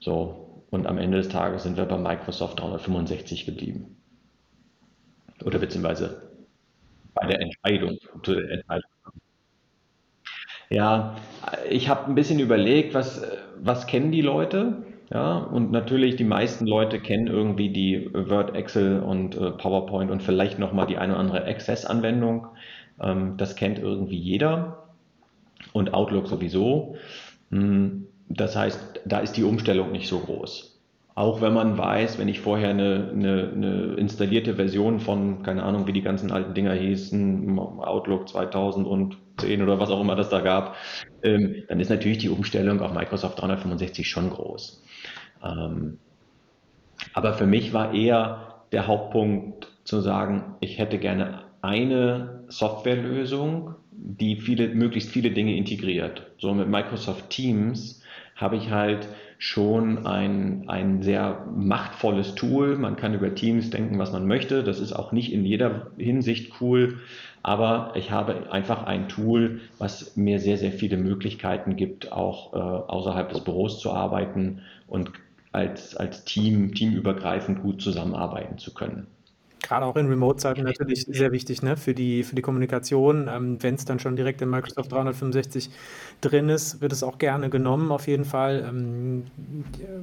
So, 0.00 0.64
und 0.70 0.86
am 0.86 0.98
Ende 0.98 1.18
des 1.18 1.28
Tages 1.28 1.62
sind 1.62 1.76
wir 1.76 1.84
bei 1.84 1.98
Microsoft 1.98 2.60
365 2.60 3.46
geblieben. 3.46 3.96
Oder 5.44 5.58
beziehungsweise 5.58 6.30
bei 7.14 7.26
der 7.26 7.40
Entscheidung. 7.40 7.98
Der 8.26 8.50
Entscheidung. 8.50 8.90
Ja, 10.70 11.16
ich 11.68 11.88
habe 11.88 12.06
ein 12.06 12.14
bisschen 12.14 12.40
überlegt, 12.40 12.94
was, 12.94 13.22
was 13.60 13.86
kennen 13.86 14.10
die 14.10 14.22
Leute? 14.22 14.84
Ja, 15.12 15.36
und 15.36 15.70
natürlich 15.70 16.16
die 16.16 16.24
meisten 16.24 16.66
Leute 16.66 16.98
kennen 16.98 17.26
irgendwie 17.26 17.68
die 17.68 18.08
Word, 18.14 18.56
Excel 18.56 19.00
und 19.00 19.36
äh, 19.36 19.50
PowerPoint 19.50 20.10
und 20.10 20.22
vielleicht 20.22 20.58
nochmal 20.58 20.86
die 20.86 20.96
eine 20.96 21.12
oder 21.12 21.20
andere 21.20 21.44
Access-Anwendung. 21.44 22.46
Ähm, 22.98 23.36
das 23.36 23.54
kennt 23.54 23.78
irgendwie 23.78 24.16
jeder 24.16 24.84
und 25.74 25.92
Outlook 25.92 26.28
sowieso. 26.28 26.96
Hm, 27.52 28.06
das 28.28 28.56
heißt, 28.56 29.00
da 29.04 29.18
ist 29.18 29.36
die 29.36 29.44
Umstellung 29.44 29.92
nicht 29.92 30.08
so 30.08 30.18
groß. 30.18 30.80
Auch 31.14 31.42
wenn 31.42 31.52
man 31.52 31.76
weiß, 31.76 32.18
wenn 32.18 32.28
ich 32.28 32.40
vorher 32.40 32.70
eine, 32.70 33.10
eine, 33.12 33.52
eine, 33.54 33.94
installierte 33.96 34.54
Version 34.54 34.98
von, 34.98 35.42
keine 35.42 35.62
Ahnung, 35.62 35.86
wie 35.86 35.92
die 35.92 36.00
ganzen 36.00 36.32
alten 36.32 36.54
Dinger 36.54 36.72
hießen, 36.72 37.58
Outlook 37.58 38.30
2010 38.30 39.62
oder 39.62 39.78
was 39.78 39.90
auch 39.90 40.00
immer 40.00 40.16
das 40.16 40.30
da 40.30 40.40
gab, 40.40 40.74
ähm, 41.22 41.64
dann 41.68 41.80
ist 41.80 41.90
natürlich 41.90 42.18
die 42.18 42.30
Umstellung 42.30 42.80
auf 42.80 42.94
Microsoft 42.94 43.40
365 43.42 44.08
schon 44.08 44.30
groß. 44.30 44.82
Ähm, 45.44 45.98
aber 47.12 47.34
für 47.34 47.46
mich 47.46 47.74
war 47.74 47.92
eher 47.92 48.64
der 48.72 48.86
Hauptpunkt 48.86 49.68
zu 49.84 50.00
sagen, 50.00 50.56
ich 50.60 50.78
hätte 50.78 50.98
gerne 50.98 51.42
eine 51.60 52.44
Softwarelösung, 52.48 53.74
die 54.04 54.36
viele, 54.36 54.68
möglichst 54.68 55.10
viele 55.10 55.30
Dinge 55.30 55.56
integriert. 55.56 56.26
So 56.38 56.52
mit 56.54 56.68
Microsoft 56.68 57.30
Teams 57.30 58.02
habe 58.34 58.56
ich 58.56 58.70
halt 58.70 59.06
schon 59.38 60.06
ein, 60.06 60.68
ein 60.68 61.02
sehr 61.02 61.46
machtvolles 61.54 62.34
Tool. 62.34 62.76
Man 62.76 62.96
kann 62.96 63.14
über 63.14 63.34
Teams 63.34 63.70
denken, 63.70 63.98
was 63.98 64.12
man 64.12 64.26
möchte. 64.26 64.64
Das 64.64 64.80
ist 64.80 64.92
auch 64.92 65.12
nicht 65.12 65.32
in 65.32 65.44
jeder 65.44 65.92
Hinsicht 65.96 66.60
cool. 66.60 66.98
Aber 67.44 67.92
ich 67.94 68.10
habe 68.10 68.52
einfach 68.52 68.84
ein 68.84 69.08
Tool, 69.08 69.60
was 69.78 70.16
mir 70.16 70.40
sehr, 70.40 70.58
sehr 70.58 70.72
viele 70.72 70.96
Möglichkeiten 70.96 71.76
gibt, 71.76 72.12
auch 72.12 72.52
äh, 72.54 72.56
außerhalb 72.56 73.28
des 73.30 73.42
Büros 73.42 73.80
zu 73.80 73.92
arbeiten 73.92 74.62
und 74.86 75.12
als, 75.52 75.96
als 75.96 76.24
Team, 76.24 76.74
teamübergreifend 76.74 77.62
gut 77.62 77.82
zusammenarbeiten 77.82 78.58
zu 78.58 78.72
können 78.74 79.06
gerade 79.62 79.86
auch 79.86 79.96
in 79.96 80.06
Remote-Zeiten 80.08 80.62
natürlich 80.62 81.06
sehr 81.08 81.32
wichtig 81.32 81.62
ne? 81.62 81.76
für, 81.76 81.94
die, 81.94 82.24
für 82.24 82.34
die 82.34 82.42
Kommunikation. 82.42 83.28
Ähm, 83.32 83.62
Wenn 83.62 83.76
es 83.76 83.84
dann 83.84 83.98
schon 83.98 84.16
direkt 84.16 84.42
in 84.42 84.50
Microsoft 84.50 84.92
365 84.92 85.70
drin 86.20 86.48
ist, 86.48 86.80
wird 86.80 86.92
es 86.92 87.02
auch 87.02 87.18
gerne 87.18 87.48
genommen, 87.48 87.90
auf 87.92 88.06
jeden 88.06 88.24
Fall. 88.24 88.64
Ähm, 88.68 89.24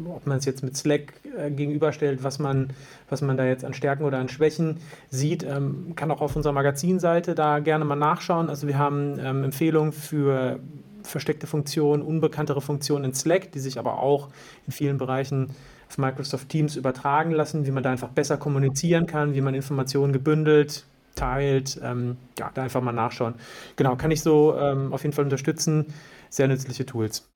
ob 0.05 0.25
man 0.25 0.37
es 0.37 0.45
jetzt 0.45 0.63
mit 0.63 0.75
Slack 0.77 1.13
äh, 1.37 1.51
gegenüberstellt, 1.51 2.23
was 2.23 2.39
man, 2.39 2.69
was 3.09 3.21
man 3.21 3.37
da 3.37 3.45
jetzt 3.45 3.65
an 3.65 3.73
Stärken 3.73 4.03
oder 4.03 4.17
an 4.17 4.29
Schwächen 4.29 4.77
sieht, 5.09 5.43
ähm, 5.43 5.93
kann 5.95 6.11
auch 6.11 6.21
auf 6.21 6.35
unserer 6.35 6.53
Magazinseite 6.53 7.35
da 7.35 7.59
gerne 7.59 7.85
mal 7.85 7.95
nachschauen. 7.95 8.49
Also 8.49 8.67
wir 8.67 8.77
haben 8.77 9.19
ähm, 9.19 9.43
Empfehlungen 9.43 9.91
für 9.91 10.59
versteckte 11.03 11.47
Funktionen, 11.47 12.03
unbekanntere 12.03 12.61
Funktionen 12.61 13.05
in 13.05 13.13
Slack, 13.13 13.51
die 13.51 13.59
sich 13.59 13.79
aber 13.79 13.99
auch 13.99 14.29
in 14.65 14.73
vielen 14.73 14.97
Bereichen 14.97 15.55
auf 15.89 15.97
Microsoft 15.97 16.49
Teams 16.49 16.75
übertragen 16.75 17.31
lassen, 17.31 17.65
wie 17.65 17.71
man 17.71 17.83
da 17.83 17.91
einfach 17.91 18.09
besser 18.09 18.37
kommunizieren 18.37 19.07
kann, 19.07 19.33
wie 19.33 19.41
man 19.41 19.55
Informationen 19.55 20.13
gebündelt 20.13 20.85
teilt. 21.15 21.79
Ähm, 21.83 22.17
ja, 22.37 22.51
da 22.53 22.63
einfach 22.63 22.81
mal 22.81 22.93
nachschauen. 22.93 23.35
Genau, 23.75 23.95
kann 23.95 24.11
ich 24.11 24.21
so 24.21 24.55
ähm, 24.57 24.93
auf 24.93 25.03
jeden 25.03 25.13
Fall 25.13 25.25
unterstützen. 25.25 25.87
Sehr 26.29 26.47
nützliche 26.47 26.85
Tools. 26.85 27.29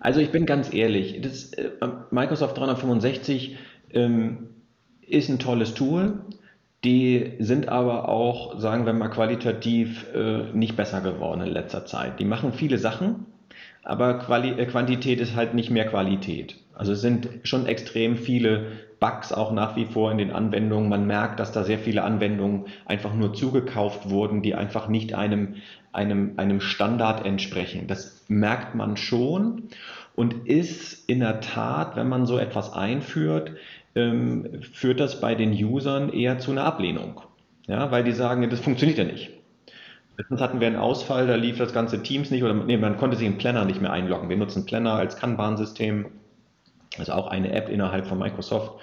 Also 0.00 0.20
ich 0.20 0.30
bin 0.30 0.46
ganz 0.46 0.72
ehrlich, 0.72 1.20
das, 1.20 1.52
äh, 1.54 1.70
Microsoft 2.10 2.56
365 2.58 3.58
ähm, 3.92 4.48
ist 5.00 5.28
ein 5.28 5.38
tolles 5.38 5.74
Tool. 5.74 6.20
Die 6.84 7.32
sind 7.40 7.68
aber 7.68 8.08
auch, 8.08 8.60
sagen 8.60 8.86
wir 8.86 8.92
mal, 8.92 9.08
qualitativ 9.08 10.06
äh, 10.14 10.52
nicht 10.52 10.76
besser 10.76 11.00
geworden 11.00 11.40
in 11.40 11.48
letzter 11.48 11.84
Zeit. 11.86 12.20
Die 12.20 12.24
machen 12.24 12.52
viele 12.52 12.78
Sachen, 12.78 13.26
aber 13.82 14.18
Quali 14.18 14.50
äh, 14.50 14.66
Quantität 14.66 15.20
ist 15.20 15.34
halt 15.34 15.54
nicht 15.54 15.70
mehr 15.70 15.88
Qualität. 15.88 16.56
Also 16.76 16.92
es 16.92 17.00
sind 17.00 17.28
schon 17.42 17.66
extrem 17.66 18.16
viele 18.16 18.72
Bugs 19.00 19.32
auch 19.32 19.52
nach 19.52 19.76
wie 19.76 19.86
vor 19.86 20.10
in 20.10 20.18
den 20.18 20.30
Anwendungen. 20.30 20.88
Man 20.88 21.06
merkt, 21.06 21.40
dass 21.40 21.52
da 21.52 21.64
sehr 21.64 21.78
viele 21.78 22.02
Anwendungen 22.04 22.66
einfach 22.84 23.14
nur 23.14 23.34
zugekauft 23.34 24.10
wurden, 24.10 24.42
die 24.42 24.54
einfach 24.54 24.88
nicht 24.88 25.14
einem, 25.14 25.56
einem, 25.92 26.34
einem 26.36 26.60
Standard 26.60 27.24
entsprechen. 27.24 27.86
Das 27.86 28.24
merkt 28.28 28.74
man 28.74 28.96
schon 28.96 29.64
und 30.14 30.46
ist 30.46 31.08
in 31.08 31.20
der 31.20 31.40
Tat, 31.40 31.96
wenn 31.96 32.08
man 32.08 32.26
so 32.26 32.38
etwas 32.38 32.72
einführt, 32.72 33.52
ähm, 33.94 34.62
führt 34.72 35.00
das 35.00 35.20
bei 35.20 35.34
den 35.34 35.52
Usern 35.52 36.10
eher 36.10 36.38
zu 36.38 36.50
einer 36.50 36.64
Ablehnung. 36.64 37.22
Ja, 37.66 37.90
weil 37.90 38.04
die 38.04 38.12
sagen, 38.12 38.48
das 38.48 38.60
funktioniert 38.60 38.98
ja 38.98 39.04
nicht. 39.04 39.30
Letztens 40.18 40.40
hatten 40.40 40.60
wir 40.60 40.66
einen 40.66 40.76
Ausfall, 40.76 41.26
da 41.26 41.34
lief 41.34 41.58
das 41.58 41.74
ganze 41.74 42.02
Teams 42.02 42.30
nicht 42.30 42.42
oder 42.42 42.54
nee, 42.54 42.78
man 42.78 42.96
konnte 42.96 43.16
sich 43.16 43.26
in 43.26 43.36
Planner 43.36 43.66
nicht 43.66 43.82
mehr 43.82 43.92
einloggen. 43.92 44.30
Wir 44.30 44.36
nutzen 44.36 44.64
Planner 44.64 44.94
als 44.94 45.16
Kanban-System 45.16 46.06
also 46.98 47.12
auch 47.12 47.28
eine 47.28 47.52
App 47.52 47.68
innerhalb 47.68 48.06
von 48.06 48.18
Microsoft. 48.18 48.80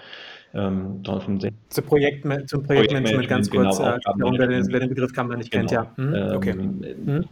Ähm, 0.56 1.02
zum, 1.04 1.86
Projekt, 1.88 2.23
zum 2.47 2.63
Projektmanagement 2.63 3.28
ganz 3.28 3.49
kurz, 3.49 3.80
genau, 3.80 3.95
äh, 3.95 4.38
wer, 4.38 4.47
den, 4.47 4.71
wer, 4.71 4.80
den, 4.82 4.89
Begriff 4.89 5.12
kann 5.12 5.28
man 5.28 5.39
nicht 5.39 5.49
genau. 5.49 5.65
kennt, 5.67 5.71
ja. 5.71 5.91
Hm? 5.95 6.13
Ähm, 6.13 6.36
okay. 6.36 6.54
Hm? 6.54 7.26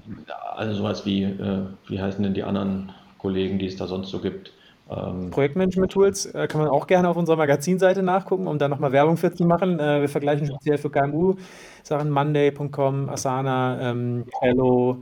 Also 0.56 0.74
sowas 0.74 1.06
wie, 1.06 1.24
äh, 1.24 1.66
wie 1.88 2.02
heißen 2.02 2.24
denn 2.24 2.34
die 2.34 2.42
anderen 2.42 2.92
Kollegen, 3.20 3.60
die 3.60 3.68
es 3.68 3.76
da 3.76 3.86
sonst 3.86 4.10
so 4.10 4.20
gibt? 4.20 4.52
Ähm, 4.90 5.30
Projektmanagement-Tools 5.30 6.34
äh, 6.34 6.48
kann 6.48 6.62
man 6.62 6.70
auch 6.70 6.88
gerne 6.88 7.08
auf 7.10 7.16
unserer 7.16 7.38
Magazinseite 7.38 8.02
nachgucken, 8.02 8.48
um 8.48 8.58
da 8.58 8.68
nochmal 8.68 8.92
Werbung 8.92 9.18
für 9.18 9.32
zu 9.32 9.46
machen. 9.46 9.80
Äh, 9.80 10.02
wir 10.02 10.10
vergleichen 10.10 10.48
speziell 10.48 10.80
für 10.80 10.90
KMU 10.90 11.36
Sachen 11.84 12.10
Monday.com, 12.10 13.08
Asana, 13.08 13.92
ähm, 13.92 14.26
Hello, 14.42 15.02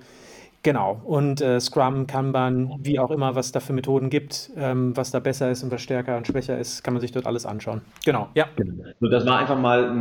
Genau. 0.63 1.01
Und 1.05 1.41
äh, 1.41 1.59
Scrum, 1.59 2.05
Kanban, 2.07 2.73
wie 2.79 2.99
auch 2.99 3.11
immer, 3.11 3.35
was 3.35 3.51
da 3.51 3.59
für 3.59 3.73
Methoden 3.73 4.09
gibt, 4.09 4.51
ähm, 4.57 4.95
was 4.95 5.11
da 5.11 5.19
besser 5.19 5.49
ist 5.51 5.63
und 5.63 5.71
was 5.71 5.81
stärker 5.81 6.17
und 6.17 6.27
schwächer 6.27 6.57
ist, 6.57 6.83
kann 6.83 6.93
man 6.93 7.01
sich 7.01 7.11
dort 7.11 7.27
alles 7.27 7.45
anschauen. 7.45 7.81
Genau, 8.05 8.27
ja. 8.35 8.47
So, 8.99 9.07
das 9.07 9.25
war 9.25 9.39
einfach 9.39 9.57
mal 9.57 9.95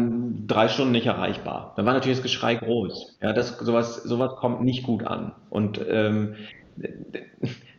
drei 0.46 0.68
Stunden 0.68 0.92
nicht 0.92 1.06
erreichbar. 1.06 1.74
Dann 1.76 1.86
war 1.86 1.94
natürlich 1.94 2.18
das 2.18 2.22
Geschrei 2.24 2.56
groß. 2.56 3.18
Ja, 3.22 3.32
das, 3.32 3.58
sowas, 3.58 4.02
sowas 4.02 4.36
kommt 4.36 4.62
nicht 4.62 4.82
gut 4.82 5.04
an. 5.04 5.32
Und 5.48 5.80
ähm, 5.88 6.34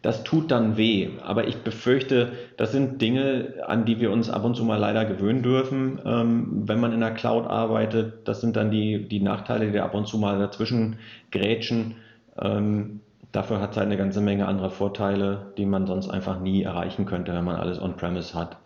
das 0.01 0.23
tut 0.23 0.51
dann 0.51 0.77
weh. 0.77 1.09
Aber 1.21 1.47
ich 1.47 1.57
befürchte, 1.57 2.31
das 2.55 2.71
sind 2.71 3.01
Dinge, 3.01 3.55
an 3.67 3.85
die 3.85 3.99
wir 3.99 4.11
uns 4.11 4.29
ab 4.29 4.45
und 4.45 4.55
zu 4.55 4.63
mal 4.63 4.77
leider 4.77 5.03
gewöhnen 5.03 5.43
dürfen, 5.43 5.99
ähm, 6.05 6.63
wenn 6.65 6.79
man 6.79 6.93
in 6.93 7.01
der 7.01 7.11
Cloud 7.13 7.45
arbeitet. 7.45 8.27
Das 8.27 8.39
sind 8.39 8.55
dann 8.55 8.71
die, 8.71 9.07
die 9.07 9.19
Nachteile, 9.19 9.71
die 9.71 9.79
ab 9.79 9.93
und 9.93 10.07
zu 10.07 10.17
mal 10.17 10.39
dazwischen 10.39 10.99
grätschen. 11.31 11.95
Ähm, 12.41 13.01
dafür 13.31 13.61
hat 13.61 13.71
es 13.71 13.77
halt 13.77 13.87
eine 13.87 13.97
ganze 13.97 14.21
Menge 14.21 14.47
anderer 14.47 14.69
Vorteile, 14.69 15.53
die 15.57 15.65
man 15.65 15.87
sonst 15.87 16.09
einfach 16.09 16.39
nie 16.39 16.63
erreichen 16.63 17.05
könnte, 17.05 17.33
wenn 17.33 17.43
man 17.45 17.57
alles 17.57 17.81
on-premise 17.81 18.33
hat. 18.33 18.57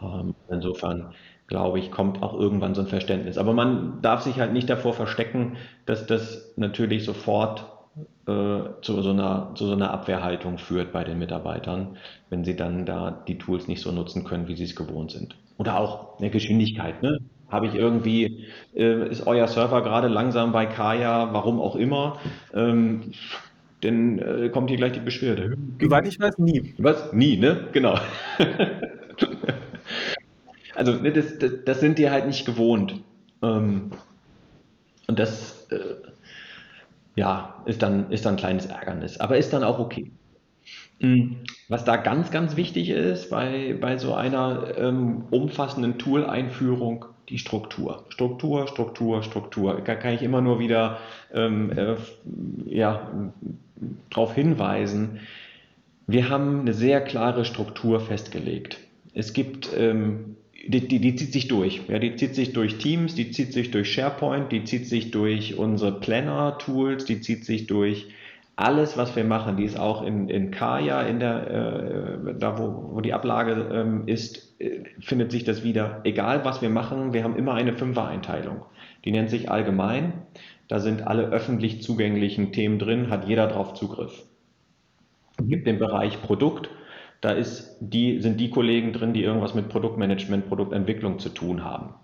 Ähm, 0.00 0.34
insofern 0.48 1.14
glaube 1.46 1.78
ich, 1.78 1.90
kommt 1.90 2.22
auch 2.22 2.34
irgendwann 2.34 2.74
so 2.74 2.82
ein 2.82 2.88
Verständnis. 2.88 3.38
Aber 3.38 3.52
man 3.52 4.02
darf 4.02 4.22
sich 4.22 4.40
halt 4.40 4.52
nicht 4.52 4.68
davor 4.68 4.94
verstecken, 4.94 5.56
dass 5.86 6.06
das 6.06 6.52
natürlich 6.56 7.04
sofort 7.04 7.66
äh, 8.26 8.62
zu, 8.82 9.00
so 9.02 9.10
einer, 9.10 9.52
zu 9.54 9.66
so 9.66 9.72
einer 9.72 9.92
Abwehrhaltung 9.92 10.58
führt 10.58 10.92
bei 10.92 11.04
den 11.04 11.18
Mitarbeitern, 11.18 11.96
wenn 12.30 12.44
sie 12.44 12.56
dann 12.56 12.84
da 12.84 13.10
die 13.10 13.38
Tools 13.38 13.68
nicht 13.68 13.80
so 13.80 13.92
nutzen 13.92 14.24
können, 14.24 14.48
wie 14.48 14.56
sie 14.56 14.64
es 14.64 14.74
gewohnt 14.76 15.12
sind. 15.12 15.36
Oder 15.58 15.78
auch 15.78 16.18
eine 16.18 16.30
Geschwindigkeit. 16.30 17.02
Ne? 17.02 17.20
Habe 17.48 17.66
ich 17.66 17.74
irgendwie, 17.74 18.46
äh, 18.74 19.08
ist 19.08 19.26
euer 19.26 19.46
Server 19.46 19.82
gerade 19.82 20.08
langsam 20.08 20.52
bei 20.52 20.66
Kaya, 20.66 21.32
warum 21.32 21.60
auch 21.60 21.76
immer, 21.76 22.18
ähm, 22.52 23.12
dann 23.82 24.18
äh, 24.18 24.48
kommt 24.48 24.70
hier 24.70 24.78
gleich 24.78 24.92
die 24.92 25.00
Beschwerde. 25.00 25.56
Soweit 25.80 26.08
ich 26.08 26.18
weiß, 26.18 26.38
nie. 26.38 26.74
Was? 26.78 27.12
Nie, 27.12 27.36
ne? 27.36 27.68
Genau. 27.72 27.98
also 30.74 30.92
ne, 30.92 31.12
das, 31.12 31.38
das, 31.38 31.52
das, 31.64 31.80
sind 31.80 31.98
die 31.98 32.10
halt 32.10 32.26
nicht 32.26 32.46
gewohnt. 32.46 33.00
Ähm, 33.42 33.92
und 35.06 35.18
das 35.18 35.68
äh, 35.70 35.78
ja, 37.14 37.62
ist, 37.66 37.82
dann, 37.82 38.10
ist 38.10 38.26
dann 38.26 38.34
ein 38.34 38.38
kleines 38.38 38.66
Ärgernis, 38.66 39.20
aber 39.20 39.38
ist 39.38 39.52
dann 39.52 39.62
auch 39.62 39.78
okay. 39.78 40.10
Mhm. 41.00 41.36
Was 41.68 41.84
da 41.84 41.96
ganz, 41.96 42.30
ganz 42.30 42.56
wichtig 42.56 42.90
ist 42.90 43.30
bei, 43.30 43.76
bei 43.80 43.98
so 43.98 44.14
einer 44.14 44.76
ähm, 44.78 45.24
umfassenden 45.30 45.98
Tool-Einführung, 45.98 47.06
die 47.28 47.38
Struktur. 47.38 48.04
Struktur, 48.08 48.68
Struktur, 48.68 49.22
Struktur. 49.22 49.82
Da 49.84 49.94
kann 49.96 50.14
ich 50.14 50.22
immer 50.22 50.40
nur 50.40 50.58
wieder 50.60 50.98
ähm, 51.34 51.72
äh, 51.72 51.96
ja, 52.66 53.10
darauf 54.10 54.34
hinweisen. 54.34 55.20
Wir 56.06 56.28
haben 56.28 56.60
eine 56.60 56.72
sehr 56.72 57.00
klare 57.00 57.44
Struktur 57.44 57.98
festgelegt. 58.00 58.78
Es 59.12 59.32
gibt, 59.32 59.70
ähm, 59.76 60.36
die, 60.68 60.86
die, 60.86 61.00
die, 61.00 61.16
zieht 61.16 61.32
sich 61.32 61.48
durch. 61.48 61.80
Ja, 61.88 61.98
die 61.98 62.14
zieht 62.14 62.36
sich 62.36 62.52
durch 62.52 62.78
Teams, 62.78 63.16
die 63.16 63.32
zieht 63.32 63.52
sich 63.52 63.72
durch 63.72 63.92
SharePoint, 63.92 64.52
die 64.52 64.62
zieht 64.62 64.86
sich 64.86 65.10
durch 65.10 65.58
unsere 65.58 65.98
Planner-Tools, 65.98 67.06
die 67.06 67.20
zieht 67.20 67.44
sich 67.44 67.66
durch 67.66 68.06
alles, 68.56 68.96
was 68.96 69.14
wir 69.14 69.24
machen, 69.24 69.58
die 69.58 69.64
ist 69.64 69.78
auch 69.78 70.02
in, 70.02 70.30
in 70.30 70.50
Kaya, 70.50 71.02
in 71.02 71.20
der, 71.20 71.50
äh, 71.50 72.34
da 72.38 72.58
wo, 72.58 72.94
wo 72.94 73.00
die 73.02 73.12
Ablage 73.12 73.52
ähm, 73.70 74.08
ist, 74.08 74.58
äh, 74.60 74.82
findet 74.98 75.30
sich 75.30 75.44
das 75.44 75.62
wieder. 75.62 76.00
Egal 76.04 76.44
was 76.46 76.62
wir 76.62 76.70
machen, 76.70 77.12
wir 77.12 77.22
haben 77.22 77.36
immer 77.36 77.52
eine 77.52 77.74
Fünfer-Einteilung. 77.74 78.62
Die 79.04 79.12
nennt 79.12 79.28
sich 79.28 79.50
allgemein. 79.50 80.14
Da 80.68 80.80
sind 80.80 81.06
alle 81.06 81.28
öffentlich 81.28 81.82
zugänglichen 81.82 82.52
Themen 82.52 82.78
drin, 82.78 83.10
hat 83.10 83.28
jeder 83.28 83.46
drauf 83.46 83.74
Zugriff. 83.74 84.24
Es 85.38 85.46
gibt 85.46 85.66
den 85.66 85.78
Bereich 85.78 86.22
Produkt. 86.22 86.70
Da 87.20 87.32
ist 87.32 87.76
die, 87.80 88.20
sind 88.20 88.40
die 88.40 88.50
Kollegen 88.50 88.94
drin, 88.94 89.12
die 89.12 89.22
irgendwas 89.22 89.54
mit 89.54 89.68
Produktmanagement, 89.68 90.48
Produktentwicklung 90.48 91.18
zu 91.18 91.28
tun 91.28 91.62
haben 91.62 91.94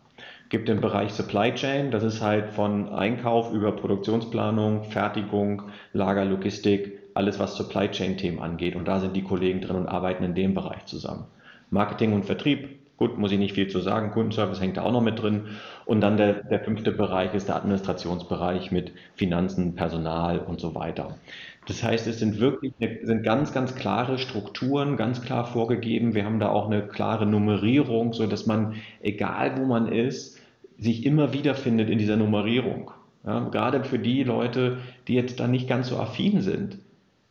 gibt 0.52 0.68
den 0.68 0.82
Bereich 0.82 1.12
Supply 1.12 1.54
Chain, 1.54 1.90
das 1.90 2.02
ist 2.02 2.20
halt 2.20 2.50
von 2.50 2.90
Einkauf 2.90 3.54
über 3.54 3.72
Produktionsplanung, 3.72 4.84
Fertigung, 4.84 5.62
Lagerlogistik, 5.94 6.98
alles 7.14 7.38
was 7.38 7.56
Supply 7.56 7.90
Chain 7.90 8.18
Themen 8.18 8.38
angeht. 8.38 8.76
Und 8.76 8.86
da 8.86 9.00
sind 9.00 9.16
die 9.16 9.24
Kollegen 9.24 9.62
drin 9.62 9.76
und 9.76 9.88
arbeiten 9.88 10.24
in 10.24 10.34
dem 10.34 10.52
Bereich 10.52 10.84
zusammen. 10.84 11.24
Marketing 11.70 12.12
und 12.12 12.26
Vertrieb, 12.26 12.68
gut, 12.98 13.16
muss 13.16 13.32
ich 13.32 13.38
nicht 13.38 13.54
viel 13.54 13.68
zu 13.68 13.80
sagen. 13.80 14.10
Kundenservice 14.10 14.60
hängt 14.60 14.76
da 14.76 14.82
auch 14.82 14.92
noch 14.92 15.00
mit 15.00 15.22
drin. 15.22 15.46
Und 15.86 16.02
dann 16.02 16.18
der, 16.18 16.44
der 16.44 16.60
fünfte 16.60 16.92
Bereich 16.92 17.32
ist 17.32 17.48
der 17.48 17.56
Administrationsbereich 17.56 18.70
mit 18.70 18.92
Finanzen, 19.14 19.74
Personal 19.74 20.38
und 20.38 20.60
so 20.60 20.74
weiter. 20.74 21.16
Das 21.66 21.82
heißt, 21.82 22.06
es 22.06 22.18
sind 22.18 22.40
wirklich 22.40 22.74
sind 22.78 23.22
ganz, 23.22 23.54
ganz 23.54 23.74
klare 23.74 24.18
Strukturen, 24.18 24.98
ganz 24.98 25.22
klar 25.22 25.46
vorgegeben. 25.46 26.14
Wir 26.14 26.26
haben 26.26 26.40
da 26.40 26.50
auch 26.50 26.66
eine 26.66 26.82
klare 26.82 27.24
Nummerierung, 27.24 28.12
so 28.12 28.26
dass 28.26 28.44
man, 28.44 28.74
egal 29.00 29.58
wo 29.58 29.64
man 29.64 29.88
ist, 29.88 30.41
sich 30.82 31.06
immer 31.06 31.32
wiederfindet 31.32 31.88
in 31.90 31.98
dieser 31.98 32.16
Nummerierung. 32.16 32.90
Ja, 33.24 33.48
gerade 33.48 33.84
für 33.84 33.98
die 33.98 34.24
Leute, 34.24 34.78
die 35.06 35.14
jetzt 35.14 35.38
da 35.38 35.46
nicht 35.46 35.68
ganz 35.68 35.88
so 35.88 35.96
affin 35.96 36.40
sind. 36.40 36.78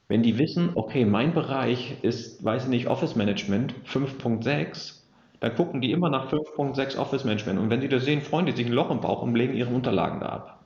Wenn 0.08 0.24
die 0.24 0.38
wissen, 0.38 0.72
okay, 0.76 1.06
mein 1.06 1.34
Bereich 1.34 1.96
ist, 2.02 2.44
weiß 2.44 2.64
ich 2.64 2.70
nicht, 2.70 2.88
Office 2.88 3.16
Management 3.16 3.74
5.6, 3.86 5.02
dann 5.40 5.56
gucken 5.56 5.82
die 5.82 5.92
immer 5.92 6.10
nach 6.10 6.32
5.6 6.32 6.98
Office 6.98 7.24
Management. 7.24 7.60
Und 7.60 7.70
wenn 7.70 7.82
sie 7.82 7.90
das 7.90 8.06
sehen, 8.06 8.22
freuen 8.22 8.46
die 8.46 8.52
sich 8.54 8.66
ein 8.66 8.74
Loch 8.74 8.92
im 8.92 9.02
Bauch 9.02 9.22
und 9.22 9.36
legen 9.36 9.54
ihre 9.54 9.74
Unterlagen 9.74 10.20
da 10.20 10.28
ab. 10.28 10.64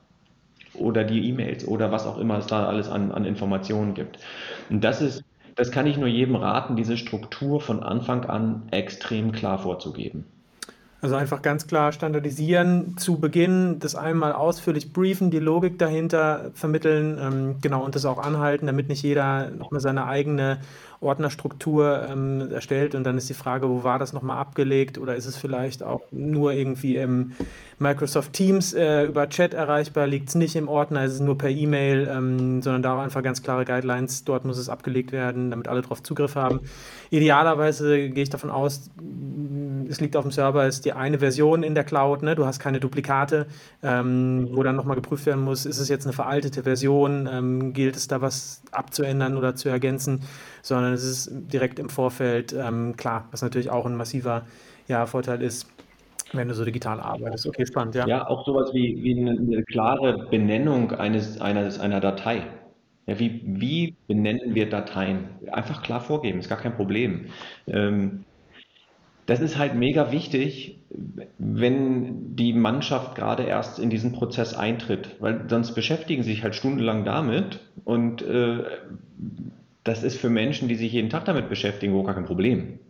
Oder 0.74 1.04
die 1.04 1.28
E-Mails 1.28 1.66
oder 1.66 1.90
was 1.90 2.06
auch 2.06 2.18
immer 2.18 2.38
es 2.38 2.46
da 2.46 2.66
alles 2.66 2.88
an, 2.88 3.10
an 3.10 3.24
Informationen 3.24 3.94
gibt. 3.94 4.18
Und 4.68 4.84
das 4.84 5.00
ist 5.00 5.24
das 5.56 5.70
kann 5.70 5.86
ich 5.86 5.96
nur 5.96 6.06
jedem 6.06 6.36
raten, 6.36 6.76
diese 6.76 6.98
Struktur 6.98 7.62
von 7.62 7.82
Anfang 7.82 8.26
an 8.26 8.68
extrem 8.72 9.32
klar 9.32 9.58
vorzugeben. 9.58 10.26
Also 11.02 11.14
einfach 11.14 11.42
ganz 11.42 11.66
klar 11.66 11.92
standardisieren, 11.92 12.96
zu 12.96 13.18
Beginn 13.20 13.78
das 13.78 13.94
einmal 13.94 14.32
ausführlich 14.32 14.94
briefen, 14.94 15.30
die 15.30 15.38
Logik 15.38 15.78
dahinter 15.78 16.50
vermitteln, 16.54 17.18
ähm, 17.20 17.56
genau, 17.60 17.84
und 17.84 17.94
das 17.94 18.06
auch 18.06 18.18
anhalten, 18.18 18.66
damit 18.66 18.88
nicht 18.88 19.02
jeder 19.02 19.50
nochmal 19.50 19.80
seine 19.80 20.06
eigene 20.06 20.58
Ordnerstruktur 21.00 22.06
ähm, 22.10 22.50
erstellt. 22.50 22.94
Und 22.94 23.04
dann 23.04 23.18
ist 23.18 23.28
die 23.28 23.34
Frage, 23.34 23.68
wo 23.68 23.84
war 23.84 23.98
das 23.98 24.12
nochmal 24.12 24.38
abgelegt? 24.38 24.98
Oder 24.98 25.16
ist 25.16 25.26
es 25.26 25.36
vielleicht 25.36 25.82
auch 25.82 26.02
nur 26.10 26.52
irgendwie 26.52 26.96
im 26.96 27.32
Microsoft 27.78 28.32
Teams 28.32 28.72
äh, 28.72 29.04
über 29.04 29.28
Chat 29.28 29.52
erreichbar, 29.52 30.06
liegt 30.06 30.30
es 30.30 30.34
nicht 30.34 30.56
im 30.56 30.66
Ordner, 30.66 31.04
ist 31.04 31.12
es 31.12 31.20
nur 31.20 31.36
per 31.36 31.50
E-Mail, 31.50 32.08
ähm, 32.10 32.62
sondern 32.62 32.82
da 32.82 32.96
auch 32.96 33.02
einfach 33.02 33.22
ganz 33.22 33.42
klare 33.42 33.66
Guidelines, 33.66 34.24
dort 34.24 34.46
muss 34.46 34.56
es 34.56 34.70
abgelegt 34.70 35.12
werden, 35.12 35.50
damit 35.50 35.68
alle 35.68 35.82
darauf 35.82 36.02
Zugriff 36.02 36.36
haben. 36.36 36.60
Idealerweise 37.10 38.08
gehe 38.08 38.22
ich 38.22 38.30
davon 38.30 38.50
aus, 38.50 38.90
es 39.88 40.00
liegt 40.00 40.16
auf 40.16 40.24
dem 40.24 40.30
Server, 40.30 40.66
ist 40.66 40.86
die 40.86 40.94
eine 40.94 41.18
Version 41.18 41.62
in 41.62 41.74
der 41.74 41.84
Cloud, 41.84 42.22
ne? 42.22 42.34
du 42.34 42.46
hast 42.46 42.60
keine 42.60 42.80
Duplikate, 42.80 43.46
ähm, 43.82 44.48
wo 44.52 44.62
dann 44.62 44.76
nochmal 44.76 44.96
geprüft 44.96 45.26
werden 45.26 45.44
muss, 45.44 45.66
ist 45.66 45.78
es 45.78 45.90
jetzt 45.90 46.06
eine 46.06 46.14
veraltete 46.14 46.62
Version, 46.62 47.28
ähm, 47.30 47.74
gilt 47.74 47.96
es 47.96 48.08
da 48.08 48.22
was 48.22 48.62
abzuändern 48.72 49.36
oder 49.36 49.54
zu 49.54 49.68
ergänzen, 49.68 50.22
sondern 50.66 50.92
es 50.92 51.04
ist 51.04 51.30
direkt 51.32 51.78
im 51.78 51.88
Vorfeld 51.88 52.52
ähm, 52.52 52.96
klar, 52.96 53.28
was 53.30 53.42
natürlich 53.42 53.70
auch 53.70 53.86
ein 53.86 53.96
massiver 53.96 54.46
ja, 54.88 55.06
Vorteil 55.06 55.42
ist 55.42 55.68
wenn 56.32 56.48
du 56.48 56.54
so 56.54 56.64
digital 56.64 56.98
arbeitest. 56.98 57.46
Okay, 57.46 57.64
spannend, 57.66 57.94
ja. 57.94 58.06
Ja, 58.06 58.28
auch 58.28 58.44
sowas 58.44 58.70
wie, 58.74 59.02
wie 59.02 59.18
eine, 59.18 59.62
klare 59.62 60.26
Benennung 60.28 60.90
eines, 60.92 61.40
eines, 61.40 61.78
einer 61.78 62.00
Datei. 62.00 62.42
Ja, 63.06 63.18
wie, 63.20 63.42
wie 63.44 63.94
benennen 64.08 64.54
wir 64.54 64.68
Dateien? 64.68 65.28
Einfach 65.52 65.82
klar 65.82 66.00
vorgeben, 66.00 66.40
ist 66.40 66.48
gar 66.48 66.58
kein 66.58 66.74
Problem. 66.74 67.26
Ähm, 67.68 68.24
das 69.26 69.40
ist 69.40 69.58
halt 69.58 69.74
mega 69.74 70.12
wichtig, 70.12 70.80
wenn 71.38 72.36
die 72.36 72.52
Mannschaft 72.52 73.16
gerade 73.16 73.42
erst 73.42 73.78
in 73.78 73.90
diesen 73.90 74.12
Prozess 74.12 74.54
eintritt, 74.54 75.16
weil 75.20 75.46
sonst 75.48 75.74
beschäftigen 75.74 76.22
sie 76.22 76.30
sich 76.30 76.42
halt 76.42 76.54
stundenlang 76.54 77.04
damit 77.04 77.60
und 77.84 78.22
äh, 78.22 78.64
das 79.86 80.02
ist 80.02 80.18
für 80.18 80.30
Menschen, 80.30 80.68
die 80.68 80.74
sich 80.74 80.92
jeden 80.92 81.10
Tag 81.10 81.24
damit 81.26 81.48
beschäftigen, 81.48 81.94
wohl 81.94 82.04
gar 82.04 82.14
kein 82.14 82.24
Problem. 82.26 82.80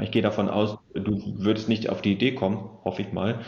Ich 0.00 0.10
gehe 0.10 0.22
davon 0.22 0.48
aus, 0.50 0.78
du 0.94 1.22
würdest 1.38 1.68
nicht 1.68 1.88
auf 1.88 2.02
die 2.02 2.12
Idee 2.12 2.34
kommen, 2.34 2.58
hoffe 2.84 3.02
ich 3.02 3.12
mal, 3.12 3.40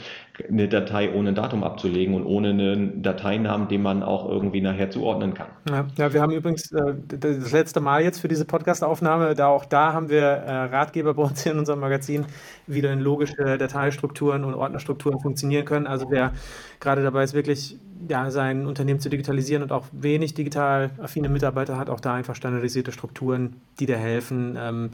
eine 0.49 0.69
Datei 0.69 1.13
ohne 1.13 1.33
Datum 1.33 1.65
abzulegen 1.65 2.15
und 2.15 2.25
ohne 2.25 2.51
einen 2.51 3.03
Dateinamen, 3.03 3.69
den 3.69 3.83
man 3.83 4.03
auch 4.03 4.29
irgendwie 4.29 4.61
nachher 4.61 4.91
zuordnen 4.91 5.35
kann. 5.35 5.49
Ja, 5.69 5.87
ja 5.97 6.13
wir 6.13 6.23
haben 6.23 6.33
übrigens 6.33 6.71
äh, 6.73 6.95
das 7.07 7.53
letzte 7.53 7.81
Mal 7.81 8.03
jetzt 8.03 8.21
für 8.21 8.29
diese 8.29 8.45
Podcast-Aufnahme, 8.45 9.35
da 9.35 9.49
auch 9.49 9.65
da 9.65 9.93
haben 9.93 10.09
wir 10.09 10.23
äh, 10.23 10.65
Ratgeber 10.65 11.15
bei 11.15 11.23
uns 11.23 11.45
in 11.47 11.59
unserem 11.59 11.81
Magazin, 11.81 12.27
wie 12.67 12.83
dann 12.83 13.01
logische 13.01 13.59
Dateistrukturen 13.59 14.45
und 14.45 14.55
Ordnerstrukturen 14.55 15.21
funktionieren 15.21 15.65
können. 15.65 15.87
Also 15.87 16.11
wer 16.11 16.33
gerade 16.81 17.03
dabei 17.03 17.25
ist, 17.25 17.35
wirklich 17.35 17.77
ja, 18.09 18.31
sein 18.31 18.67
Unternehmen 18.67 19.01
zu 19.01 19.09
digitalisieren 19.09 19.63
und 19.63 19.73
auch 19.73 19.87
wenig 19.93 20.35
digital 20.35 20.91
affine 20.99 21.29
Mitarbeiter 21.29 21.79
hat, 21.79 21.91
auch 21.91 22.01
da 22.01 22.15
einfach 22.15 22.37
standardisierte 22.37 22.93
Strukturen, 22.93 23.57
die 23.81 23.87
dir 23.87 23.97
helfen. 23.97 24.57
Ähm, 24.59 24.91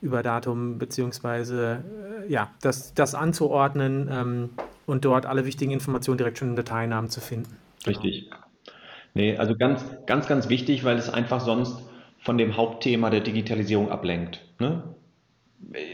über 0.00 0.22
Datum 0.22 0.78
beziehungsweise 0.78 1.82
äh, 2.26 2.32
ja, 2.32 2.50
das, 2.60 2.94
das 2.94 3.14
anzuordnen 3.14 4.08
ähm, 4.10 4.50
und 4.88 5.04
dort 5.04 5.26
alle 5.26 5.44
wichtigen 5.44 5.72
Informationen 5.72 6.18
direkt 6.18 6.38
schon 6.38 6.50
in 6.50 6.56
Dateinamen 6.56 7.10
zu 7.10 7.20
finden. 7.20 7.56
Richtig. 7.86 8.30
Nee, 9.14 9.36
also 9.36 9.56
ganz, 9.56 9.84
ganz, 10.06 10.26
ganz 10.26 10.48
wichtig, 10.48 10.84
weil 10.84 10.96
es 10.96 11.10
einfach 11.10 11.40
sonst 11.40 11.82
von 12.18 12.38
dem 12.38 12.56
Hauptthema 12.56 13.10
der 13.10 13.20
Digitalisierung 13.20 13.90
ablenkt. 13.90 14.44
Ne? 14.58 14.82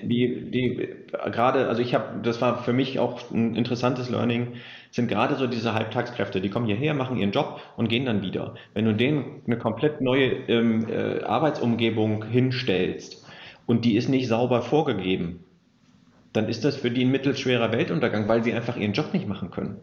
Die, 0.02 0.50
die, 0.50 0.88
gerade, 1.30 1.68
also 1.68 1.80
ich 1.80 1.94
habe, 1.94 2.20
das 2.22 2.40
war 2.40 2.62
für 2.62 2.72
mich 2.72 2.98
auch 2.98 3.30
ein 3.30 3.54
interessantes 3.54 4.10
Learning, 4.10 4.54
sind 4.90 5.08
gerade 5.08 5.36
so 5.36 5.46
diese 5.46 5.74
Halbtagskräfte, 5.74 6.40
die 6.40 6.50
kommen 6.50 6.66
hierher, 6.66 6.94
machen 6.94 7.16
ihren 7.16 7.32
Job 7.32 7.60
und 7.76 7.88
gehen 7.88 8.04
dann 8.04 8.22
wieder. 8.22 8.54
Wenn 8.74 8.84
du 8.84 8.94
denen 8.94 9.42
eine 9.46 9.58
komplett 9.58 10.00
neue 10.00 10.26
ähm, 10.48 10.86
äh, 10.88 11.22
Arbeitsumgebung 11.22 12.24
hinstellst, 12.24 13.24
und 13.66 13.84
die 13.84 13.96
ist 13.96 14.08
nicht 14.08 14.28
sauber 14.28 14.62
vorgegeben, 14.62 15.44
dann 16.34 16.48
ist 16.48 16.64
das 16.64 16.76
für 16.76 16.90
die 16.90 17.04
ein 17.04 17.10
mittelschwerer 17.10 17.72
Weltuntergang, 17.72 18.28
weil 18.28 18.42
sie 18.44 18.52
einfach 18.52 18.76
ihren 18.76 18.92
Job 18.92 19.14
nicht 19.14 19.26
machen 19.26 19.50
können. 19.50 19.78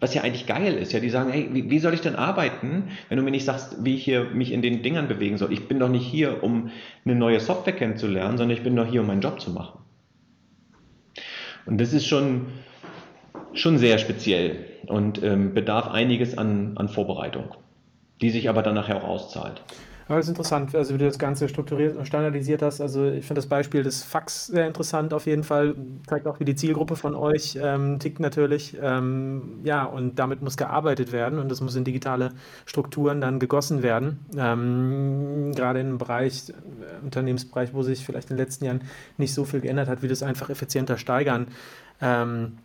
Was 0.00 0.14
ja 0.14 0.22
eigentlich 0.22 0.46
geil 0.46 0.74
ist, 0.74 0.92
ja, 0.92 1.00
die 1.00 1.10
sagen, 1.10 1.30
hey, 1.30 1.48
wie, 1.52 1.70
wie 1.70 1.78
soll 1.78 1.94
ich 1.94 2.00
denn 2.00 2.16
arbeiten, 2.16 2.88
wenn 3.08 3.16
du 3.18 3.22
mir 3.22 3.30
nicht 3.30 3.44
sagst, 3.44 3.84
wie 3.84 3.94
ich 3.94 4.04
hier 4.04 4.24
mich 4.24 4.52
in 4.52 4.62
den 4.62 4.82
Dingern 4.82 5.06
bewegen 5.06 5.38
soll? 5.38 5.52
Ich 5.52 5.68
bin 5.68 5.78
doch 5.78 5.88
nicht 5.88 6.06
hier, 6.06 6.42
um 6.42 6.70
eine 7.04 7.14
neue 7.14 7.40
Software 7.40 7.74
kennenzulernen, 7.74 8.36
sondern 8.36 8.56
ich 8.56 8.62
bin 8.62 8.74
doch 8.74 8.86
hier, 8.86 9.02
um 9.02 9.06
meinen 9.06 9.20
Job 9.20 9.40
zu 9.40 9.50
machen. 9.50 9.80
Und 11.66 11.78
das 11.80 11.92
ist 11.92 12.06
schon, 12.06 12.46
schon 13.52 13.78
sehr 13.78 13.98
speziell 13.98 14.64
und 14.86 15.22
ähm, 15.22 15.52
bedarf 15.52 15.88
einiges 15.88 16.38
an, 16.38 16.76
an 16.76 16.88
Vorbereitung, 16.88 17.54
die 18.22 18.30
sich 18.30 18.48
aber 18.48 18.62
dann 18.62 18.74
nachher 18.74 18.96
auch 18.96 19.08
auszahlt. 19.08 19.62
Aber 20.08 20.18
das 20.18 20.26
ist 20.26 20.30
interessant, 20.30 20.72
also 20.74 20.94
wie 20.94 20.98
du 20.98 21.04
das 21.04 21.18
Ganze 21.18 21.48
strukturiert 21.48 21.96
und 21.96 22.06
standardisiert 22.06 22.62
hast. 22.62 22.80
Also 22.80 23.06
ich 23.06 23.26
finde 23.26 23.40
das 23.40 23.46
Beispiel 23.46 23.82
des 23.82 24.04
Fax 24.04 24.46
sehr 24.46 24.68
interessant 24.68 25.12
auf 25.12 25.26
jeden 25.26 25.42
Fall. 25.42 25.74
Zeigt 26.06 26.28
auch, 26.28 26.38
wie 26.38 26.44
die 26.44 26.54
Zielgruppe 26.54 26.94
von 26.94 27.16
euch 27.16 27.58
ähm, 27.60 27.98
tickt 27.98 28.20
natürlich. 28.20 28.76
Ähm, 28.80 29.60
ja, 29.64 29.84
und 29.84 30.16
damit 30.20 30.42
muss 30.42 30.56
gearbeitet 30.56 31.10
werden 31.10 31.40
und 31.40 31.50
das 31.50 31.60
muss 31.60 31.74
in 31.74 31.82
digitale 31.82 32.30
Strukturen 32.66 33.20
dann 33.20 33.40
gegossen 33.40 33.82
werden. 33.82 34.20
Ähm, 34.36 35.52
gerade 35.56 35.80
in 35.80 35.88
einem 35.88 35.98
Bereich, 35.98 36.50
äh, 36.50 37.04
Unternehmensbereich, 37.04 37.74
wo 37.74 37.82
sich 37.82 38.04
vielleicht 38.04 38.30
in 38.30 38.36
den 38.36 38.44
letzten 38.44 38.64
Jahren 38.64 38.82
nicht 39.18 39.34
so 39.34 39.44
viel 39.44 39.60
geändert 39.60 39.88
hat, 39.88 40.02
wie 40.02 40.08
das 40.08 40.22
einfach 40.22 40.50
effizienter 40.50 40.98
steigern. 40.98 41.48
Ähm, 42.00 42.58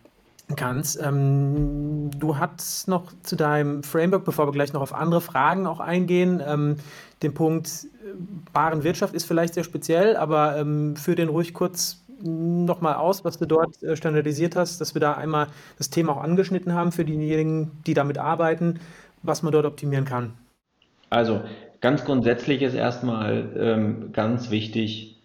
kannst. 0.55 1.01
Ähm, 1.01 2.11
du 2.17 2.37
hast 2.37 2.87
noch 2.87 3.13
zu 3.23 3.35
deinem 3.35 3.83
Framework, 3.83 4.25
bevor 4.25 4.47
wir 4.47 4.51
gleich 4.51 4.73
noch 4.73 4.81
auf 4.81 4.93
andere 4.93 5.21
Fragen 5.21 5.65
auch 5.65 5.79
eingehen, 5.79 6.41
ähm, 6.45 6.75
den 7.21 7.33
Punkt 7.33 7.67
äh, 7.67 8.13
Warenwirtschaft 8.53 9.13
ist 9.13 9.25
vielleicht 9.25 9.53
sehr 9.53 9.63
speziell, 9.63 10.15
aber 10.15 10.57
ähm, 10.57 10.95
führ 10.95 11.15
den 11.15 11.29
ruhig 11.29 11.53
kurz 11.53 12.01
nochmal 12.23 12.95
aus, 12.95 13.25
was 13.25 13.37
du 13.37 13.45
dort 13.45 13.81
äh, 13.83 13.95
standardisiert 13.95 14.55
hast, 14.55 14.81
dass 14.81 14.93
wir 14.95 14.99
da 14.99 15.13
einmal 15.13 15.47
das 15.77 15.89
Thema 15.89 16.13
auch 16.13 16.21
angeschnitten 16.23 16.73
haben 16.73 16.91
für 16.91 17.05
diejenigen, 17.05 17.71
die 17.85 17.93
damit 17.93 18.17
arbeiten, 18.17 18.79
was 19.23 19.43
man 19.43 19.51
dort 19.51 19.65
optimieren 19.65 20.05
kann. 20.05 20.33
Also 21.09 21.41
ganz 21.81 22.05
grundsätzlich 22.05 22.61
ist 22.61 22.73
erstmal 22.73 23.49
ähm, 23.57 24.11
ganz 24.13 24.49
wichtig, 24.49 25.19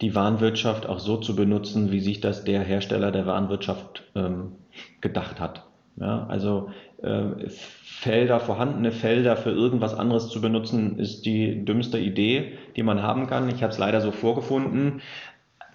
die 0.00 0.14
Warenwirtschaft 0.14 0.86
auch 0.86 0.98
so 0.98 1.16
zu 1.16 1.36
benutzen, 1.36 1.90
wie 1.90 2.00
sich 2.00 2.20
das 2.20 2.44
der 2.44 2.62
Hersteller 2.62 3.12
der 3.12 3.26
Warenwirtschaft 3.26 4.04
ähm, 4.14 4.52
gedacht 5.00 5.40
hat. 5.40 5.66
Ja, 5.96 6.26
also 6.28 6.70
äh, 7.02 7.48
Felder, 7.48 8.40
vorhandene 8.40 8.92
Felder 8.92 9.36
für 9.36 9.50
irgendwas 9.50 9.94
anderes 9.94 10.28
zu 10.28 10.40
benutzen, 10.40 10.98
ist 10.98 11.26
die 11.26 11.64
dümmste 11.64 11.98
Idee, 11.98 12.52
die 12.76 12.82
man 12.82 13.02
haben 13.02 13.26
kann. 13.26 13.50
Ich 13.50 13.62
habe 13.62 13.72
es 13.72 13.78
leider 13.78 14.00
so 14.00 14.10
vorgefunden. 14.10 15.02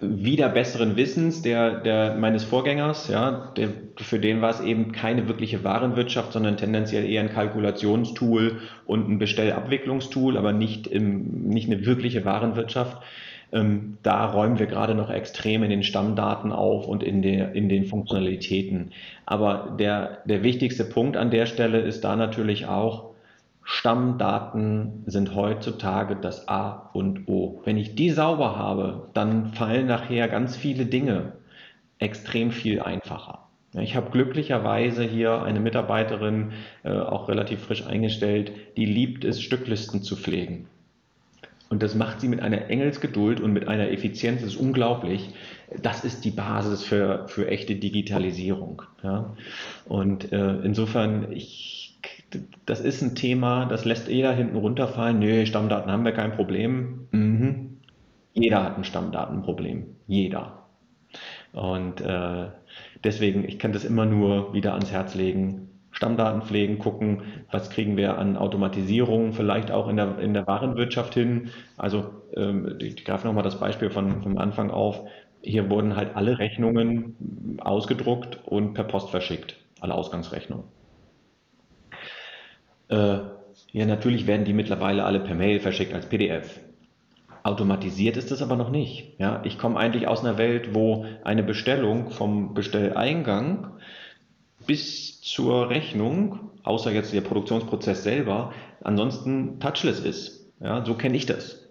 Wieder 0.00 0.48
besseren 0.50 0.96
Wissens 0.96 1.40
der, 1.40 1.80
der 1.80 2.16
meines 2.16 2.44
Vorgängers, 2.44 3.08
ja, 3.08 3.52
der, 3.56 3.68
für 3.96 4.18
den 4.18 4.42
war 4.42 4.50
es 4.50 4.60
eben 4.60 4.92
keine 4.92 5.26
wirkliche 5.26 5.64
Warenwirtschaft, 5.64 6.32
sondern 6.32 6.58
tendenziell 6.58 7.08
eher 7.08 7.22
ein 7.22 7.30
Kalkulationstool 7.30 8.60
und 8.84 9.08
ein 9.08 9.18
Bestellabwicklungstool, 9.18 10.36
aber 10.36 10.52
nicht, 10.52 10.86
im, 10.86 11.48
nicht 11.48 11.70
eine 11.70 11.86
wirkliche 11.86 12.26
Warenwirtschaft. 12.26 12.98
Ähm, 13.52 13.98
da 14.02 14.26
räumen 14.26 14.58
wir 14.58 14.66
gerade 14.66 14.94
noch 14.94 15.10
extrem 15.10 15.62
in 15.62 15.70
den 15.70 15.82
Stammdaten 15.82 16.52
auf 16.52 16.86
und 16.86 17.02
in, 17.02 17.22
der, 17.22 17.52
in 17.52 17.68
den 17.68 17.84
Funktionalitäten. 17.84 18.92
Aber 19.24 19.76
der, 19.78 20.18
der 20.24 20.42
wichtigste 20.42 20.84
Punkt 20.84 21.16
an 21.16 21.30
der 21.30 21.46
Stelle 21.46 21.80
ist 21.80 22.04
da 22.04 22.16
natürlich 22.16 22.66
auch, 22.66 23.10
Stammdaten 23.68 25.02
sind 25.06 25.34
heutzutage 25.34 26.14
das 26.14 26.48
A 26.48 26.90
und 26.92 27.28
O. 27.28 27.60
Wenn 27.64 27.76
ich 27.76 27.96
die 27.96 28.10
sauber 28.10 28.56
habe, 28.56 29.08
dann 29.12 29.52
fallen 29.54 29.86
nachher 29.86 30.28
ganz 30.28 30.56
viele 30.56 30.86
Dinge 30.86 31.32
extrem 31.98 32.52
viel 32.52 32.80
einfacher. 32.80 33.46
Ich 33.72 33.96
habe 33.96 34.10
glücklicherweise 34.10 35.02
hier 35.02 35.42
eine 35.42 35.60
Mitarbeiterin, 35.60 36.52
äh, 36.84 36.92
auch 36.92 37.28
relativ 37.28 37.60
frisch 37.60 37.84
eingestellt, 37.86 38.52
die 38.76 38.86
liebt 38.86 39.24
es, 39.24 39.42
Stücklisten 39.42 40.02
zu 40.02 40.16
pflegen. 40.16 40.68
Und 41.68 41.82
das 41.82 41.94
macht 41.94 42.20
sie 42.20 42.28
mit 42.28 42.40
einer 42.40 42.70
Engelsgeduld 42.70 43.40
und 43.40 43.52
mit 43.52 43.66
einer 43.66 43.90
Effizienz, 43.90 44.42
das 44.42 44.54
ist 44.54 44.60
unglaublich. 44.60 45.30
Das 45.82 46.04
ist 46.04 46.24
die 46.24 46.30
Basis 46.30 46.84
für, 46.84 47.26
für 47.28 47.48
echte 47.48 47.74
Digitalisierung. 47.74 48.82
Ja? 49.02 49.34
Und 49.84 50.32
äh, 50.32 50.60
insofern, 50.60 51.32
ich, 51.32 51.98
das 52.66 52.80
ist 52.80 53.02
ein 53.02 53.16
Thema, 53.16 53.66
das 53.66 53.84
lässt 53.84 54.08
jeder 54.08 54.32
hinten 54.32 54.56
runterfallen. 54.56 55.18
Nö, 55.18 55.44
Stammdaten 55.44 55.90
haben 55.90 56.04
wir 56.04 56.12
kein 56.12 56.32
Problem. 56.32 57.08
Mhm. 57.10 57.78
Jeder 58.32 58.62
hat 58.62 58.76
ein 58.76 58.84
Stammdatenproblem. 58.84 59.86
Jeder. 60.06 60.66
Und 61.52 62.00
äh, 62.00 62.46
deswegen, 63.02 63.44
ich 63.48 63.58
kann 63.58 63.72
das 63.72 63.84
immer 63.84 64.06
nur 64.06 64.54
wieder 64.54 64.74
ans 64.74 64.92
Herz 64.92 65.14
legen. 65.14 65.65
Stammdaten 65.96 66.42
pflegen, 66.42 66.78
gucken, 66.78 67.22
was 67.50 67.70
kriegen 67.70 67.96
wir 67.96 68.18
an 68.18 68.36
Automatisierung 68.36 69.32
vielleicht 69.32 69.70
auch 69.70 69.88
in 69.88 69.96
der, 69.96 70.18
in 70.18 70.34
der 70.34 70.46
Warenwirtschaft 70.46 71.14
hin. 71.14 71.48
Also 71.78 72.10
ähm, 72.36 72.76
ich 72.80 73.02
greife 73.02 73.26
nochmal 73.26 73.42
das 73.42 73.58
Beispiel 73.58 73.88
von, 73.88 74.22
vom 74.22 74.36
Anfang 74.36 74.70
auf. 74.70 75.08
Hier 75.40 75.70
wurden 75.70 75.96
halt 75.96 76.14
alle 76.14 76.38
Rechnungen 76.38 77.58
ausgedruckt 77.62 78.40
und 78.44 78.74
per 78.74 78.84
Post 78.84 79.08
verschickt, 79.08 79.56
alle 79.80 79.94
Ausgangsrechnungen. 79.94 80.66
Äh, 82.88 83.18
ja, 83.72 83.86
natürlich 83.86 84.26
werden 84.26 84.44
die 84.44 84.52
mittlerweile 84.52 85.04
alle 85.04 85.20
per 85.20 85.34
Mail 85.34 85.60
verschickt 85.60 85.94
als 85.94 86.10
PDF. 86.10 86.60
Automatisiert 87.42 88.18
ist 88.18 88.30
das 88.30 88.42
aber 88.42 88.56
noch 88.56 88.70
nicht. 88.70 89.14
Ja, 89.18 89.40
ich 89.44 89.56
komme 89.56 89.78
eigentlich 89.78 90.08
aus 90.08 90.22
einer 90.22 90.36
Welt, 90.36 90.74
wo 90.74 91.06
eine 91.24 91.42
Bestellung 91.42 92.10
vom 92.10 92.52
Bestelleingang 92.52 93.78
bis 94.66 95.20
zur 95.20 95.70
Rechnung, 95.70 96.50
außer 96.62 96.92
jetzt 96.92 97.12
der 97.12 97.20
Produktionsprozess 97.20 98.02
selber, 98.02 98.52
ansonsten 98.82 99.60
touchless 99.60 100.00
ist. 100.00 100.50
Ja, 100.60 100.84
so 100.84 100.94
kenne 100.94 101.16
ich 101.16 101.26
das. 101.26 101.68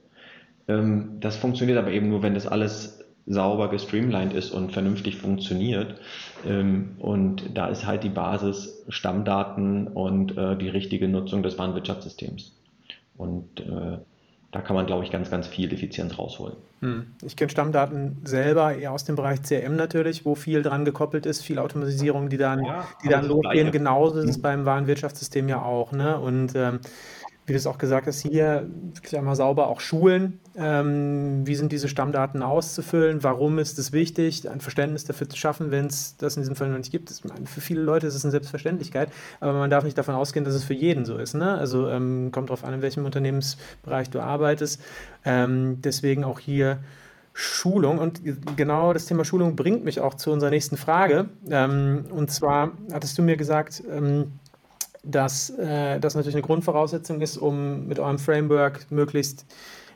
Ähm, 0.67 1.17
das 1.19 1.37
funktioniert 1.37 1.77
aber 1.77 1.91
eben 1.91 2.09
nur, 2.09 2.23
wenn 2.23 2.33
das 2.33 2.47
alles 2.47 3.03
sauber 3.27 3.69
gestreamlined 3.69 4.33
ist 4.33 4.51
und 4.51 4.71
vernünftig 4.71 5.17
funktioniert. 5.17 5.99
Ähm, 6.47 6.95
und 6.99 7.57
da 7.57 7.67
ist 7.67 7.85
halt 7.85 8.03
die 8.03 8.09
Basis 8.09 8.85
Stammdaten 8.89 9.87
und 9.87 10.37
äh, 10.37 10.55
die 10.55 10.69
richtige 10.69 11.07
Nutzung 11.07 11.41
des 11.41 11.57
Warenwirtschaftssystems. 11.57 12.55
Und 13.17 13.61
äh, 13.61 13.97
da 14.55 14.61
kann 14.61 14.73
man, 14.77 14.85
glaube 14.85 15.03
ich, 15.03 15.11
ganz, 15.11 15.29
ganz 15.29 15.47
viel 15.47 15.73
Effizienz 15.73 16.17
rausholen. 16.17 16.55
Hm. 16.79 17.07
Ich 17.25 17.35
kenne 17.35 17.49
Stammdaten 17.49 18.21
selber 18.23 18.73
eher 18.73 18.93
aus 18.93 19.03
dem 19.03 19.17
Bereich 19.17 19.41
CRM 19.41 19.75
natürlich, 19.75 20.23
wo 20.23 20.33
viel 20.33 20.61
dran 20.61 20.85
gekoppelt 20.85 21.25
ist, 21.25 21.41
viel 21.41 21.59
Automatisierung, 21.59 22.29
die 22.29 22.37
dann, 22.37 22.63
ja, 22.63 22.87
die 23.03 23.09
dann 23.09 23.27
losgehen. 23.27 23.73
Genauso 23.73 24.19
ist 24.19 24.29
es 24.29 24.35
hm. 24.37 24.41
beim 24.41 24.65
Warenwirtschaftssystem 24.65 25.49
ja 25.49 25.61
auch. 25.61 25.91
Ne? 25.91 26.17
Und 26.17 26.53
ähm, 26.55 26.79
wie 27.45 27.53
du 27.53 27.57
es 27.57 27.67
auch 27.67 27.77
gesagt 27.77 28.07
hast, 28.07 28.21
hier 28.21 28.67
wirklich 28.93 29.17
einmal 29.17 29.35
sauber 29.35 29.67
auch 29.67 29.79
schulen. 29.79 30.39
Ähm, 30.55 31.45
wie 31.45 31.55
sind 31.55 31.71
diese 31.71 31.87
Stammdaten 31.87 32.41
auszufüllen? 32.41 33.23
Warum 33.23 33.59
ist 33.59 33.77
es 33.77 33.91
wichtig, 33.91 34.49
ein 34.49 34.61
Verständnis 34.61 35.03
dafür 35.03 35.29
zu 35.29 35.37
schaffen, 35.37 35.69
wenn 35.69 35.85
es 35.85 36.17
das 36.17 36.37
in 36.37 36.41
diesem 36.41 36.55
Fall 36.55 36.69
noch 36.69 36.77
nicht 36.77 36.91
gibt? 36.91 37.11
Meine, 37.25 37.45
für 37.45 37.61
viele 37.61 37.81
Leute 37.81 38.07
ist 38.07 38.15
es 38.15 38.25
eine 38.25 38.31
Selbstverständlichkeit, 38.31 39.09
aber 39.39 39.53
man 39.53 39.69
darf 39.69 39.83
nicht 39.83 39.97
davon 39.97 40.15
ausgehen, 40.15 40.43
dass 40.43 40.55
es 40.55 40.63
für 40.63 40.73
jeden 40.73 41.05
so 41.05 41.17
ist. 41.17 41.35
Ne? 41.35 41.55
Also 41.55 41.87
ähm, 41.87 42.31
kommt 42.31 42.49
darauf 42.49 42.63
an, 42.63 42.73
in 42.73 42.81
welchem 42.81 43.05
Unternehmensbereich 43.05 44.09
du 44.09 44.21
arbeitest. 44.21 44.81
Ähm, 45.23 45.81
deswegen 45.81 46.23
auch 46.23 46.39
hier 46.39 46.79
Schulung. 47.37 47.99
Und 47.99 48.21
genau 48.55 48.93
das 48.93 49.05
Thema 49.05 49.25
Schulung 49.25 49.57
bringt 49.57 49.83
mich 49.83 49.99
auch 49.99 50.13
zu 50.13 50.31
unserer 50.31 50.49
nächsten 50.49 50.77
Frage. 50.77 51.27
Ähm, 51.49 52.05
und 52.09 52.31
zwar 52.31 52.71
hattest 52.93 53.17
du 53.17 53.21
mir 53.21 53.35
gesagt, 53.35 53.83
ähm, 53.91 54.31
dass 55.05 55.49
äh, 55.51 55.99
das 55.99 56.15
natürlich 56.15 56.35
eine 56.35 56.41
Grundvoraussetzung 56.41 57.21
ist, 57.21 57.37
um 57.37 57.87
mit 57.87 57.99
eurem 57.99 58.19
Framework 58.19 58.91
möglichst 58.91 59.45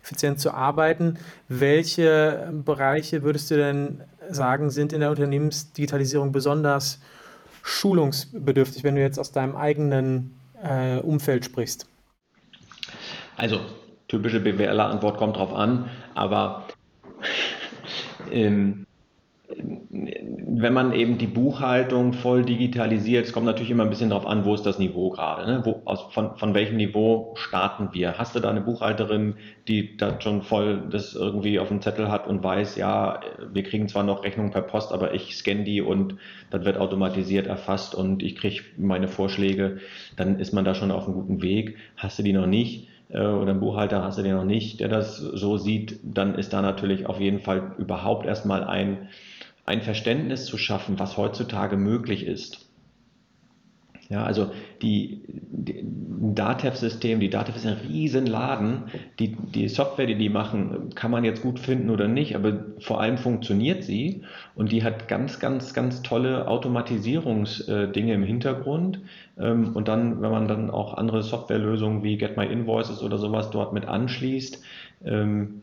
effizient 0.04 0.40
zu 0.40 0.54
arbeiten. 0.54 1.18
Welche 1.48 2.52
Bereiche 2.66 3.24
würdest 3.24 3.52
du 3.52 3.58
denn 3.58 4.02
sagen, 4.30 4.70
sind 4.70 4.94
in 4.94 5.02
der 5.02 5.10
Unternehmensdigitalisierung 5.10 6.32
besonders 6.32 7.00
schulungsbedürftig, 7.64 8.84
wenn 8.84 8.96
du 8.96 9.02
jetzt 9.02 9.20
aus 9.20 9.32
deinem 9.32 9.56
eigenen 9.56 10.36
äh, 10.64 11.00
Umfeld 11.00 11.46
sprichst? 11.46 11.88
Also, 13.36 13.60
typische 14.08 14.40
BWLer-Antwort 14.40 15.18
kommt 15.18 15.38
drauf 15.38 15.54
an, 15.54 15.90
aber 16.16 16.68
ähm, 18.32 18.86
wenn 19.52 20.74
man 20.74 20.94
eben 20.94 21.18
die 21.18 21.28
Buchhaltung 21.28 22.14
voll 22.14 22.44
digitalisiert, 22.44 23.26
es 23.26 23.34
kommt 23.34 23.46
natürlich 23.46 23.72
immer 23.72 23.84
ein 23.84 23.90
bisschen 23.90 24.10
darauf 24.10 24.28
an, 24.28 24.46
wo 24.46 24.54
ist 24.54 24.66
das 24.66 24.78
Niveau 24.78 25.10
gerade, 25.10 25.50
ne? 25.50 25.62
wo, 25.64 25.82
aus, 25.86 26.14
von, 26.14 26.36
von 26.38 26.54
welchem 26.54 26.78
Niveau 26.78 27.34
starten 27.36 27.90
wir? 27.94 28.18
Hast 28.18 28.36
du 28.36 28.40
da 28.40 28.50
eine 28.50 28.62
Buchhalterin, 28.62 29.36
die 29.68 29.98
da 29.98 30.20
schon 30.22 30.44
voll 30.44 30.84
das 30.92 31.16
irgendwie 31.16 31.60
auf 31.60 31.70
dem 31.70 31.82
Zettel 31.82 32.12
hat 32.12 32.28
und 32.28 32.44
weiß, 32.44 32.76
ja, 32.76 33.22
wir 33.52 33.64
kriegen 33.64 33.88
zwar 33.88 34.04
noch 34.04 34.24
Rechnungen 34.24 34.52
per 34.52 34.62
Post, 34.62 34.92
aber 34.92 35.14
ich 35.14 35.36
scanne 35.36 35.64
die 35.64 35.82
und 35.82 36.16
das 36.52 36.66
wird 36.66 36.78
automatisiert 36.78 37.48
erfasst 37.48 37.96
und 37.96 38.22
ich 38.22 38.36
kriege 38.36 38.62
meine 38.78 39.08
Vorschläge, 39.08 39.78
dann 40.16 40.40
ist 40.40 40.54
man 40.54 40.66
da 40.66 40.76
schon 40.76 40.92
auf 40.92 41.06
einem 41.06 41.16
guten 41.16 41.42
Weg. 41.42 41.78
Hast 41.98 42.20
du 42.20 42.24
die 42.24 42.34
noch 42.34 42.48
nicht? 42.48 42.88
Äh, 43.10 43.22
oder 43.22 43.52
einen 43.52 43.60
Buchhalter 43.60 44.04
hast 44.04 44.20
du 44.20 44.24
den 44.24 44.36
noch 44.36 44.46
nicht, 44.46 44.80
der 44.80 44.88
das 44.88 45.18
so 45.18 45.58
sieht, 45.58 46.00
dann 46.04 46.36
ist 46.36 46.54
da 46.54 46.62
natürlich 46.62 47.08
auf 47.08 47.20
jeden 47.20 47.40
Fall 47.40 47.76
überhaupt 47.78 48.26
erstmal 48.26 48.64
ein 48.64 49.10
ein 49.70 49.82
Verständnis 49.82 50.46
zu 50.46 50.58
schaffen, 50.58 50.98
was 50.98 51.16
heutzutage 51.16 51.78
möglich 51.78 52.26
ist. 52.26 52.70
Ja, 54.10 54.24
also 54.24 54.50
die, 54.82 55.22
die 55.28 55.84
Datev-System, 55.84 57.20
die 57.20 57.30
Datev 57.30 57.56
ist 57.56 57.68
ein 57.68 57.78
Riesenladen. 57.88 58.86
Die, 59.20 59.36
die 59.36 59.70
Software, 59.70 60.08
die 60.08 60.16
die 60.16 60.30
machen, 60.30 60.90
kann 60.96 61.12
man 61.12 61.24
jetzt 61.24 61.44
gut 61.44 61.60
finden 61.60 61.92
oder 61.92 62.08
nicht, 62.08 62.36
aber 62.36 62.66
vor 62.80 63.00
allem 63.00 63.20
funktioniert 63.20 63.84
sie 63.84 64.24
und 64.56 64.72
die 64.72 64.84
hat 64.84 65.08
ganz, 65.08 65.40
ganz, 65.40 65.76
ganz 65.76 66.02
tolle 66.02 66.48
Automatisierungsdinge 66.48 68.14
im 68.16 68.24
Hintergrund. 68.24 69.00
Ähm, 69.38 69.76
und 69.76 69.88
dann, 69.88 70.20
wenn 70.24 70.32
man 70.32 70.48
dann 70.48 70.72
auch 70.72 70.96
andere 70.96 71.22
Softwarelösungen 71.22 72.02
wie 72.02 72.18
Get 72.18 72.36
My 72.36 72.48
Invoices 72.48 73.04
oder 73.04 73.20
sowas 73.20 73.52
dort 73.52 73.74
mit 73.74 73.88
anschließt, 73.88 74.64
ähm, 75.06 75.62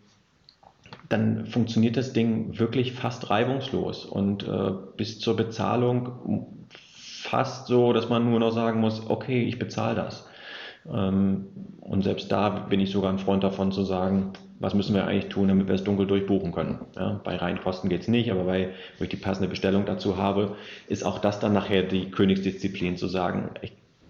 dann 1.09 1.47
funktioniert 1.47 1.97
das 1.97 2.12
Ding 2.12 2.59
wirklich 2.59 2.92
fast 2.92 3.31
reibungslos 3.31 4.05
und 4.05 4.47
äh, 4.47 4.73
bis 4.97 5.19
zur 5.19 5.37
Bezahlung 5.37 6.66
fast 6.69 7.66
so, 7.66 7.92
dass 7.92 8.09
man 8.09 8.29
nur 8.29 8.40
noch 8.40 8.53
sagen 8.53 8.81
muss, 8.81 9.09
okay, 9.09 9.42
ich 9.42 9.59
bezahle 9.59 9.97
das. 9.97 10.29
Ähm, 10.92 11.47
und 11.81 12.03
selbst 12.03 12.31
da 12.31 12.49
bin 12.49 12.81
ich 12.81 12.90
sogar 12.90 13.12
ein 13.12 13.19
Freund 13.19 13.45
davon 13.45 13.73
zu 13.73 13.85
sagen, 13.85 14.33
was 14.59 14.75
müssen 14.75 14.95
wir 14.95 15.07
eigentlich 15.07 15.29
tun, 15.29 15.49
damit 15.49 15.69
wir 15.69 15.75
es 15.75 15.85
dunkel 15.85 16.07
durchbuchen 16.07 16.53
können. 16.53 16.87
Ja, 16.97 17.21
bei 17.23 17.37
Reinkosten 17.37 17.90
geht 17.90 18.03
es 18.03 18.09
nicht, 18.09 18.31
aber 18.31 18.45
bei, 18.45 18.71
wo 18.99 19.05
ich 19.05 19.11
die 19.11 19.16
passende 19.16 19.49
Bestellung 19.49 19.85
dazu 19.85 20.16
habe, 20.16 20.57
ist 20.88 21.05
auch 21.05 21.19
das 21.19 21.40
dann 21.40 21.53
nachher 21.53 21.83
die 21.83 22.11
Königsdisziplin 22.11 22.97
zu 22.97 23.07
sagen, 23.07 23.51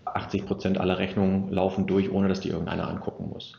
80 0.05 0.47
Prozent 0.47 0.79
aller 0.79 0.99
Rechnungen 0.99 1.51
laufen 1.53 1.87
durch, 1.87 2.11
ohne 2.11 2.29
dass 2.29 2.41
die 2.41 2.51
irgendeiner 2.51 2.89
angucken 2.89 3.29
muss. 3.29 3.59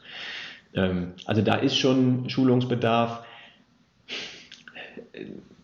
Ähm, 0.78 1.13
also 1.26 1.42
da 1.42 1.56
ist 1.56 1.78
schon 1.78 2.30
Schulungsbedarf 2.30 3.24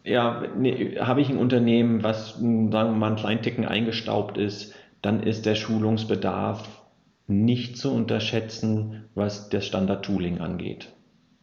ja, 0.03 0.43
nee, 0.57 0.97
habe 0.99 1.21
ich 1.21 1.29
ein 1.29 1.37
Unternehmen, 1.37 2.03
was, 2.03 2.35
sagen 2.35 2.71
wir 2.71 2.85
mal, 2.87 3.07
einen 3.07 3.15
kleinen 3.15 3.41
Ticken 3.41 3.65
eingestaubt 3.65 4.37
ist, 4.37 4.75
dann 5.01 5.23
ist 5.23 5.45
der 5.45 5.55
Schulungsbedarf 5.55 6.81
nicht 7.27 7.77
zu 7.77 7.93
unterschätzen, 7.93 9.05
was 9.15 9.49
das 9.49 9.65
Standard-Tooling 9.65 10.39
angeht. 10.39 10.89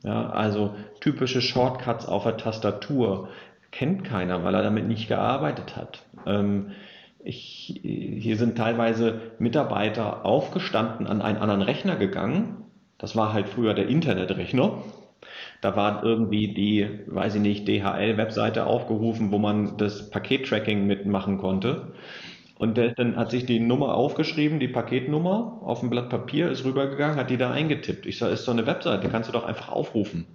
Ja, 0.02 0.30
also 0.30 0.74
typische 1.00 1.40
Shortcuts 1.40 2.06
auf 2.06 2.24
der 2.24 2.36
Tastatur 2.36 3.28
kennt 3.70 4.04
keiner, 4.04 4.44
weil 4.44 4.54
er 4.54 4.62
damit 4.62 4.86
nicht 4.86 5.08
gearbeitet 5.08 5.76
hat. 5.76 6.04
Ähm, 6.26 6.72
ich, 7.22 7.80
hier 7.82 8.36
sind 8.36 8.56
teilweise 8.56 9.20
Mitarbeiter 9.38 10.24
aufgestanden, 10.24 11.06
an 11.06 11.20
einen 11.20 11.38
anderen 11.38 11.62
Rechner 11.62 11.96
gegangen. 11.96 12.64
Das 13.00 13.16
war 13.16 13.32
halt 13.32 13.48
früher 13.48 13.74
der 13.74 13.88
Internetrechner 13.88 14.82
da 15.60 15.76
war 15.76 16.02
irgendwie 16.04 16.48
die, 16.48 16.88
weiß 17.06 17.36
ich 17.36 17.40
nicht, 17.40 17.68
DHL-Webseite 17.68 18.66
aufgerufen, 18.66 19.30
wo 19.30 19.38
man 19.38 19.76
das 19.76 20.10
Pakettracking 20.10 20.86
mitmachen 20.86 21.38
konnte. 21.38 21.92
Und 22.58 22.76
der, 22.76 22.94
dann 22.94 23.16
hat 23.16 23.30
sich 23.30 23.46
die 23.46 23.60
Nummer 23.60 23.94
aufgeschrieben, 23.94 24.60
die 24.60 24.68
Paketnummer, 24.68 25.60
auf 25.62 25.82
ein 25.82 25.90
Blatt 25.90 26.10
Papier, 26.10 26.50
ist 26.50 26.64
rübergegangen, 26.64 27.16
hat 27.16 27.30
die 27.30 27.36
da 27.36 27.50
eingetippt. 27.50 28.06
Ich 28.06 28.18
sage, 28.18 28.32
ist 28.32 28.44
so 28.44 28.52
eine 28.52 28.66
Webseite, 28.66 29.08
kannst 29.08 29.28
du 29.28 29.32
doch 29.32 29.44
einfach 29.44 29.70
aufrufen. 29.70 30.26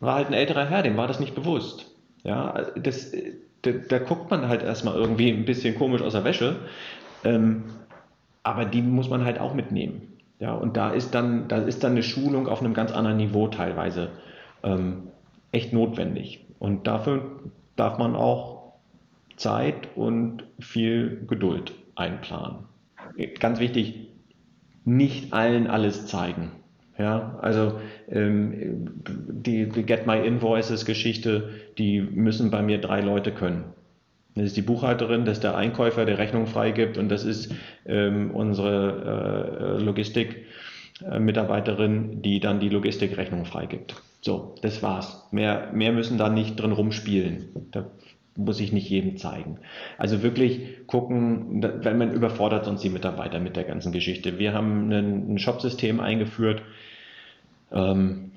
War 0.00 0.16
halt 0.16 0.28
ein 0.28 0.34
älterer 0.34 0.68
Herr, 0.68 0.82
dem 0.82 0.96
war 0.96 1.08
das 1.08 1.20
nicht 1.20 1.34
bewusst. 1.34 1.90
Ja, 2.24 2.66
das, 2.76 3.12
da, 3.62 3.70
da 3.70 3.98
guckt 3.98 4.30
man 4.30 4.48
halt 4.48 4.62
erstmal 4.62 4.94
irgendwie 4.96 5.30
ein 5.30 5.44
bisschen 5.44 5.76
komisch 5.76 6.02
aus 6.02 6.12
der 6.12 6.24
Wäsche. 6.24 6.56
Ähm, 7.24 7.64
aber 8.42 8.64
die 8.64 8.82
muss 8.82 9.08
man 9.08 9.24
halt 9.24 9.40
auch 9.40 9.54
mitnehmen. 9.54 10.13
Ja, 10.44 10.52
und 10.52 10.76
da 10.76 10.90
ist 10.90 11.14
dann, 11.14 11.48
da 11.48 11.56
ist 11.56 11.84
dann 11.84 11.92
eine 11.92 12.02
Schulung 12.02 12.48
auf 12.48 12.60
einem 12.60 12.74
ganz 12.74 12.92
anderen 12.92 13.16
Niveau 13.16 13.48
teilweise 13.48 14.10
ähm, 14.62 15.04
echt 15.52 15.72
notwendig. 15.72 16.44
Und 16.58 16.86
dafür 16.86 17.40
darf 17.76 17.96
man 17.96 18.14
auch 18.14 18.74
Zeit 19.36 19.96
und 19.96 20.44
viel 20.60 21.24
Geduld 21.26 21.72
einplanen. 21.94 22.66
Ganz 23.40 23.58
wichtig, 23.58 24.08
nicht 24.84 25.32
allen 25.32 25.66
alles 25.66 26.08
zeigen. 26.08 26.50
Ja, 26.98 27.38
also 27.40 27.80
ähm, 28.10 28.90
die, 29.06 29.70
die 29.70 29.82
Get 29.84 30.06
My 30.06 30.18
Invoices 30.26 30.84
Geschichte, 30.84 31.52
die 31.78 32.02
müssen 32.02 32.50
bei 32.50 32.60
mir 32.60 32.82
drei 32.82 33.00
Leute 33.00 33.32
können. 33.32 33.64
Das 34.34 34.46
ist 34.46 34.56
die 34.56 34.62
Buchhalterin, 34.62 35.24
das 35.24 35.36
ist 35.38 35.44
der 35.44 35.56
Einkäufer, 35.56 36.04
der 36.04 36.18
Rechnung 36.18 36.46
freigibt 36.46 36.98
und 36.98 37.08
das 37.08 37.24
ist 37.24 37.54
ähm, 37.86 38.32
unsere 38.32 39.78
äh, 39.78 39.82
Logistik-Mitarbeiterin, 39.82 42.20
die 42.22 42.40
dann 42.40 42.58
die 42.58 42.68
Logistikrechnung 42.68 43.44
freigibt. 43.44 43.94
So, 44.20 44.56
das 44.62 44.82
war's. 44.82 45.28
Mehr, 45.30 45.70
mehr 45.72 45.92
müssen 45.92 46.18
da 46.18 46.28
nicht 46.30 46.56
drin 46.56 46.72
rumspielen. 46.72 47.68
Da 47.70 47.86
muss 48.36 48.58
ich 48.58 48.72
nicht 48.72 48.88
jedem 48.88 49.16
zeigen. 49.16 49.58
Also 49.98 50.22
wirklich 50.22 50.86
gucken, 50.86 51.62
wenn 51.62 51.98
man 51.98 52.12
überfordert 52.12 52.64
sonst 52.64 52.82
die 52.82 52.90
Mitarbeiter 52.90 53.38
mit 53.38 53.56
der 53.56 53.64
ganzen 53.64 53.92
Geschichte. 53.92 54.38
Wir 54.38 54.52
haben 54.52 54.90
ein, 54.90 55.38
Shop-System 55.38 56.00
eingeführt. 56.00 56.62
Ähm, 57.70 58.32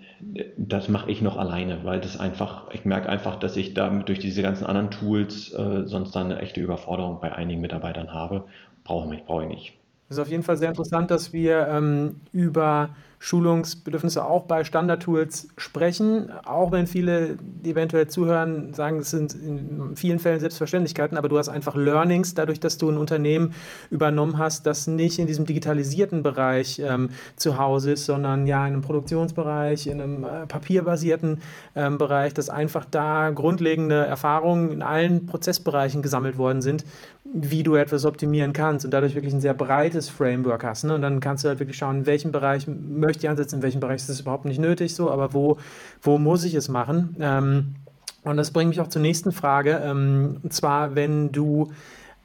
das 0.58 0.90
mache 0.90 1.12
ich 1.12 1.22
noch 1.22 1.38
alleine, 1.38 1.84
weil 1.84 2.00
das 2.00 2.20
einfach, 2.20 2.72
ich 2.74 2.86
merke 2.86 3.10
einfach, 3.10 3.36
dass 3.38 3.56
ich 3.56 3.74
da 3.74 3.90
durch 3.90 4.20
diese 4.20 4.42
ganzen 4.42 4.66
anderen 4.66 4.92
Tools 4.92 5.54
äh, 5.54 5.86
sonst 5.86 6.16
dann 6.16 6.32
eine 6.32 6.40
echte 6.40 6.60
Überforderung 6.62 7.20
bei 7.22 7.32
einigen 7.34 7.62
Mitarbeitern 7.62 8.14
habe. 8.14 8.46
Brauche 8.84 9.14
ich, 9.14 9.24
brauche 9.26 9.44
ich 9.44 9.50
nicht. 9.50 9.74
Es 10.10 10.18
ist 10.18 10.22
auf 10.22 10.30
jeden 10.30 10.44
Fall 10.44 10.58
sehr 10.58 10.70
interessant, 10.70 11.12
dass 11.12 11.34
wir 11.34 11.68
ähm, 11.68 12.22
über 12.32 12.90
Schulungsbedürfnisse 13.20 14.24
auch 14.24 14.44
bei 14.44 14.64
Standard-Tools 14.64 15.48
sprechen, 15.58 16.32
auch 16.46 16.72
wenn 16.72 16.86
viele, 16.86 17.38
die 17.42 17.72
eventuell 17.72 18.08
zuhören, 18.08 18.74
sagen, 18.74 19.00
es 19.00 19.10
sind 19.10 19.34
in 19.34 19.96
vielen 19.96 20.20
Fällen 20.20 20.40
Selbstverständlichkeiten, 20.40 21.18
aber 21.18 21.28
du 21.28 21.38
hast 21.38 21.50
einfach 21.50 21.76
Learnings, 21.76 22.36
dadurch, 22.36 22.60
dass 22.60 22.78
du 22.78 22.90
ein 22.90 22.98
Unternehmen 22.98 23.54
übernommen 23.90 24.38
hast, 24.38 24.68
das 24.68 24.86
nicht 24.86 25.18
in 25.18 25.26
diesem 25.26 25.46
digitalisierten 25.46 26.22
Bereich 26.22 26.80
ähm, 26.80 27.10
zu 27.36 27.58
Hause 27.58 27.94
ist, 27.94 28.06
sondern 28.06 28.46
ja 28.46 28.66
in 28.68 28.74
einem 28.74 28.82
Produktionsbereich, 28.82 29.88
in 29.88 30.00
einem 30.00 30.24
äh, 30.24 30.46
papierbasierten 30.46 31.42
ähm, 31.76 31.98
Bereich, 31.98 32.36
dass 32.36 32.50
einfach 32.50 32.86
da 32.86 33.32
grundlegende 33.32 34.06
Erfahrungen 34.06 34.72
in 34.72 34.82
allen 34.84 35.26
Prozessbereichen 35.26 36.04
gesammelt 36.04 36.38
worden 36.38 36.62
sind, 36.62 36.86
wie 37.34 37.64
du 37.64 37.76
etwas 37.76 38.06
optimieren 38.06 38.54
kannst 38.54 38.86
und 38.86 38.92
dadurch 38.92 39.16
wirklich 39.16 39.34
ein 39.34 39.42
sehr 39.42 39.54
breites 39.54 40.08
Framework 40.10 40.64
hast. 40.64 40.84
Ne? 40.84 40.96
Und 40.96 41.02
dann 41.02 41.20
kannst 41.20 41.44
du 41.44 41.50
halt 41.50 41.60
wirklich 41.60 41.78
schauen, 41.78 42.00
in 42.00 42.06
welchem 42.06 42.32
Bereich 42.32 42.68
möchte 43.08 43.26
ich 43.26 43.30
ansetzen, 43.30 43.58
in 43.58 43.62
welchem 43.64 43.80
Bereich 43.80 43.98
ist 43.98 44.10
es 44.10 44.22
überhaupt 44.22 44.46
nicht 44.46 44.60
nötig 44.60 44.94
so, 44.94 45.10
aber 45.10 45.34
wo, 45.34 45.58
wo 46.02 46.18
muss 46.18 46.44
ich 46.44 46.54
es 46.54 46.68
machen? 46.70 47.16
Ähm, 47.20 47.76
und 48.24 48.38
das 48.38 48.52
bringt 48.52 48.70
mich 48.70 48.82
auch 48.82 48.90
zur 48.90 49.02
nächsten 49.02 49.32
Frage. 49.32 49.82
Ähm, 49.84 50.38
und 50.44 50.54
zwar, 50.54 50.96
wenn 50.96 51.32
du 51.32 51.72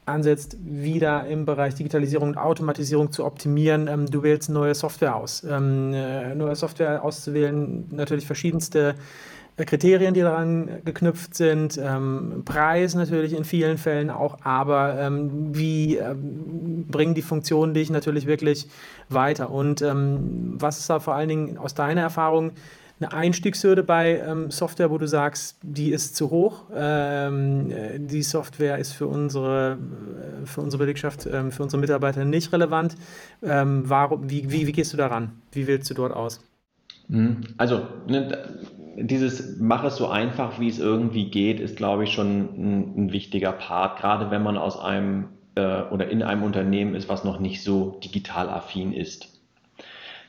ansetzt, 0.04 0.56
wieder 0.60 1.26
im 1.26 1.44
Bereich 1.46 1.76
Digitalisierung 1.76 2.30
und 2.30 2.36
Automatisierung 2.36 3.12
zu 3.12 3.24
optimieren. 3.24 3.86
Ähm, 3.86 4.06
du 4.10 4.22
wählst 4.22 4.50
neue 4.50 4.74
Software 4.74 5.14
aus. 5.14 5.44
Ähm, 5.48 5.92
äh, 5.94 6.34
neue 6.34 6.56
Software 6.56 7.04
auszuwählen, 7.04 7.86
natürlich 7.90 8.26
verschiedenste 8.26 8.96
Kriterien, 9.56 10.14
die 10.14 10.20
daran 10.20 10.80
geknüpft 10.84 11.34
sind, 11.34 11.78
ähm, 11.82 12.42
Preis 12.44 12.94
natürlich 12.94 13.34
in 13.34 13.44
vielen 13.44 13.76
Fällen 13.76 14.10
auch, 14.10 14.38
aber 14.42 14.98
ähm, 14.98 15.54
wie 15.54 15.96
ähm, 15.96 16.86
bringen 16.88 17.14
die 17.14 17.22
Funktionen 17.22 17.74
dich 17.74 17.90
natürlich 17.90 18.26
wirklich 18.26 18.68
weiter? 19.08 19.50
Und 19.50 19.82
ähm, 19.82 20.54
was 20.58 20.78
ist 20.78 20.88
da 20.88 21.00
vor 21.00 21.14
allen 21.14 21.28
Dingen 21.28 21.58
aus 21.58 21.74
deiner 21.74 22.00
Erfahrung 22.00 22.52
eine 22.98 23.12
Einstiegshürde 23.12 23.82
bei 23.82 24.20
ähm, 24.20 24.50
Software, 24.50 24.90
wo 24.90 24.96
du 24.96 25.06
sagst, 25.06 25.58
die 25.62 25.90
ist 25.90 26.16
zu 26.16 26.30
hoch, 26.30 26.66
ähm, 26.74 27.70
äh, 27.70 27.98
die 27.98 28.22
Software 28.22 28.78
ist 28.78 28.92
für 28.92 29.06
unsere, 29.06 29.76
äh, 30.42 30.46
für 30.46 30.62
unsere 30.62 30.84
Belegschaft, 30.84 31.22
für 31.22 31.62
unsere 31.62 31.80
Mitarbeiter 31.80 32.24
nicht 32.24 32.52
relevant? 32.52 32.94
warum, 33.40 34.30
wie, 34.30 34.50
wie, 34.50 34.66
wie 34.66 34.72
gehst 34.72 34.92
du 34.92 34.96
daran? 34.96 35.32
Wie 35.50 35.66
wählst 35.66 35.90
du 35.90 35.94
dort 35.94 36.12
aus? 36.12 36.40
Mhm. 37.08 37.42
Also, 37.56 37.86
ne, 38.06 38.48
dieses 38.96 39.58
mach 39.58 39.84
es 39.84 39.96
so 39.96 40.08
einfach, 40.08 40.60
wie 40.60 40.68
es 40.68 40.78
irgendwie 40.78 41.30
geht, 41.30 41.60
ist, 41.60 41.76
glaube 41.76 42.04
ich, 42.04 42.12
schon 42.12 42.28
ein, 42.28 42.94
ein 42.96 43.12
wichtiger 43.12 43.52
Part, 43.52 43.98
gerade 43.98 44.30
wenn 44.30 44.42
man 44.42 44.56
aus 44.56 44.78
einem 44.78 45.28
äh, 45.54 45.82
oder 45.90 46.08
in 46.08 46.22
einem 46.22 46.42
Unternehmen 46.42 46.94
ist, 46.94 47.08
was 47.08 47.24
noch 47.24 47.40
nicht 47.40 47.62
so 47.62 47.98
digital 48.02 48.48
affin 48.48 48.92
ist. 48.92 49.40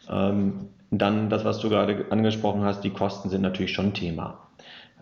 Ähm, 0.09 0.69
dann 0.91 1.29
das, 1.29 1.43
was 1.43 1.59
du 1.59 1.69
gerade 1.69 2.05
angesprochen 2.11 2.63
hast, 2.63 2.81
die 2.81 2.91
Kosten 2.91 3.29
sind 3.29 3.41
natürlich 3.41 3.73
schon 3.73 3.93
Thema. 3.93 4.47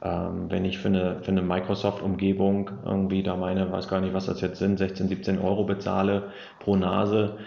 Ähm, 0.02 0.50
wenn 0.50 0.66
ich 0.66 0.80
für 0.80 0.88
eine, 0.88 1.18
für 1.22 1.32
eine 1.32 1.42
Microsoft-Umgebung 1.42 2.72
irgendwie 2.86 3.24
da 3.24 3.36
meine, 3.36 3.72
weiß 3.72 3.88
gar 3.88 4.02
nicht, 4.02 4.14
was 4.14 4.26
das 4.26 4.42
jetzt 4.42 4.60
sind, 4.60 4.78
16, 4.78 5.10
17 5.10 5.40
Euro 5.40 5.64
bezahle 5.64 6.32
pro 6.60 6.76
Nase 6.76 7.38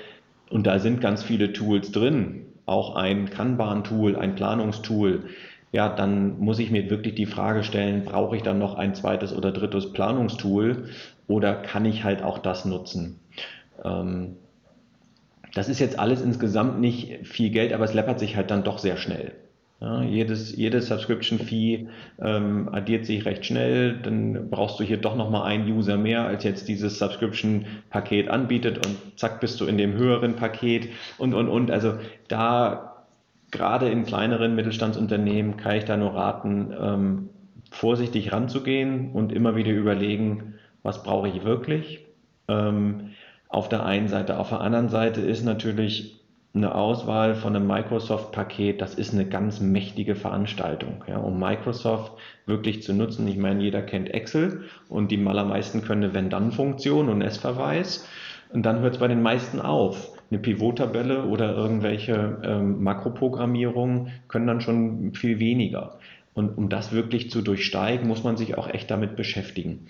und 0.50 0.66
da 0.66 0.78
sind 0.78 1.00
ganz 1.00 1.22
viele 1.22 1.52
Tools 1.52 1.90
drin, 1.90 2.46
auch 2.66 2.96
ein 2.96 3.28
Kanban-Tool, 3.28 4.16
ein 4.16 4.34
Planungstool, 4.34 5.24
ja, 5.74 5.88
dann 5.88 6.38
muss 6.38 6.60
ich 6.60 6.70
mir 6.70 6.88
wirklich 6.88 7.16
die 7.16 7.26
Frage 7.26 7.64
stellen, 7.64 8.04
brauche 8.04 8.36
ich 8.36 8.42
dann 8.42 8.60
noch 8.60 8.76
ein 8.76 8.94
zweites 8.94 9.36
oder 9.36 9.50
drittes 9.50 9.92
Planungstool 9.92 10.84
oder 11.26 11.56
kann 11.56 11.84
ich 11.84 12.04
halt 12.04 12.22
auch 12.22 12.38
das 12.38 12.64
nutzen? 12.64 13.18
Ähm, 13.84 14.36
das 15.52 15.68
ist 15.68 15.80
jetzt 15.80 15.98
alles 15.98 16.22
insgesamt 16.22 16.80
nicht 16.80 17.26
viel 17.26 17.50
Geld, 17.50 17.72
aber 17.72 17.82
es 17.82 17.92
läppert 17.92 18.20
sich 18.20 18.36
halt 18.36 18.52
dann 18.52 18.62
doch 18.62 18.78
sehr 18.78 18.96
schnell. 18.96 19.32
Ja, 19.80 20.02
jedes, 20.02 20.54
jedes 20.54 20.86
Subscription-Fee 20.86 21.88
ähm, 22.22 22.68
addiert 22.70 23.04
sich 23.04 23.24
recht 23.24 23.44
schnell, 23.44 23.98
dann 24.00 24.50
brauchst 24.50 24.78
du 24.78 24.84
hier 24.84 24.98
doch 24.98 25.16
nochmal 25.16 25.42
einen 25.42 25.68
User 25.68 25.96
mehr, 25.96 26.24
als 26.24 26.44
jetzt 26.44 26.68
dieses 26.68 27.00
Subscription-Paket 27.00 28.28
anbietet 28.28 28.86
und 28.86 28.96
zack 29.16 29.40
bist 29.40 29.60
du 29.60 29.66
in 29.66 29.76
dem 29.76 29.94
höheren 29.94 30.36
Paket 30.36 30.90
und, 31.18 31.34
und, 31.34 31.48
und. 31.48 31.72
Also 31.72 31.94
da 32.28 32.93
gerade 33.54 33.88
in 33.88 34.04
kleineren 34.04 34.54
Mittelstandsunternehmen 34.54 35.56
kann 35.56 35.76
ich 35.76 35.84
da 35.84 35.96
nur 35.96 36.14
raten, 36.14 36.74
ähm, 36.78 37.28
vorsichtig 37.70 38.32
ranzugehen 38.32 39.12
und 39.12 39.32
immer 39.32 39.56
wieder 39.56 39.70
überlegen, 39.70 40.54
was 40.82 41.02
brauche 41.02 41.28
ich 41.28 41.44
wirklich. 41.44 42.04
Ähm, 42.48 43.10
auf 43.48 43.68
der 43.68 43.86
einen 43.86 44.08
Seite. 44.08 44.38
Auf 44.38 44.48
der 44.48 44.60
anderen 44.60 44.88
Seite 44.88 45.20
ist 45.20 45.44
natürlich 45.44 46.20
eine 46.54 46.74
Auswahl 46.74 47.34
von 47.34 47.54
einem 47.54 47.66
Microsoft-Paket, 47.66 48.80
das 48.80 48.94
ist 48.94 49.12
eine 49.12 49.26
ganz 49.26 49.60
mächtige 49.60 50.14
Veranstaltung. 50.14 51.04
Ja, 51.08 51.18
um 51.18 51.38
Microsoft 51.38 52.12
wirklich 52.46 52.82
zu 52.82 52.92
nutzen, 52.92 53.26
ich 53.26 53.36
meine, 53.36 53.62
jeder 53.62 53.82
kennt 53.82 54.12
Excel 54.12 54.64
und 54.88 55.10
die 55.10 55.26
allermeisten 55.26 55.82
können 55.82 56.04
eine 56.04 56.14
Wenn-Dann-Funktion 56.14 57.08
und 57.08 57.22
S-Verweis. 57.22 58.08
Und 58.52 58.66
dann 58.66 58.80
hört 58.80 58.94
es 58.94 59.00
bei 59.00 59.08
den 59.08 59.22
meisten 59.22 59.60
auf 59.60 60.13
eine 60.30 60.40
Pivot-Tabelle 60.40 61.24
oder 61.26 61.54
irgendwelche 61.54 62.40
ähm, 62.44 62.82
Makroprogrammierungen 62.82 64.12
können 64.28 64.46
dann 64.46 64.60
schon 64.60 65.14
viel 65.14 65.38
weniger. 65.38 65.98
Und 66.34 66.58
um 66.58 66.68
das 66.68 66.92
wirklich 66.92 67.30
zu 67.30 67.42
durchsteigen, 67.42 68.08
muss 68.08 68.24
man 68.24 68.36
sich 68.36 68.58
auch 68.58 68.68
echt 68.68 68.90
damit 68.90 69.16
beschäftigen. 69.16 69.86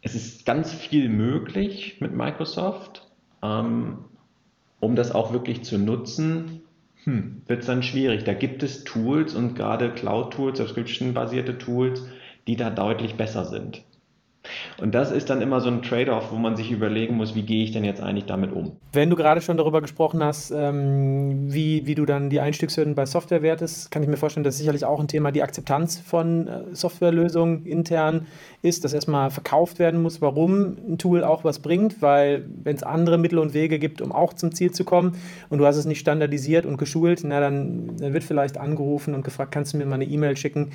Es 0.00 0.14
ist 0.14 0.46
ganz 0.46 0.72
viel 0.72 1.08
möglich 1.08 1.96
mit 2.00 2.14
Microsoft. 2.14 3.06
Ähm, 3.42 3.98
um 4.80 4.96
das 4.96 5.12
auch 5.12 5.32
wirklich 5.32 5.62
zu 5.62 5.78
nutzen, 5.78 6.62
hm, 7.04 7.42
wird 7.46 7.60
es 7.60 7.66
dann 7.66 7.82
schwierig. 7.82 8.24
Da 8.24 8.34
gibt 8.34 8.62
es 8.64 8.82
Tools 8.84 9.34
und 9.34 9.54
gerade 9.54 9.90
Cloud-Tools, 9.90 10.58
Subscription-basierte 10.58 11.58
Tools, 11.58 12.04
die 12.48 12.56
da 12.56 12.70
deutlich 12.70 13.14
besser 13.14 13.44
sind. 13.44 13.84
Und 14.80 14.94
das 14.94 15.12
ist 15.12 15.30
dann 15.30 15.40
immer 15.40 15.60
so 15.60 15.68
ein 15.68 15.82
Trade-off, 15.82 16.32
wo 16.32 16.36
man 16.36 16.56
sich 16.56 16.70
überlegen 16.70 17.16
muss, 17.16 17.34
wie 17.34 17.42
gehe 17.42 17.62
ich 17.62 17.72
denn 17.72 17.84
jetzt 17.84 18.00
eigentlich 18.00 18.26
damit 18.26 18.52
um? 18.52 18.72
Wenn 18.92 19.08
du 19.08 19.16
gerade 19.16 19.40
schon 19.40 19.56
darüber 19.56 19.80
gesprochen 19.80 20.22
hast, 20.22 20.50
ähm, 20.50 21.52
wie, 21.52 21.86
wie 21.86 21.94
du 21.94 22.04
dann 22.04 22.30
die 22.30 22.40
Einstiegshürden 22.40 22.94
bei 22.94 23.06
Software 23.06 23.42
wertest, 23.42 23.90
kann 23.90 24.02
ich 24.02 24.08
mir 24.08 24.16
vorstellen, 24.16 24.44
dass 24.44 24.58
sicherlich 24.58 24.84
auch 24.84 24.98
ein 24.98 25.08
Thema 25.08 25.30
die 25.30 25.42
Akzeptanz 25.42 26.00
von 26.00 26.48
äh, 26.48 26.62
Softwarelösungen 26.72 27.64
intern 27.66 28.26
ist, 28.62 28.84
dass 28.84 28.92
erstmal 28.92 29.30
verkauft 29.30 29.78
werden 29.78 30.02
muss, 30.02 30.20
warum 30.20 30.76
ein 30.88 30.98
Tool 30.98 31.22
auch 31.22 31.44
was 31.44 31.60
bringt, 31.60 32.02
weil 32.02 32.44
wenn 32.62 32.76
es 32.76 32.82
andere 32.82 33.18
Mittel 33.18 33.38
und 33.38 33.54
Wege 33.54 33.78
gibt, 33.78 34.00
um 34.00 34.12
auch 34.12 34.32
zum 34.32 34.52
Ziel 34.52 34.72
zu 34.72 34.84
kommen 34.84 35.16
und 35.50 35.58
du 35.58 35.66
hast 35.66 35.76
es 35.76 35.84
nicht 35.84 36.00
standardisiert 36.00 36.66
und 36.66 36.78
geschult, 36.78 37.22
na 37.24 37.40
dann, 37.40 37.96
dann 37.98 38.12
wird 38.12 38.24
vielleicht 38.24 38.58
angerufen 38.58 39.14
und 39.14 39.24
gefragt, 39.24 39.52
kannst 39.52 39.72
du 39.72 39.78
mir 39.78 39.86
mal 39.86 39.96
eine 39.96 40.04
E-Mail 40.04 40.36
schicken, 40.36 40.70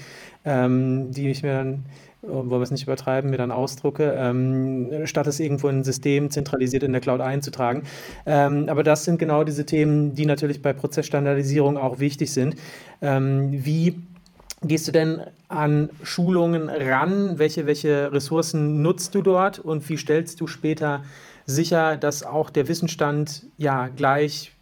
ähm, 0.45 1.11
die 1.11 1.29
ich 1.29 1.43
mir 1.43 1.53
dann 1.53 1.85
wollen 2.21 2.49
wir 2.49 2.61
es 2.61 2.71
nicht 2.71 2.83
übertreiben, 2.83 3.29
mir 3.29 3.37
dann 3.37 3.51
ausdrucke, 3.51 4.15
ähm, 4.17 5.05
statt 5.05 5.27
es 5.27 5.39
irgendwo 5.39 5.67
in 5.67 5.79
ein 5.79 5.83
System 5.83 6.29
zentralisiert 6.29 6.83
in 6.83 6.91
der 6.91 7.01
Cloud 7.01 7.21
einzutragen. 7.21 7.83
Ähm, 8.25 8.67
aber 8.69 8.83
das 8.83 9.05
sind 9.05 9.19
genau 9.19 9.43
diese 9.43 9.65
Themen, 9.65 10.15
die 10.15 10.25
natürlich 10.25 10.61
bei 10.61 10.73
Prozessstandardisierung 10.73 11.77
auch 11.77 11.99
wichtig 11.99 12.31
sind. 12.31 12.55
Ähm, 13.01 13.49
wie 13.51 14.01
gehst 14.63 14.87
du 14.87 14.91
denn 14.91 15.21
an 15.47 15.89
Schulungen 16.03 16.69
ran? 16.69 17.37
Welche, 17.37 17.67
welche 17.67 18.11
Ressourcen 18.11 18.81
nutzt 18.81 19.13
du 19.15 19.21
dort 19.21 19.59
und 19.59 19.87
wie 19.89 19.97
stellst 19.97 20.41
du 20.41 20.47
später 20.47 21.03
sicher, 21.45 21.97
dass 21.97 22.23
auch 22.23 22.49
der 22.49 22.67
Wissensstand 22.67 23.45
ja 23.57 23.87
gleich 23.87 24.56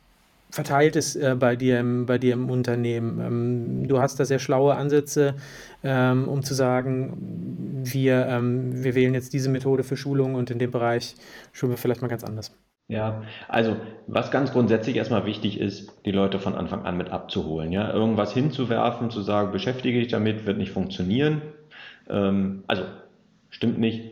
verteilt 0.56 0.96
ist 0.96 1.16
äh, 1.16 1.36
bei, 1.38 1.56
dir 1.56 1.80
im, 1.80 2.06
bei 2.06 2.18
dir 2.18 2.34
im 2.34 2.50
Unternehmen. 2.50 3.20
Ähm, 3.20 3.88
du 3.88 4.00
hast 4.00 4.20
da 4.20 4.26
sehr 4.26 4.40
schlaue 4.40 4.76
Ansätze, 4.76 5.36
ähm, 5.84 6.28
um 6.28 6.44
zu 6.44 6.54
sagen, 6.54 7.82
wir, 7.84 8.26
ähm, 8.28 8.84
wir 8.84 8.96
wählen 8.96 9.14
jetzt 9.14 9.34
diese 9.34 9.50
Methode 9.50 9.84
für 9.84 9.98
Schulung 9.98 10.36
und 10.36 10.50
in 10.50 10.58
dem 10.58 10.72
Bereich 10.72 11.16
schulen 11.52 11.74
wir 11.74 11.78
vielleicht 11.78 12.02
mal 12.02 12.08
ganz 12.08 12.24
anders. 12.24 12.56
Ja, 12.88 13.24
also 13.48 13.76
was 14.08 14.32
ganz 14.32 14.52
grundsätzlich 14.52 14.96
erstmal 14.96 15.26
wichtig 15.26 15.60
ist, 15.60 15.92
die 16.06 16.12
Leute 16.12 16.40
von 16.40 16.56
Anfang 16.56 16.86
an 16.86 16.98
mit 16.98 17.10
abzuholen. 17.10 17.72
Ja? 17.72 17.92
Irgendwas 17.92 18.32
hinzuwerfen, 18.32 19.10
zu 19.10 19.22
sagen, 19.22 19.52
beschäftige 19.52 20.00
dich 20.00 20.10
damit, 20.10 20.46
wird 20.46 20.58
nicht 20.58 20.72
funktionieren. 20.72 21.42
Ähm, 22.08 22.64
also 22.68 22.84
stimmt 23.50 23.80
nicht, 23.80 24.12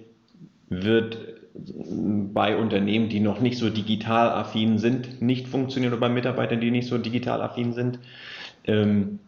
wird 0.70 1.33
bei 1.56 2.58
Unternehmen, 2.58 3.10
die 3.10 3.20
noch 3.20 3.40
nicht 3.40 3.58
so 3.58 3.70
digital 3.70 4.30
affin 4.30 4.78
sind, 4.80 5.22
nicht 5.22 5.48
funktionieren 5.48 5.94
oder 5.94 6.00
bei 6.00 6.10
Mitarbeitern, 6.10 6.60
die 6.60 6.72
nicht 6.72 6.88
so 6.88 6.98
digital 6.98 7.42
affin 7.42 7.74
sind. 7.74 8.00
Ähm, 8.66 9.20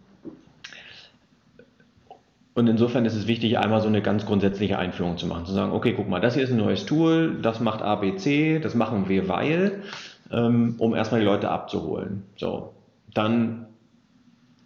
und 2.55 2.67
insofern 2.67 3.05
ist 3.05 3.15
es 3.15 3.27
wichtig, 3.27 3.57
einmal 3.59 3.81
so 3.81 3.87
eine 3.87 4.01
ganz 4.01 4.25
grundsätzliche 4.25 4.79
Einführung 4.79 5.17
zu 5.17 5.27
machen. 5.27 5.45
Zu 5.45 5.53
sagen, 5.53 5.73
okay, 5.73 5.93
guck 5.95 6.07
mal, 6.07 6.21
das 6.21 6.35
hier 6.35 6.43
ist 6.43 6.51
ein 6.51 6.57
neues 6.57 6.85
Tool, 6.85 7.37
das 7.41 7.59
macht 7.59 7.81
ABC, 7.81 8.59
das 8.59 8.75
machen 8.75 9.09
wir, 9.09 9.27
weil, 9.27 9.83
ähm, 10.31 10.75
um 10.77 10.95
erstmal 10.95 11.19
die 11.19 11.25
Leute 11.25 11.49
abzuholen. 11.49 12.23
So, 12.37 12.71
dann 13.13 13.67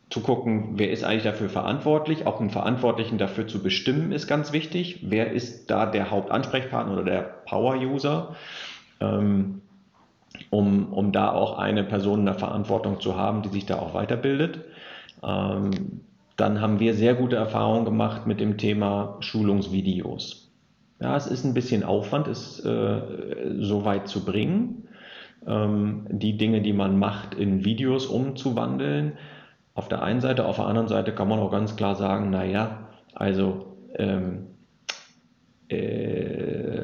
zu 0.10 0.22
gucken, 0.22 0.72
wer 0.74 0.90
ist 0.90 1.04
eigentlich 1.04 1.24
dafür 1.24 1.50
verantwortlich. 1.50 2.26
Auch 2.26 2.40
einen 2.40 2.50
Verantwortlichen 2.50 3.18
dafür 3.18 3.48
zu 3.48 3.62
bestimmen, 3.62 4.12
ist 4.12 4.28
ganz 4.28 4.54
wichtig. 4.54 5.00
Wer 5.04 5.32
ist 5.32 5.70
da 5.70 5.86
der 5.86 6.10
Hauptansprechpartner 6.10 6.94
oder 6.94 7.04
der 7.04 7.22
Power-User? 7.22 8.36
Ähm, 9.00 9.62
um, 10.50 10.94
um 10.94 11.12
da 11.12 11.32
auch 11.32 11.58
eine 11.58 11.84
Person 11.84 12.20
in 12.20 12.26
der 12.26 12.36
Verantwortung 12.36 13.00
zu 13.00 13.18
haben, 13.18 13.42
die 13.42 13.50
sich 13.50 13.66
da 13.66 13.78
auch 13.80 13.94
weiterbildet. 13.94 14.62
Ähm, 15.24 16.02
dann 16.38 16.62
haben 16.62 16.80
wir 16.80 16.94
sehr 16.94 17.16
gute 17.16 17.36
Erfahrungen 17.36 17.86
gemacht 17.86 18.26
mit 18.26 18.40
dem 18.40 18.58
Thema 18.58 19.18
Schulungsvideos. 19.20 20.52
Ja, 21.02 21.16
es 21.16 21.28
ist 21.28 21.46
ein 21.46 21.54
bisschen 21.54 21.84
Aufwand, 21.84 22.28
es 22.28 22.64
äh, 22.64 23.02
so 23.60 23.86
weit 23.86 24.08
zu 24.08 24.26
bringen, 24.26 24.88
ähm, 25.46 26.06
die 26.10 26.38
Dinge, 26.38 26.62
die 26.62 26.74
man 26.74 26.98
macht, 26.98 27.36
in 27.36 27.64
Videos 27.66 28.06
umzuwandeln. 28.06 29.14
Auf 29.80 29.88
der 29.88 30.04
einen 30.04 30.20
Seite, 30.20 30.44
auf 30.44 30.58
der 30.58 30.66
anderen 30.66 30.90
Seite 30.90 31.16
kann 31.16 31.30
man 31.30 31.40
auch 31.40 31.52
ganz 31.52 31.78
klar 31.78 31.96
sagen, 31.96 32.32
naja, 32.32 32.90
also 33.14 33.78
ähm, 33.96 34.48
äh, 35.70 36.82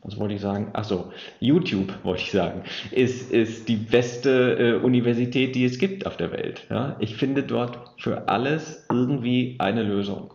was 0.00 0.18
wollte 0.18 0.32
ich 0.32 0.40
sagen? 0.40 0.70
Achso, 0.72 1.12
YouTube 1.38 1.92
wollte 2.04 2.22
ich 2.22 2.30
sagen, 2.30 2.62
ist, 2.90 3.30
ist 3.30 3.68
die 3.68 3.76
beste 3.76 4.78
äh, 4.80 4.82
Universität, 4.82 5.54
die 5.54 5.66
es 5.66 5.78
gibt 5.78 6.06
auf 6.06 6.16
der 6.16 6.32
Welt. 6.32 6.66
Ja? 6.70 6.96
Ich 7.00 7.16
finde 7.16 7.42
dort 7.42 7.80
für 7.98 8.30
alles 8.30 8.86
irgendwie 8.90 9.56
eine 9.58 9.82
Lösung. 9.82 10.32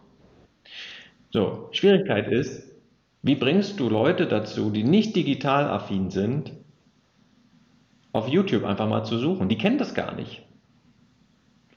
So, 1.32 1.70
Schwierigkeit 1.72 2.28
ist, 2.28 2.76
wie 3.24 3.34
bringst 3.34 3.80
du 3.80 3.90
Leute 3.90 4.28
dazu, 4.28 4.70
die 4.70 4.84
nicht 4.84 5.16
digital 5.16 5.68
affin 5.68 6.12
sind, 6.12 6.54
auf 8.12 8.28
YouTube 8.28 8.66
einfach 8.66 8.88
mal 8.88 9.04
zu 9.04 9.18
suchen? 9.18 9.50
Die 9.50 9.58
kennen 9.58 9.80
das 9.80 9.96
gar 9.96 10.14
nicht. 10.14 10.46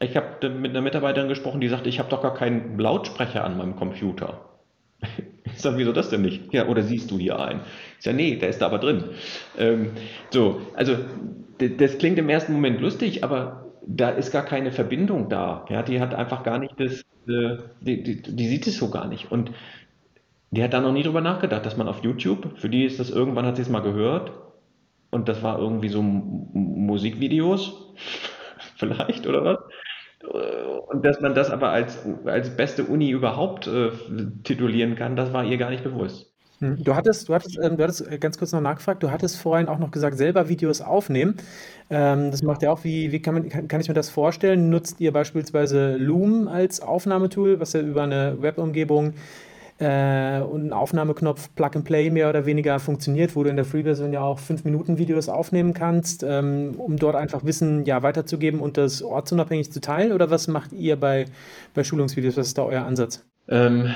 Ich 0.05 0.17
habe 0.17 0.51
mit 0.51 0.71
einer 0.71 0.81
Mitarbeiterin 0.81 1.29
gesprochen, 1.29 1.61
die 1.61 1.69
sagte, 1.69 1.89
ich 1.89 1.99
habe 1.99 2.11
doch 2.11 2.23
gar 2.23 2.35
keinen 2.35 2.79
Lautsprecher 2.79 3.45
an 3.45 3.57
meinem 3.57 3.77
Computer. 3.77 4.41
Ich 5.47 5.61
sage, 5.61 5.77
wieso 5.77 5.93
das 5.93 6.09
denn 6.09 6.23
nicht? 6.23 6.53
Ja, 6.53 6.67
oder 6.67 6.83
siehst 6.83 7.13
du 7.13 7.19
hier 7.19 7.39
ein? 7.39 7.61
Ich 7.99 8.05
sage, 8.05 8.17
nee, 8.17 8.37
der 8.37 8.49
ist 8.49 8.61
da 8.61 8.67
aber 8.67 8.79
drin. 8.79 9.05
Ähm, 9.57 9.93
so, 10.31 10.63
also 10.75 10.97
das 11.59 11.99
klingt 11.99 12.19
im 12.19 12.29
ersten 12.29 12.55
Moment 12.55 12.81
lustig, 12.81 13.23
aber 13.23 13.73
da 13.87 14.09
ist 14.09 14.33
gar 14.33 14.45
keine 14.45 14.73
Verbindung 14.73 15.29
da. 15.29 15.65
Ja, 15.69 15.83
die 15.83 16.01
hat 16.01 16.15
einfach 16.15 16.43
gar 16.43 16.59
nicht 16.59 16.75
das, 16.79 17.03
äh, 17.29 17.59
die, 17.81 18.03
die, 18.03 18.23
die, 18.23 18.49
sieht 18.49 18.67
es 18.67 18.79
so 18.79 18.91
gar 18.91 19.07
nicht. 19.07 19.31
Und 19.31 19.53
die 20.51 20.63
hat 20.63 20.73
da 20.73 20.81
noch 20.81 20.93
nie 20.93 21.03
drüber 21.03 21.21
nachgedacht, 21.21 21.65
dass 21.67 21.77
man 21.77 21.89
auf 21.89 22.03
YouTube, 22.03 22.59
für 22.59 22.69
die 22.69 22.85
ist 22.85 22.99
das 22.99 23.11
irgendwann, 23.11 23.47
hat 23.47 23.57
sie 23.57 23.63
es 23.63 23.69
mal 23.69 23.81
gehört 23.81 24.33
und 25.11 25.29
das 25.29 25.43
war 25.43 25.59
irgendwie 25.59 25.89
so 25.89 26.03
Musikvideos, 26.03 27.95
vielleicht 28.77 29.27
oder 29.27 29.45
was. 29.45 29.59
Und 30.27 31.05
dass 31.05 31.21
man 31.21 31.35
das 31.35 31.51
aber 31.51 31.71
als, 31.71 31.99
als 32.25 32.57
beste 32.57 32.85
Uni 32.85 33.11
überhaupt 33.11 33.67
äh, 33.67 33.91
titulieren 34.43 34.97
kann, 34.97 35.17
das 35.17 35.33
war 35.33 35.45
ihr 35.45 35.57
gar 35.57 35.71
nicht 35.71 35.85
bewusst. 35.85 36.35
Hm, 36.61 36.83
du 36.83 36.95
hattest, 36.95 37.29
du 37.29 37.35
hattest, 37.35 37.59
ähm, 37.61 37.77
du 37.77 37.83
hattest 37.83 38.11
äh, 38.11 38.19
ganz 38.19 38.39
kurz 38.39 38.53
noch 38.53 38.61
nachgefragt, 38.61 39.03
du 39.03 39.11
hattest 39.11 39.37
vorhin 39.39 39.69
auch 39.69 39.79
noch 39.79 39.91
gesagt, 39.91 40.17
selber 40.17 40.49
Videos 40.49 40.81
aufnehmen. 40.81 41.37
Ähm, 41.91 42.31
das 42.31 42.43
macht 42.43 42.63
ja 42.63 42.71
auch, 42.71 42.85
wie, 42.85 43.13
wie 43.13 43.21
kann, 43.21 43.35
man, 43.35 43.49
kann, 43.49 43.69
kann 43.69 43.81
ich 43.81 43.89
mir 43.89 43.95
das 43.95 44.09
vorstellen? 44.09 44.71
Nutzt 44.71 45.01
ihr 45.01 45.13
beispielsweise 45.13 45.97
Loom 45.97 46.49
als 46.49 46.81
Aufnahmetool, 46.81 47.61
was 47.61 47.73
ja 47.73 47.81
über 47.81 48.05
eine 48.05 48.41
Webumgebung 48.41 49.15
äh, 49.85 50.41
und 50.41 50.67
ein 50.67 50.73
Aufnahmeknopf 50.73 51.55
Plug 51.55 51.71
and 51.75 51.85
Play 51.85 52.11
mehr 52.11 52.31
oder 52.31 52.47
weniger 52.47 52.79
funktioniert, 52.79 53.37
wo 53.37 53.43
du 53.43 53.51
in 53.51 53.57
der 53.57 53.67
Free-Version 53.67 54.13
ja 54.13 54.23
auch 54.23 54.41
5-Minuten-Videos 54.41 55.29
aufnehmen 55.29 55.75
kannst, 55.75 56.23
ähm, 56.23 56.75
um 56.79 56.97
dort 56.97 57.17
einfach 57.17 57.45
Wissen 57.45 57.85
ja, 57.85 58.03
weiterzugeben 58.03 58.61
und 58.61 58.79
das 58.79 59.03
ortsunabhängig 59.03 59.71
zu 59.71 59.81
teilen? 59.81 60.13
Oder 60.13 60.31
was 60.31 60.49
macht 60.49 60.73
ihr 60.73 60.97
bei, 60.97 61.27
bei 61.75 61.85
Schulungsvideos? 61.85 62.37
Was 62.37 62.49
ist 62.49 62.59
da 62.59 62.63
euer 62.65 62.85
Ansatz? 62.85 63.27
Ähm, 63.49 63.95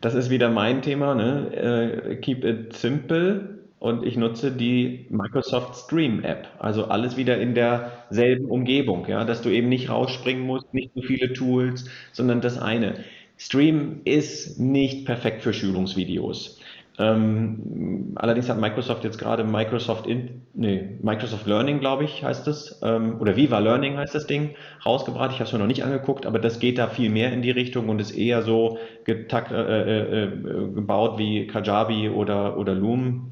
das 0.00 0.14
ist 0.14 0.28
wieder 0.30 0.50
mein 0.50 0.82
Thema, 0.82 1.14
ne? 1.14 2.10
Äh, 2.10 2.16
keep 2.16 2.44
it 2.44 2.72
simple. 2.74 3.58
Und 3.78 4.04
ich 4.04 4.16
nutze 4.16 4.50
die 4.50 5.06
Microsoft 5.08 5.76
Stream 5.76 6.24
App. 6.24 6.48
Also 6.58 6.86
alles 6.86 7.16
wieder 7.16 7.38
in 7.38 7.54
derselben 7.54 8.46
Umgebung, 8.46 9.06
ja, 9.06 9.24
dass 9.24 9.40
du 9.40 9.50
eben 9.50 9.68
nicht 9.68 9.88
rausspringen 9.88 10.44
musst, 10.44 10.74
nicht 10.74 10.90
so 10.96 11.02
viele 11.02 11.32
Tools, 11.32 11.88
sondern 12.12 12.40
das 12.40 12.58
eine. 12.58 13.04
Stream 13.38 14.00
ist 14.04 14.58
nicht 14.58 15.06
perfekt 15.06 15.42
für 15.42 15.52
Schulungsvideos. 15.52 16.58
Ähm, 17.00 18.12
allerdings 18.16 18.48
hat 18.48 18.60
Microsoft 18.60 19.04
jetzt 19.04 19.18
gerade 19.18 19.44
Microsoft, 19.44 20.08
in, 20.08 20.42
nee, 20.54 20.96
Microsoft 21.00 21.46
Learning, 21.46 21.78
glaube 21.78 22.02
ich, 22.02 22.24
heißt 22.24 22.48
es, 22.48 22.80
ähm, 22.82 23.20
oder 23.20 23.36
Viva 23.36 23.60
Learning 23.60 23.96
heißt 23.96 24.16
das 24.16 24.26
Ding, 24.26 24.56
rausgebracht. 24.84 25.30
Ich 25.30 25.36
habe 25.36 25.44
es 25.44 25.52
mir 25.52 25.60
noch 25.60 25.68
nicht 25.68 25.84
angeguckt, 25.84 26.26
aber 26.26 26.40
das 26.40 26.58
geht 26.58 26.76
da 26.76 26.88
viel 26.88 27.08
mehr 27.08 27.32
in 27.32 27.42
die 27.42 27.52
Richtung 27.52 27.88
und 27.88 28.00
ist 28.00 28.10
eher 28.10 28.42
so 28.42 28.78
getakt, 29.04 29.52
äh, 29.52 29.54
äh, 29.54 30.24
äh, 30.24 30.30
gebaut 30.74 31.18
wie 31.18 31.46
Kajabi 31.46 32.08
oder, 32.08 32.58
oder 32.58 32.74
Loom, 32.74 33.30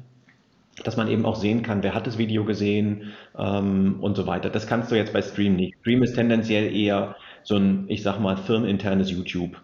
dass 0.85 0.95
man 0.95 1.09
eben 1.09 1.25
auch 1.25 1.35
sehen 1.35 1.61
kann, 1.61 1.83
wer 1.83 1.93
hat 1.93 2.07
das 2.07 2.17
Video 2.17 2.45
gesehen 2.45 3.11
ähm, 3.37 3.97
und 3.99 4.15
so 4.15 4.27
weiter. 4.27 4.49
Das 4.49 4.65
kannst 4.67 4.91
du 4.91 4.95
jetzt 4.95 5.11
bei 5.11 5.21
Stream 5.21 5.57
nicht. 5.57 5.75
Stream 5.81 6.03
ist 6.03 6.13
tendenziell 6.13 6.73
eher 6.73 7.17
so 7.43 7.57
ein, 7.57 7.83
ich 7.89 8.01
sag 8.01 8.21
mal, 8.21 8.37
firmeninternes 8.37 9.11
YouTube. 9.11 9.57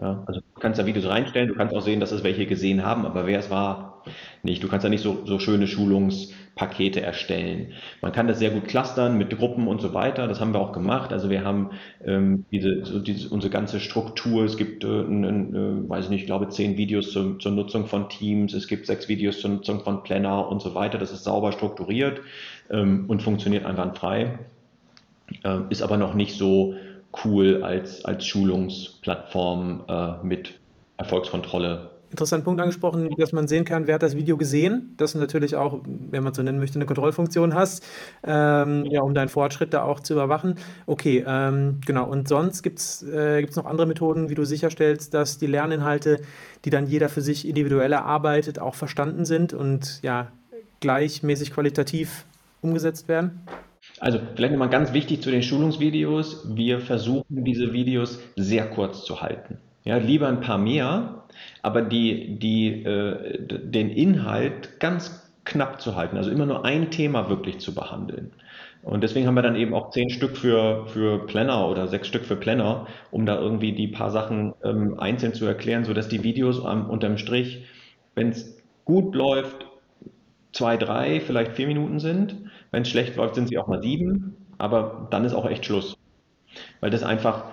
Ja, 0.00 0.22
also 0.26 0.40
du 0.40 0.60
kannst 0.60 0.80
da 0.80 0.86
Videos 0.86 1.06
reinstellen, 1.06 1.48
du 1.48 1.54
kannst 1.54 1.74
auch 1.74 1.82
sehen, 1.82 2.00
dass 2.00 2.12
es 2.12 2.24
welche 2.24 2.46
gesehen 2.46 2.82
haben, 2.84 3.04
aber 3.04 3.26
wer 3.26 3.38
es 3.38 3.50
war, 3.50 4.02
nicht. 4.42 4.62
Du 4.62 4.68
kannst 4.68 4.84
da 4.84 4.88
nicht 4.88 5.02
so, 5.02 5.24
so 5.26 5.38
schöne 5.38 5.66
Schulungspakete 5.68 7.00
erstellen. 7.02 7.72
Man 8.00 8.12
kann 8.12 8.26
das 8.26 8.38
sehr 8.40 8.50
gut 8.50 8.66
clustern 8.66 9.16
mit 9.18 9.36
Gruppen 9.36 9.68
und 9.68 9.80
so 9.80 9.94
weiter. 9.94 10.26
Das 10.26 10.40
haben 10.40 10.52
wir 10.54 10.60
auch 10.60 10.72
gemacht. 10.72 11.12
Also 11.12 11.30
wir 11.30 11.44
haben 11.44 11.70
ähm, 12.04 12.44
diese, 12.50 12.84
so 12.84 12.98
diese, 12.98 13.28
unsere 13.28 13.52
ganze 13.52 13.78
Struktur. 13.80 14.44
Es 14.44 14.56
gibt, 14.56 14.82
äh, 14.84 14.88
äh, 14.88 15.88
weiß 15.88 16.08
nicht, 16.08 16.22
ich 16.22 16.26
glaube, 16.26 16.48
zehn 16.48 16.76
Videos 16.76 17.12
zur, 17.12 17.38
zur 17.38 17.52
Nutzung 17.52 17.86
von 17.86 18.08
Teams. 18.08 18.54
Es 18.54 18.66
gibt 18.66 18.86
sechs 18.86 19.08
Videos 19.08 19.40
zur 19.40 19.50
Nutzung 19.50 19.80
von 19.84 20.02
Planner 20.02 20.48
und 20.48 20.60
so 20.62 20.74
weiter. 20.74 20.98
Das 20.98 21.12
ist 21.12 21.24
sauber 21.24 21.52
strukturiert 21.52 22.20
ähm, 22.70 23.04
und 23.08 23.22
funktioniert 23.22 23.64
einwandfrei. 23.66 24.38
Ähm, 25.44 25.66
ist 25.70 25.82
aber 25.82 25.96
noch 25.96 26.14
nicht 26.14 26.36
so 26.36 26.74
cool 27.24 27.62
als, 27.62 28.04
als 28.04 28.26
Schulungsplattform 28.26 29.84
äh, 29.88 30.24
mit 30.24 30.58
Erfolgskontrolle. 30.96 31.90
Interessanten 32.10 32.44
Punkt 32.44 32.60
angesprochen, 32.60 33.08
dass 33.16 33.32
man 33.32 33.48
sehen 33.48 33.64
kann, 33.64 33.86
wer 33.86 33.94
hat 33.94 34.02
das 34.02 34.14
Video 34.14 34.36
gesehen, 34.36 34.92
dass 34.98 35.12
du 35.12 35.18
natürlich 35.18 35.56
auch, 35.56 35.80
wenn 35.86 36.22
man 36.22 36.34
so 36.34 36.42
nennen 36.42 36.58
möchte, 36.58 36.76
eine 36.76 36.84
Kontrollfunktion 36.84 37.54
hast, 37.54 37.82
ähm, 38.22 38.84
ja, 38.84 39.00
um 39.00 39.14
deinen 39.14 39.30
Fortschritt 39.30 39.72
da 39.72 39.82
auch 39.82 39.98
zu 39.98 40.12
überwachen. 40.12 40.56
Okay, 40.84 41.24
ähm, 41.26 41.80
genau. 41.86 42.04
Und 42.04 42.28
sonst 42.28 42.62
gibt 42.62 42.80
es 42.80 43.02
äh, 43.02 43.40
noch 43.56 43.64
andere 43.64 43.86
Methoden, 43.86 44.28
wie 44.28 44.34
du 44.34 44.44
sicherstellst, 44.44 45.14
dass 45.14 45.38
die 45.38 45.46
Lerninhalte, 45.46 46.20
die 46.66 46.70
dann 46.70 46.86
jeder 46.86 47.08
für 47.08 47.22
sich 47.22 47.48
individuell 47.48 47.92
erarbeitet, 47.92 48.58
auch 48.58 48.74
verstanden 48.74 49.24
sind 49.24 49.54
und 49.54 50.02
ja, 50.02 50.30
gleichmäßig 50.80 51.54
qualitativ 51.54 52.26
umgesetzt 52.60 53.08
werden? 53.08 53.40
Also 54.02 54.18
vielleicht 54.34 54.50
nochmal 54.50 54.68
ganz 54.68 54.92
wichtig 54.92 55.22
zu 55.22 55.30
den 55.30 55.44
Schulungsvideos. 55.44 56.56
Wir 56.56 56.80
versuchen 56.80 57.44
diese 57.44 57.72
Videos 57.72 58.20
sehr 58.34 58.68
kurz 58.68 59.04
zu 59.04 59.22
halten. 59.22 59.58
Ja, 59.84 59.98
lieber 59.98 60.26
ein 60.26 60.40
paar 60.40 60.58
mehr, 60.58 61.22
aber 61.62 61.82
die, 61.82 62.36
die, 62.36 62.82
äh, 62.82 63.38
den 63.46 63.90
Inhalt 63.90 64.80
ganz 64.80 65.32
knapp 65.44 65.80
zu 65.80 65.94
halten. 65.94 66.16
Also 66.16 66.32
immer 66.32 66.46
nur 66.46 66.64
ein 66.64 66.90
Thema 66.90 67.28
wirklich 67.28 67.60
zu 67.60 67.76
behandeln. 67.76 68.32
Und 68.82 69.04
deswegen 69.04 69.28
haben 69.28 69.36
wir 69.36 69.42
dann 69.42 69.54
eben 69.54 69.72
auch 69.72 69.90
zehn 69.90 70.10
Stück 70.10 70.36
für, 70.36 70.88
für 70.88 71.24
Planner 71.24 71.68
oder 71.68 71.86
sechs 71.86 72.08
Stück 72.08 72.24
für 72.24 72.34
Planner, 72.34 72.88
um 73.12 73.24
da 73.24 73.38
irgendwie 73.38 73.70
die 73.70 73.86
paar 73.86 74.10
Sachen 74.10 74.52
ähm, 74.64 74.98
einzeln 74.98 75.32
zu 75.32 75.46
erklären, 75.46 75.84
sodass 75.84 76.08
die 76.08 76.24
Videos 76.24 76.64
am, 76.64 76.90
unterm 76.90 77.18
Strich, 77.18 77.66
wenn 78.16 78.30
es 78.30 78.60
gut 78.84 79.14
läuft, 79.14 79.64
zwei, 80.50 80.76
drei, 80.76 81.20
vielleicht 81.20 81.52
vier 81.52 81.68
Minuten 81.68 82.00
sind. 82.00 82.34
Wenn 82.72 82.82
es 82.82 82.88
schlecht 82.88 83.16
läuft, 83.16 83.36
sind 83.36 83.48
sie 83.48 83.58
auch 83.58 83.68
mal 83.68 83.82
sieben, 83.82 84.36
aber 84.58 85.06
dann 85.10 85.24
ist 85.24 85.34
auch 85.34 85.46
echt 85.48 85.64
Schluss. 85.64 85.96
Weil 86.80 86.90
das 86.90 87.04
einfach 87.04 87.44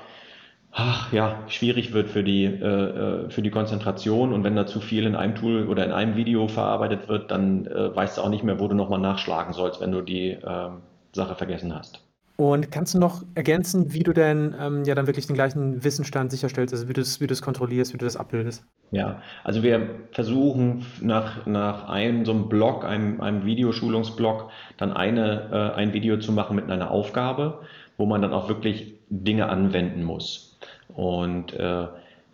ach, 0.71 1.11
ja, 1.13 1.43
schwierig 1.47 1.93
wird 1.93 2.09
für 2.09 2.23
die, 2.23 2.45
äh, 2.45 3.25
äh, 3.25 3.29
für 3.29 3.41
die 3.41 3.49
Konzentration 3.51 4.33
und 4.33 4.43
wenn 4.43 4.55
da 4.55 4.65
zu 4.67 4.79
viel 4.81 5.05
in 5.05 5.15
einem 5.15 5.35
Tool 5.35 5.67
oder 5.67 5.85
in 5.85 5.91
einem 5.91 6.15
Video 6.15 6.47
verarbeitet 6.47 7.07
wird, 7.07 7.31
dann 7.31 7.65
äh, 7.65 7.95
weißt 7.95 8.17
du 8.17 8.21
auch 8.21 8.29
nicht 8.29 8.43
mehr, 8.43 8.59
wo 8.59 8.67
du 8.67 8.75
nochmal 8.75 8.99
nachschlagen 8.99 9.53
sollst, 9.53 9.81
wenn 9.81 9.91
du 9.91 10.01
die 10.01 10.31
äh, 10.31 10.69
Sache 11.13 11.35
vergessen 11.35 11.73
hast. 11.75 12.08
Und 12.39 12.71
kannst 12.71 12.93
du 12.93 12.99
noch 12.99 13.25
ergänzen, 13.35 13.91
wie 13.91 13.99
du 13.99 14.13
denn 14.13 14.55
ähm, 14.57 14.85
ja 14.85 14.95
dann 14.95 15.07
wirklich 15.07 15.27
den 15.27 15.33
gleichen 15.33 15.83
Wissensstand 15.83 16.31
sicherstellst, 16.31 16.73
also 16.73 16.87
wie 16.87 16.93
du 16.93 17.01
es 17.01 17.19
wie 17.19 17.27
kontrollierst, 17.27 17.93
wie 17.93 17.97
du 17.97 18.05
das 18.05 18.15
abbildest? 18.15 18.63
Ja, 18.91 19.21
also 19.43 19.61
wir 19.61 19.89
versuchen 20.13 20.85
nach, 21.01 21.45
nach 21.47 21.89
einem 21.89 22.23
so 22.23 22.31
einem 22.31 22.47
Blog, 22.47 22.85
einem, 22.85 23.19
einem 23.19 23.43
Videoschulungsblog, 23.43 24.51
dann 24.77 24.93
eine, 24.93 25.49
äh, 25.51 25.77
ein 25.77 25.91
Video 25.91 26.17
zu 26.17 26.31
machen 26.31 26.55
mit 26.55 26.71
einer 26.71 26.91
Aufgabe, 26.91 27.59
wo 27.97 28.05
man 28.05 28.21
dann 28.21 28.31
auch 28.31 28.47
wirklich 28.47 28.93
Dinge 29.09 29.49
anwenden 29.49 30.05
muss. 30.05 30.57
Und 30.95 31.51
äh, 31.55 31.87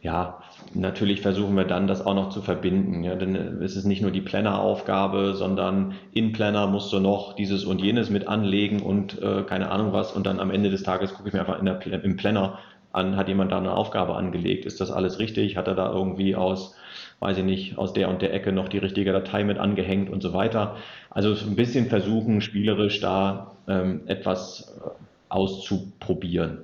ja, 0.05 0.37
natürlich 0.75 1.21
versuchen 1.21 1.57
wir 1.57 1.65
dann, 1.65 1.87
das 1.87 2.05
auch 2.05 2.13
noch 2.13 2.29
zu 2.29 2.43
verbinden. 2.43 3.03
Ja, 3.03 3.15
denn 3.15 3.35
es 3.35 3.75
ist 3.75 3.85
nicht 3.85 4.03
nur 4.03 4.11
die 4.11 4.21
Planner-Aufgabe, 4.21 5.33
sondern 5.33 5.95
in 6.13 6.31
Planner 6.31 6.67
musst 6.67 6.93
du 6.93 6.99
noch 6.99 7.33
dieses 7.33 7.65
und 7.65 7.81
jenes 7.81 8.11
mit 8.11 8.27
anlegen 8.27 8.83
und 8.83 9.19
äh, 9.21 9.41
keine 9.41 9.71
Ahnung 9.71 9.93
was. 9.93 10.11
Und 10.11 10.27
dann 10.27 10.39
am 10.39 10.51
Ende 10.51 10.69
des 10.69 10.83
Tages 10.83 11.15
gucke 11.15 11.29
ich 11.29 11.33
mir 11.33 11.39
einfach 11.39 11.57
in 11.57 11.65
der, 11.65 12.03
im 12.03 12.17
Planner 12.17 12.59
an, 12.91 13.17
hat 13.17 13.27
jemand 13.27 13.51
da 13.51 13.57
eine 13.57 13.73
Aufgabe 13.73 14.15
angelegt? 14.15 14.67
Ist 14.67 14.79
das 14.79 14.91
alles 14.91 15.17
richtig? 15.17 15.57
Hat 15.57 15.67
er 15.67 15.75
da 15.75 15.91
irgendwie 15.91 16.35
aus, 16.35 16.75
weiß 17.19 17.39
ich 17.39 17.43
nicht, 17.43 17.77
aus 17.79 17.93
der 17.93 18.07
und 18.07 18.21
der 18.21 18.31
Ecke 18.31 18.51
noch 18.51 18.69
die 18.69 18.77
richtige 18.77 19.11
Datei 19.11 19.43
mit 19.43 19.57
angehängt 19.57 20.11
und 20.11 20.21
so 20.21 20.33
weiter? 20.33 20.75
Also 21.09 21.33
ein 21.33 21.55
bisschen 21.55 21.87
versuchen, 21.87 22.41
spielerisch 22.41 22.99
da 22.99 23.55
ähm, 23.67 24.01
etwas 24.05 24.71
äh, 24.77 24.89
auszuprobieren. 25.29 26.59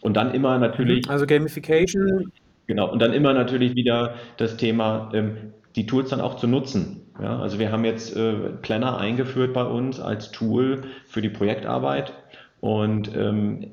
Und 0.00 0.16
dann 0.16 0.32
immer 0.32 0.58
natürlich. 0.58 1.06
Mhm. 1.06 1.12
Also 1.12 1.26
Gamification. 1.26 2.32
Genau, 2.66 2.90
und 2.90 3.00
dann 3.00 3.12
immer 3.12 3.32
natürlich 3.32 3.74
wieder 3.74 4.14
das 4.36 4.56
Thema, 4.56 5.10
ähm, 5.14 5.52
die 5.74 5.86
Tools 5.86 6.10
dann 6.10 6.20
auch 6.20 6.36
zu 6.36 6.46
nutzen. 6.46 7.00
Ja, 7.20 7.40
also 7.40 7.58
wir 7.58 7.72
haben 7.72 7.84
jetzt 7.84 8.14
äh, 8.16 8.32
Planner 8.62 8.98
eingeführt 8.98 9.52
bei 9.52 9.64
uns 9.64 9.98
als 9.98 10.30
Tool 10.30 10.82
für 11.06 11.22
die 11.22 11.30
Projektarbeit. 11.30 12.12
Und 12.60 13.14
ähm, 13.16 13.72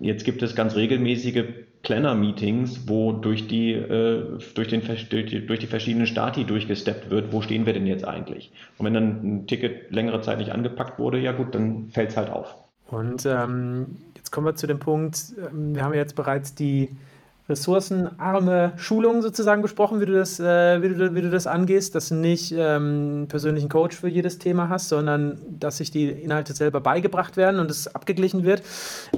jetzt 0.00 0.24
gibt 0.24 0.42
es 0.42 0.54
ganz 0.54 0.76
regelmäßige 0.76 1.44
Planner-Meetings, 1.82 2.88
wo 2.88 3.12
durch 3.12 3.48
die, 3.48 3.72
äh, 3.72 4.38
durch, 4.54 4.68
den, 4.68 4.82
durch, 5.10 5.26
die, 5.26 5.46
durch 5.46 5.58
die 5.58 5.66
verschiedenen 5.66 6.06
Stati 6.06 6.44
durchgesteppt 6.44 7.10
wird, 7.10 7.32
wo 7.32 7.42
stehen 7.42 7.66
wir 7.66 7.72
denn 7.72 7.86
jetzt 7.86 8.06
eigentlich? 8.06 8.52
Und 8.78 8.86
wenn 8.86 8.94
dann 8.94 9.06
ein 9.22 9.46
Ticket 9.46 9.90
längere 9.90 10.20
Zeit 10.20 10.38
nicht 10.38 10.52
angepackt 10.52 10.98
wurde, 10.98 11.18
ja 11.18 11.32
gut, 11.32 11.54
dann 11.54 11.88
fällt 11.90 12.10
es 12.10 12.16
halt 12.16 12.30
auf. 12.30 12.54
Und 12.88 13.24
ähm, 13.24 13.86
jetzt 14.30 14.34
kommen 14.34 14.46
wir 14.46 14.54
zu 14.54 14.68
dem 14.68 14.78
Punkt, 14.78 15.34
ähm, 15.38 15.74
wir 15.74 15.82
haben 15.82 15.92
jetzt 15.92 16.14
bereits 16.14 16.54
die 16.54 16.88
ressourcenarme 17.48 18.74
Schulung 18.76 19.22
sozusagen 19.22 19.60
besprochen, 19.60 20.00
wie 20.00 20.06
du 20.06 20.12
das, 20.12 20.38
äh, 20.38 20.80
wie 20.82 20.88
du, 20.90 21.16
wie 21.16 21.20
du 21.20 21.30
das 21.30 21.48
angehst, 21.48 21.96
dass 21.96 22.10
du 22.10 22.14
nicht 22.14 22.52
ähm, 22.52 22.60
einen 22.60 23.26
persönlichen 23.26 23.68
Coach 23.68 23.96
für 23.96 24.06
jedes 24.06 24.38
Thema 24.38 24.68
hast, 24.68 24.88
sondern 24.88 25.38
dass 25.48 25.78
sich 25.78 25.90
die 25.90 26.08
Inhalte 26.08 26.52
selber 26.52 26.80
beigebracht 26.80 27.36
werden 27.36 27.58
und 27.58 27.68
es 27.72 27.92
abgeglichen 27.92 28.44
wird. 28.44 28.62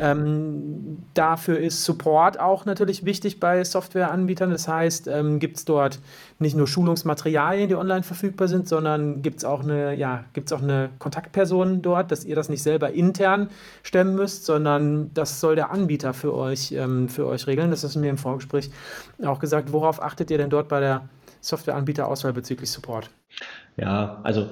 Ähm, 0.00 1.02
dafür 1.12 1.58
ist 1.58 1.84
Support 1.84 2.40
auch 2.40 2.64
natürlich 2.64 3.04
wichtig 3.04 3.38
bei 3.38 3.62
Softwareanbietern. 3.62 4.50
Das 4.50 4.66
heißt, 4.66 5.08
ähm, 5.08 5.38
gibt 5.38 5.58
es 5.58 5.66
dort 5.66 5.98
nicht 6.43 6.57
nur 6.57 6.66
Schulungsmaterialien, 6.66 7.68
die 7.68 7.74
online 7.74 8.03
verfügbar 8.03 8.49
sind, 8.49 8.68
sondern 8.68 9.22
gibt 9.22 9.38
es 9.38 9.45
auch, 9.45 9.62
eine, 9.62 9.95
ja, 9.95 10.24
auch 10.53 10.62
eine 10.62 10.90
Kontaktperson 10.99 11.82
dort, 11.82 12.11
dass 12.11 12.24
ihr 12.24 12.36
das 12.36 12.49
nicht 12.49 12.62
selber 12.62 12.93
intern 12.93 13.49
stemmen 13.82 14.14
müsst, 14.14 14.45
sondern 14.45 15.11
das 15.14 15.40
soll 15.40 15.57
der 15.57 15.70
Anbieter 15.70 16.12
für 16.12 16.34
euch, 16.34 16.72
ähm, 16.72 17.09
für 17.09 17.26
euch 17.26 17.47
regeln. 17.47 17.70
Das 17.70 17.84
ist 17.84 17.97
mir 17.97 18.11
im 18.11 18.18
Vorgespräch 18.18 18.70
auch 19.24 19.38
gesagt. 19.38 19.72
Worauf 19.72 20.03
achtet 20.03 20.30
ihr 20.30 20.38
denn 20.38 20.51
dort 20.51 20.68
bei 20.68 20.80
der 20.80 21.09
Softwareanbieterauswahl 21.40 22.32
bezüglich 22.32 22.70
Support? 22.70 23.11
Ja, 23.76 24.20
also 24.22 24.49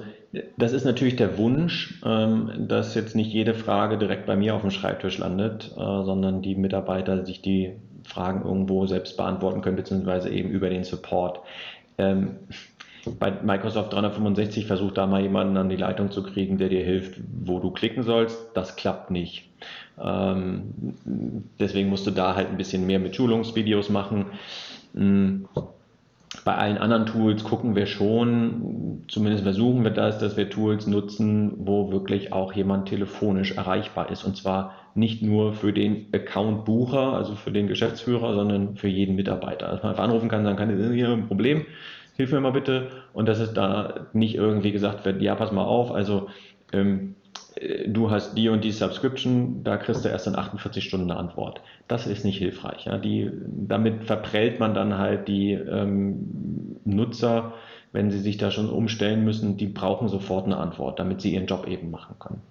das 0.57 0.71
ist 0.71 0.85
natürlich 0.85 1.15
der 1.17 1.37
Wunsch, 1.37 2.01
ähm, 2.05 2.67
dass 2.67 2.95
jetzt 2.95 3.15
nicht 3.15 3.31
jede 3.33 3.53
Frage 3.53 3.97
direkt 3.97 4.25
bei 4.25 4.35
mir 4.35 4.55
auf 4.55 4.61
dem 4.61 4.71
Schreibtisch 4.71 5.17
landet, 5.17 5.71
äh, 5.75 5.79
sondern 5.79 6.41
die 6.41 6.55
Mitarbeiter 6.55 7.25
sich 7.25 7.41
die 7.41 7.73
Fragen 8.03 8.43
irgendwo 8.43 8.85
selbst 8.87 9.17
beantworten 9.17 9.61
können, 9.61 9.75
beziehungsweise 9.75 10.29
eben 10.29 10.49
über 10.49 10.69
den 10.69 10.83
Support. 10.83 11.41
Ähm, 12.01 12.37
bei 13.19 13.31
Microsoft 13.31 13.93
365 13.93 14.67
versucht 14.67 14.97
da 14.97 15.07
mal 15.07 15.21
jemanden 15.21 15.57
an 15.57 15.69
die 15.69 15.75
Leitung 15.75 16.11
zu 16.11 16.21
kriegen, 16.21 16.57
der 16.57 16.69
dir 16.69 16.83
hilft, 16.83 17.19
wo 17.43 17.59
du 17.59 17.71
klicken 17.71 18.03
sollst. 18.03 18.37
Das 18.53 18.75
klappt 18.75 19.09
nicht. 19.09 19.49
Ähm, 19.99 20.95
deswegen 21.59 21.89
musst 21.89 22.05
du 22.05 22.11
da 22.11 22.35
halt 22.35 22.49
ein 22.49 22.57
bisschen 22.57 22.85
mehr 22.85 22.99
mit 22.99 23.15
Schulungsvideos 23.15 23.89
machen. 23.89 24.27
Mm, 24.93 25.45
bei 26.45 26.55
allen 26.55 26.77
anderen 26.77 27.05
Tools 27.05 27.43
gucken 27.43 27.75
wir 27.75 27.85
schon, 27.85 29.03
zumindest 29.07 29.43
versuchen 29.43 29.83
wir 29.83 29.91
das, 29.91 30.17
dass 30.17 30.37
wir 30.37 30.49
Tools 30.49 30.87
nutzen, 30.87 31.53
wo 31.57 31.91
wirklich 31.91 32.31
auch 32.31 32.53
jemand 32.53 32.87
telefonisch 32.87 33.57
erreichbar 33.57 34.09
ist. 34.09 34.23
Und 34.23 34.37
zwar 34.37 34.73
nicht 34.95 35.21
nur 35.21 35.53
für 35.53 35.73
den 35.73 36.07
Account-Bucher, 36.13 37.13
also 37.13 37.35
für 37.35 37.51
den 37.51 37.67
Geschäftsführer, 37.67 38.33
sondern 38.33 38.77
für 38.77 38.87
jeden 38.87 39.15
Mitarbeiter. 39.15 39.67
Dass 39.67 39.83
man 39.83 39.91
einfach 39.91 40.05
anrufen 40.05 40.29
kann, 40.29 40.43
sagen 40.43 40.57
kann, 40.57 40.93
hier 40.93 41.09
ein 41.09 41.27
Problem, 41.27 41.65
hilf 42.15 42.31
mir 42.31 42.39
mal 42.39 42.51
bitte. 42.51 42.87
Und 43.13 43.27
dass 43.27 43.39
es 43.39 43.53
da 43.53 44.07
nicht 44.13 44.35
irgendwie 44.35 44.71
gesagt 44.71 45.03
wird, 45.03 45.21
ja, 45.21 45.35
pass 45.35 45.51
mal 45.51 45.65
auf, 45.65 45.91
also 45.91 46.29
ähm, 46.71 47.15
du 47.87 48.09
hast 48.09 48.35
die 48.35 48.49
und 48.49 48.63
die 48.63 48.71
Subscription, 48.71 49.63
da 49.63 49.77
kriegst 49.77 50.05
du 50.05 50.09
erst 50.09 50.27
in 50.27 50.35
48 50.35 50.83
Stunden 50.83 51.11
eine 51.11 51.19
Antwort. 51.19 51.61
Das 51.87 52.07
ist 52.07 52.23
nicht 52.23 52.37
hilfreich. 52.37 52.85
Ja. 52.85 52.97
Die, 52.97 53.29
damit 53.45 54.05
verprellt 54.05 54.59
man 54.59 54.73
dann 54.73 54.97
halt 54.97 55.27
die 55.27 55.51
ähm, 55.51 56.77
Nutzer, 56.85 57.53
wenn 57.91 58.09
sie 58.09 58.19
sich 58.19 58.37
da 58.37 58.51
schon 58.51 58.69
umstellen 58.69 59.25
müssen, 59.25 59.57
die 59.57 59.67
brauchen 59.67 60.07
sofort 60.07 60.45
eine 60.45 60.57
Antwort, 60.57 60.99
damit 60.99 61.21
sie 61.21 61.33
ihren 61.33 61.47
Job 61.47 61.67
eben 61.67 61.91
machen 61.91 62.15
können. 62.19 62.41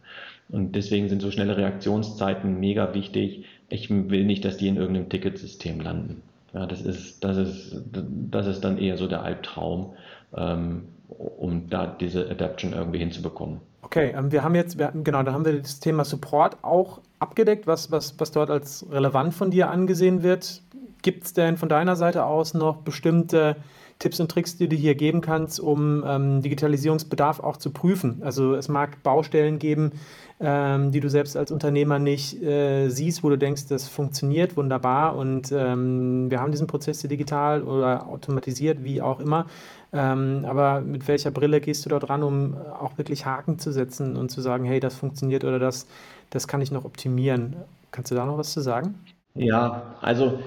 Und 0.51 0.75
deswegen 0.75 1.09
sind 1.09 1.23
so 1.23 1.31
schnelle 1.31 1.57
Reaktionszeiten 1.57 2.59
mega 2.61 2.93
wichtig. 2.93 3.45
Ich 3.69 3.89
will 3.89 4.25
nicht, 4.25 4.45
dass 4.45 4.57
die 4.57 4.69
in 4.69 4.77
irgendeinem 4.77 5.09
Ticketsystem 5.09 5.81
landen. 5.81 6.23
Ja, 6.53 6.67
das 6.67 6.83
ist, 6.83 7.23
das 7.23 7.37
ist, 7.37 7.81
das 7.93 8.47
ist 8.49 8.63
dann 8.63 8.77
eher 8.77 8.97
so 8.97 9.07
der 9.07 9.23
Albtraum, 9.23 9.95
ähm, 10.37 10.89
um 11.09 11.71
da 11.71 11.87
diese 11.87 12.29
Adaption 12.29 12.73
irgendwie 12.73 12.99
hinzubekommen. 12.99 13.61
Okay, 13.83 14.13
ähm, 14.17 14.31
wir 14.31 14.45
haben 14.45 14.55
jetzt, 14.55 14.79
wir, 14.79 14.93
genau, 14.95 15.23
da 15.23 15.33
haben 15.33 15.45
wir 15.45 15.61
das 15.61 15.81
Thema 15.81 16.05
Support 16.05 16.59
auch 16.63 17.01
abgedeckt, 17.19 17.67
was, 17.67 17.91
was, 17.91 18.19
was 18.19 18.31
dort 18.31 18.51
als 18.51 18.87
relevant 18.91 19.35
von 19.35 19.51
dir 19.51 19.71
angesehen 19.71 20.23
wird. 20.23 20.63
Gibt 21.03 21.25
es 21.25 21.33
denn 21.33 21.57
von 21.57 21.69
deiner 21.69 21.97
Seite 21.97 22.25
aus 22.25 22.53
noch 22.55 22.79
bestimmte 22.79 23.57
Tipps 23.99 24.19
und 24.19 24.31
Tricks, 24.31 24.57
die 24.57 24.69
du 24.69 24.77
hier 24.77 24.95
geben 24.95 25.21
kannst, 25.21 25.61
um 25.61 26.03
ähm, 26.07 26.43
Digitalisierungsbedarf 26.43 27.41
auch 27.41 27.59
zu 27.59 27.71
prüfen? 27.71 28.23
Also 28.23 28.55
es 28.55 28.69
mag 28.69 29.03
Baustellen 29.03 29.59
geben, 29.59 29.93
ähm, 30.41 30.91
die 30.91 31.01
du 31.01 31.11
selbst 31.11 31.37
als 31.37 31.51
Unternehmer 31.51 31.99
nicht 31.99 32.43
äh, 32.43 32.89
siehst, 32.89 33.23
wo 33.23 33.29
du 33.29 33.37
denkst, 33.37 33.67
das 33.69 33.89
funktioniert 33.89 34.57
wunderbar 34.57 35.17
und 35.17 35.53
ähm, 35.53 36.31
wir 36.31 36.41
haben 36.41 36.51
diesen 36.51 36.67
Prozess 36.67 37.01
digital 37.01 37.63
oder 37.63 38.07
automatisiert, 38.09 38.83
wie 38.83 39.03
auch 39.03 39.21
immer. 39.21 39.47
Ähm, 39.93 40.45
aber 40.47 40.81
mit 40.81 41.09
welcher 41.09 41.31
Brille 41.31 41.61
gehst 41.61 41.85
du 41.85 41.89
dort 41.91 42.09
ran, 42.09 42.23
um 42.23 42.57
auch 42.57 42.97
wirklich 42.97 43.27
Haken 43.27 43.59
zu 43.59 43.73
setzen 43.73 44.17
und 44.17 44.31
zu 44.31 44.41
sagen, 44.41 44.65
hey, 44.65 44.81
das 44.81 44.95
funktioniert 44.95 45.45
oder 45.45 45.59
das, 45.59 45.87
das 46.31 46.47
kann 46.47 46.61
ich 46.61 46.71
noch 46.71 46.85
optimieren? 46.85 47.57
Kannst 47.91 48.11
du 48.11 48.15
da 48.15 48.25
noch 48.25 48.39
was 48.39 48.53
zu 48.53 48.61
sagen? 48.61 48.95
Ja, 49.35 49.95
also 50.01 50.39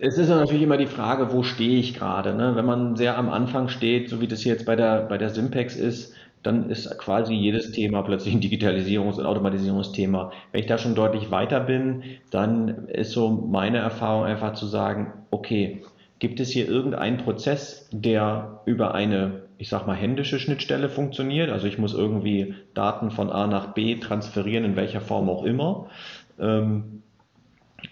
es 0.00 0.18
ist 0.18 0.28
natürlich 0.28 0.62
immer 0.62 0.76
die 0.76 0.86
Frage, 0.86 1.32
wo 1.32 1.42
stehe 1.42 1.78
ich 1.78 1.94
gerade. 1.94 2.34
Ne? 2.34 2.54
Wenn 2.54 2.64
man 2.64 2.96
sehr 2.96 3.18
am 3.18 3.28
Anfang 3.28 3.68
steht, 3.68 4.08
so 4.08 4.20
wie 4.20 4.28
das 4.28 4.44
jetzt 4.44 4.64
bei 4.64 4.76
der, 4.76 5.02
bei 5.02 5.18
der 5.18 5.30
Simpex 5.30 5.76
ist, 5.76 6.14
dann 6.44 6.70
ist 6.70 6.96
quasi 6.98 7.34
jedes 7.34 7.72
Thema 7.72 8.02
plötzlich 8.02 8.32
ein 8.32 8.40
Digitalisierungs- 8.40 9.18
und 9.18 9.26
Automatisierungsthema. 9.26 10.30
Wenn 10.52 10.60
ich 10.60 10.66
da 10.66 10.78
schon 10.78 10.94
deutlich 10.94 11.32
weiter 11.32 11.58
bin, 11.60 12.04
dann 12.30 12.86
ist 12.88 13.10
so 13.10 13.28
meine 13.30 13.78
Erfahrung 13.78 14.24
einfach 14.24 14.54
zu 14.54 14.66
sagen, 14.66 15.12
okay, 15.32 15.82
gibt 16.18 16.40
es 16.40 16.50
hier 16.50 16.68
irgendeinen 16.68 17.18
Prozess, 17.18 17.88
der 17.92 18.60
über 18.66 18.94
eine, 18.94 19.42
ich 19.58 19.68
sag 19.68 19.86
mal, 19.86 19.94
händische 19.94 20.38
Schnittstelle 20.38 20.88
funktioniert? 20.88 21.50
Also 21.50 21.66
ich 21.66 21.78
muss 21.78 21.94
irgendwie 21.94 22.54
Daten 22.74 23.10
von 23.10 23.30
A 23.30 23.46
nach 23.46 23.74
B 23.74 23.96
transferieren, 23.96 24.64
in 24.64 24.76
welcher 24.76 25.00
Form 25.00 25.28
auch 25.28 25.44
immer. 25.44 25.88
Ähm, 26.38 27.02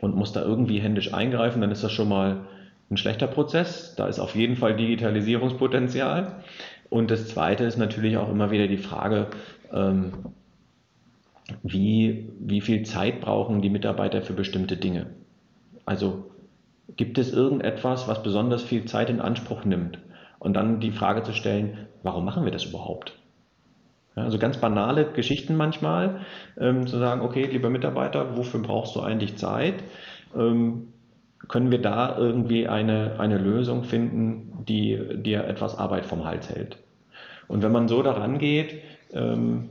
und 0.01 0.17
muss 0.17 0.33
da 0.33 0.43
irgendwie 0.43 0.81
händisch 0.81 1.15
eingreifen, 1.15 1.61
dann 1.61 1.71
ist 1.71 1.85
das 1.85 1.93
schon 1.93 2.09
mal 2.09 2.47
ein 2.91 2.97
schlechter 2.97 3.29
Prozess. 3.29 3.95
Da 3.97 4.07
ist 4.09 4.19
auf 4.19 4.35
jeden 4.35 4.57
Fall 4.57 4.77
Digitalisierungspotenzial. 4.77 6.43
Und 6.91 7.11
das 7.11 7.29
Zweite 7.29 7.65
ist 7.65 7.79
natürlich 7.79 8.17
auch 8.17 8.31
immer 8.31 8.51
wieder 8.51 8.67
die 8.67 8.77
Frage, 8.79 9.29
ähm, 9.73 10.13
wie, 11.63 12.29
wie 12.41 12.61
viel 12.61 12.83
Zeit 12.85 13.21
brauchen 13.21 13.63
die 13.63 13.71
Mitarbeiter 13.71 14.23
für 14.23 14.33
bestimmte 14.33 14.77
Dinge? 14.77 15.07
Also 15.85 16.26
gibt 16.89 17.19
es 17.19 17.33
irgendetwas, 17.33 18.09
was 18.09 18.23
besonders 18.23 18.63
viel 18.63 18.85
Zeit 18.85 19.11
in 19.11 19.21
Anspruch 19.21 19.65
nimmt? 19.65 19.99
Und 20.39 20.55
dann 20.55 20.81
die 20.81 20.93
Frage 20.93 21.23
zu 21.23 21.33
stellen, 21.33 21.89
warum 22.03 22.25
machen 22.25 22.45
wir 22.45 22.53
das 22.53 22.65
überhaupt? 22.65 23.19
Ja, 24.15 24.25
also 24.25 24.39
ganz 24.39 24.59
banale 24.59 25.07
Geschichten 25.13 25.57
manchmal, 25.57 26.21
ähm, 26.59 26.87
zu 26.87 26.99
sagen, 26.99 27.21
okay, 27.21 27.45
lieber 27.45 27.71
Mitarbeiter, 27.71 28.37
wofür 28.37 28.61
brauchst 28.61 28.97
du 28.97 29.01
eigentlich 29.01 29.37
Zeit? 29.37 29.83
Ähm, 30.35 30.89
können 31.49 31.71
wir 31.71 31.81
da 31.81 32.17
irgendwie 32.17 32.67
eine, 32.67 33.19
eine 33.19 33.39
Lösung 33.39 33.85
finden, 33.85 34.65
die 34.67 34.99
dir 35.23 35.45
etwas 35.45 35.79
Arbeit 35.79 36.07
vom 36.07 36.25
Hals 36.25 36.49
hält? 36.49 36.79
Und 37.49 37.63
wenn 37.63 37.73
man 37.73 37.89
so 37.89 38.03
daran 38.03 38.39
geht, 38.39 38.81
ähm, 39.13 39.71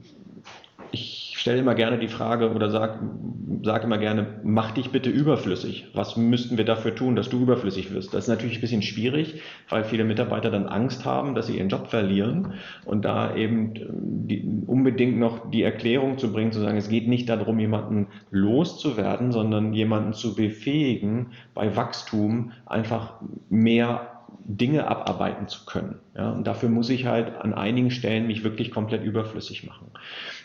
ich 0.92 1.36
stelle 1.38 1.60
immer 1.60 1.76
gerne 1.76 2.00
die 2.00 2.08
Frage 2.08 2.52
oder 2.54 2.70
sag, 2.70 3.00
sag 3.62 3.84
immer 3.84 3.98
gerne, 3.98 4.40
mach 4.44 4.72
dich 4.72 4.92
bitte 4.92 5.10
überflüssig. 5.10 5.86
Was 5.94 6.18
müssten 6.18 6.58
wir 6.58 6.66
dafür 6.66 6.96
tun, 6.96 7.16
dass 7.16 7.30
du 7.30 7.42
überflüssig 7.42 7.94
wirst? 7.94 8.14
Das 8.14 8.24
ist 8.24 8.30
natürlich 8.30 8.58
ein 8.58 8.62
bisschen 8.62 8.82
schwierig, 8.82 9.42
weil 9.70 9.84
viele 9.84 10.06
Mitarbeiter 10.06 10.50
dann 10.50 10.68
Angst 10.68 11.06
haben, 11.06 11.36
dass 11.36 11.48
sie 11.48 11.58
ihren 11.58 11.70
Job 11.70 11.88
verlieren 11.88 12.54
und 12.86 13.06
da 13.06 13.36
eben 13.36 13.74
die, 14.28 14.44
unbedingt 14.66 15.20
noch 15.20 15.52
die 15.52 15.64
Erklärung 15.64 16.18
zu 16.18 16.32
bringen, 16.32 16.52
zu 16.52 16.62
sagen, 16.62 16.78
es 16.78 16.90
geht 16.90 17.08
nicht 17.08 17.30
darum, 17.30 17.60
jemanden 17.60 18.08
loszuwerden, 18.32 19.32
sondern 19.32 19.74
jemanden 19.74 20.14
zu 20.14 20.36
befähigen, 20.36 21.28
bei 21.54 21.76
Wachstum 21.76 22.54
einfach 22.66 23.22
mehr 23.50 24.15
Dinge 24.44 24.88
abarbeiten 24.88 25.48
zu 25.48 25.66
können. 25.66 26.00
Ja, 26.16 26.32
und 26.32 26.46
dafür 26.46 26.70
muss 26.70 26.90
ich 26.90 27.06
halt 27.06 27.36
an 27.36 27.54
einigen 27.54 27.92
Stellen 27.92 28.28
mich 28.28 28.44
wirklich 28.44 28.72
komplett 28.72 29.04
überflüssig 29.04 29.66
machen. 29.66 29.92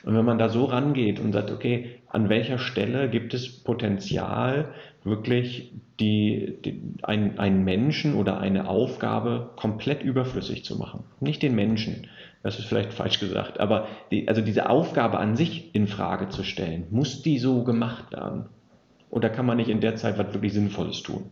Und 0.04 0.14
wenn 0.14 0.24
man 0.24 0.38
da 0.38 0.48
so 0.48 0.64
rangeht 0.64 1.20
und 1.20 1.32
sagt, 1.32 1.50
okay, 1.50 2.00
an 2.08 2.28
welcher 2.28 2.58
Stelle 2.58 3.08
gibt 3.08 3.34
es 3.34 3.62
Potenzial, 3.62 4.72
wirklich 5.04 5.72
die, 5.98 6.58
die, 6.64 6.82
ein, 7.02 7.38
einen 7.38 7.64
Menschen 7.64 8.14
oder 8.14 8.38
eine 8.38 8.68
Aufgabe 8.68 9.50
komplett 9.56 10.02
überflüssig 10.02 10.64
zu 10.64 10.76
machen. 10.76 11.04
Nicht 11.20 11.42
den 11.42 11.54
Menschen, 11.54 12.06
das 12.42 12.58
ist 12.58 12.66
vielleicht 12.66 12.92
falsch 12.92 13.20
gesagt, 13.20 13.60
aber 13.60 13.86
die, 14.10 14.28
also 14.28 14.40
diese 14.40 14.68
Aufgabe 14.68 15.18
an 15.18 15.36
sich 15.36 15.74
in 15.74 15.86
Frage 15.86 16.28
zu 16.28 16.42
stellen, 16.42 16.86
muss 16.90 17.22
die 17.22 17.38
so 17.38 17.64
gemacht 17.64 18.12
werden? 18.12 18.46
Oder 19.10 19.28
kann 19.28 19.46
man 19.46 19.56
nicht 19.56 19.68
in 19.68 19.80
der 19.80 19.96
Zeit 19.96 20.18
was 20.18 20.32
wirklich 20.32 20.52
Sinnvolles 20.52 21.02
tun? 21.02 21.30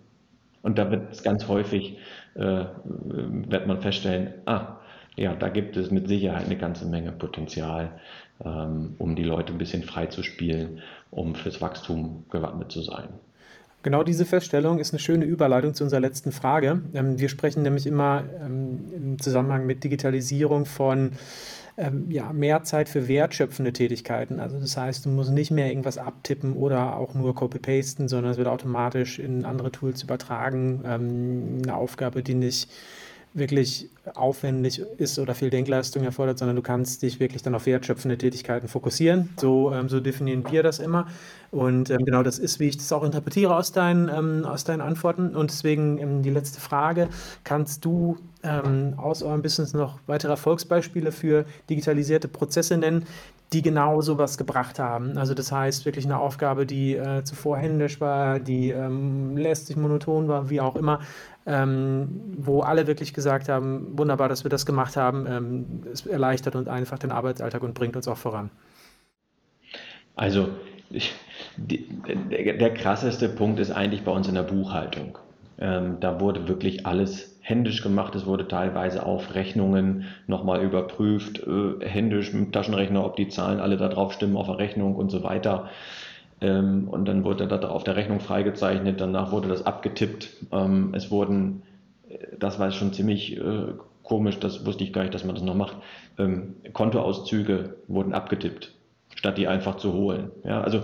Und 0.63 0.79
da 0.79 0.91
wird 0.91 1.13
es 1.13 1.23
ganz 1.23 1.47
häufig, 1.49 1.97
wird 2.39 3.67
man 3.67 3.81
feststellen, 3.81 4.35
ah, 4.47 4.79
ja, 5.17 5.35
da 5.35 5.49
gibt 5.49 5.77
es 5.77 5.91
mit 5.91 6.07
Sicherheit 6.07 6.47
eine 6.47 6.57
ganze 6.57 6.87
Menge 6.87 7.11
Potenzial, 7.11 7.91
ähm, 8.45 8.95
um 8.99 9.17
die 9.17 9.25
Leute 9.25 9.53
ein 9.53 9.59
bisschen 9.59 9.83
frei 9.83 10.07
zu 10.07 10.23
spielen, 10.23 10.81
um 11.11 11.35
fürs 11.35 11.61
Wachstum 11.61 12.25
gewappnet 12.31 12.71
zu 12.71 12.83
sein. 12.83 13.09
Genau 13.83 14.03
diese 14.03 14.25
Feststellung 14.25 14.79
ist 14.79 14.93
eine 14.93 14.99
schöne 14.99 15.25
Überleitung 15.25 15.75
zu 15.75 15.85
unserer 15.85 16.01
letzten 16.01 16.31
Frage. 16.31 16.83
Ähm, 16.95 17.19
wir 17.19 17.29
sprechen 17.29 17.63
nämlich 17.63 17.87
immer 17.87 18.25
ähm, 18.45 18.93
im 18.95 19.19
Zusammenhang 19.19 19.67
mit 19.67 19.83
Digitalisierung 19.83 20.67
von 20.67 21.13
ähm, 21.79 22.11
ja, 22.11 22.33
mehr 22.33 22.65
Zeit 22.65 22.89
für 22.89 23.09
wertschöpfende 23.09 23.73
Tätigkeiten. 23.73 24.41
Also 24.41 24.59
das 24.59 24.77
heißt, 24.77 25.07
du 25.07 25.09
musst 25.09 25.31
nicht 25.31 25.51
mehr 25.51 25.69
irgendwas 25.69 25.97
abtippen 25.97 26.55
oder 26.55 26.97
auch 26.97 27.15
nur 27.15 27.35
copy-pasten, 27.35 28.09
sondern 28.09 28.33
es 28.33 28.39
wird 28.39 28.49
automatisch 28.49 29.19
in 29.19 29.45
andere 29.45 29.73
Tools 29.73 30.03
übertragen. 30.03 30.85
eine 30.85 31.75
Aufgabe, 31.75 32.23
die 32.23 32.35
nicht 32.35 32.69
wirklich 33.35 33.91
aufwendig 34.15 34.81
ist 34.99 35.19
oder 35.19 35.35
viel 35.35 35.51
Denkleistung 35.51 36.03
erfordert, 36.05 36.39
sondern 36.39 36.57
du 36.57 36.63
kannst 36.63 37.03
dich 37.03 37.21
wirklich 37.21 37.43
dann 37.43 37.55
auf 37.55 37.67
wertschöpfende 37.67 38.17
Tätigkeiten 38.17 38.69
fokussieren. 38.69 39.31
So, 39.39 39.73
ähm, 39.73 39.89
so 39.89 40.01
definieren 40.01 40.45
wir 40.51 40.63
das 40.63 40.79
immer. 40.79 41.07
Und 41.51 41.91
ähm, 41.91 42.05
genau 42.05 42.23
das 42.23 42.39
ist, 42.39 42.59
wie 42.61 42.69
ich 42.69 42.77
das 42.77 42.93
auch 42.93 43.05
interpretiere 43.05 43.55
aus 43.55 43.73
deinen, 43.73 44.09
ähm, 44.09 44.45
aus 44.45 44.65
deinen 44.65 44.81
Antworten. 44.81 45.37
Und 45.37 45.51
deswegen 45.51 45.99
ähm, 45.99 46.23
die 46.23 46.31
letzte 46.31 46.61
Frage, 46.61 47.09
kannst 47.45 47.85
du 47.85 48.17
ähm, 48.43 48.95
aus 48.97 49.23
eurem 49.23 49.43
Business 49.43 49.75
noch 49.75 49.99
weitere 50.07 50.33
Erfolgsbeispiele 50.33 51.13
für 51.13 51.45
digitalisierte 51.69 52.29
Prozesse 52.29 52.77
nennen, 52.77 53.07
die 53.53 53.63
genau 53.63 54.01
sowas 54.03 54.37
gebracht 54.37 54.79
haben. 54.79 55.17
Also 55.17 55.35
das 55.35 55.51
heißt 55.51 55.87
wirklich 55.87 56.05
eine 56.05 56.19
Aufgabe, 56.19 56.67
die 56.67 56.97
äh, 56.97 57.25
zuvor 57.25 57.57
händisch 57.57 58.01
war, 58.01 58.41
die 58.41 58.71
ähm, 58.71 59.37
lästig 59.37 59.77
monoton 59.77 60.29
war, 60.29 60.51
wie 60.51 60.61
auch 60.61 60.77
immer, 60.77 61.01
ähm, 61.47 62.21
wo 62.37 62.61
alle 62.61 62.87
wirklich 62.87 63.15
gesagt 63.15 63.49
haben, 63.49 63.99
wunderbar, 63.99 64.29
dass 64.29 64.45
wir 64.45 64.51
das 64.51 64.67
gemacht 64.67 64.97
haben, 64.97 65.27
ähm, 65.27 65.83
es 65.91 66.05
erleichtert 66.05 66.57
uns 66.57 66.69
einfach 66.69 66.99
den 66.99 67.11
Arbeitsalltag 67.11 67.63
und 67.63 67.73
bringt 67.73 67.97
uns 67.97 68.07
auch 68.07 68.19
voran. 68.19 68.51
Also 70.15 70.49
ich, 70.91 71.15
die, 71.57 71.89
der, 72.31 72.55
der, 72.55 72.75
krasseste 72.75 73.29
Punkt 73.29 73.61
ist 73.61 73.71
eigentlich 73.71 74.03
bei 74.03 74.11
uns 74.11 74.29
in 74.29 74.35
der 74.35 74.43
Buchhaltung. 74.43 75.17
Ähm, 75.59 75.97
da 76.01 76.21
wurde 76.21 76.49
wirklich 76.49 76.87
alles 76.87 77.38
händisch 77.49 77.83
gemacht. 77.83 78.15
Es 78.15 78.27
wurde 78.27 78.47
teilweise 78.47 79.07
auf 79.07 79.35
Rechnungen 79.35 80.05
nochmal 80.27 80.63
überprüft, 80.63 81.43
äh, 81.47 81.85
händisch 81.85 82.33
mit 82.35 82.53
Taschenrechner, 82.53 83.05
ob 83.05 83.17
die 83.17 83.29
Zahlen 83.29 83.59
alle 83.59 83.79
da 83.79 83.89
drauf 83.89 84.13
stimmen 84.13 84.37
auf 84.37 84.47
der 84.47 84.59
Rechnung 84.59 84.95
und 84.97 85.11
so 85.11 85.23
weiter. 85.23 85.71
Ähm, 86.43 86.89
und 86.89 87.07
dann 87.07 87.25
wurde 87.25 87.49
das 87.49 87.65
auf 87.65 87.85
der 87.85 87.97
Rechnung 87.97 88.21
freigezeichnet, 88.21 89.01
danach 89.01 89.33
wurde 89.33 89.49
das 89.49 89.65
abgetippt. 89.65 90.29
Ähm, 90.53 90.93
es 90.95 91.11
wurden, 91.11 91.63
äh, 92.11 92.19
das 92.39 92.59
war 92.59 92.71
schon 92.71 92.93
ziemlich 92.93 93.39
äh, 93.39 93.73
komisch, 94.03 94.39
das 94.39 94.67
wusste 94.67 94.85
ich 94.85 94.93
gar 94.93 95.03
nicht, 95.03 95.15
dass 95.15 95.25
man 95.25 95.35
das 95.35 95.43
noch 95.43 95.55
macht, 95.55 95.77
ähm, 96.19 96.57
Kontoauszüge 96.75 97.77
wurden 97.89 98.13
abgetippt, 98.13 98.75
statt 99.15 99.39
die 99.39 99.49
einfach 99.49 99.79
zu 99.79 99.95
holen. 99.95 100.31
Ja, 100.45 100.61
also 100.61 100.83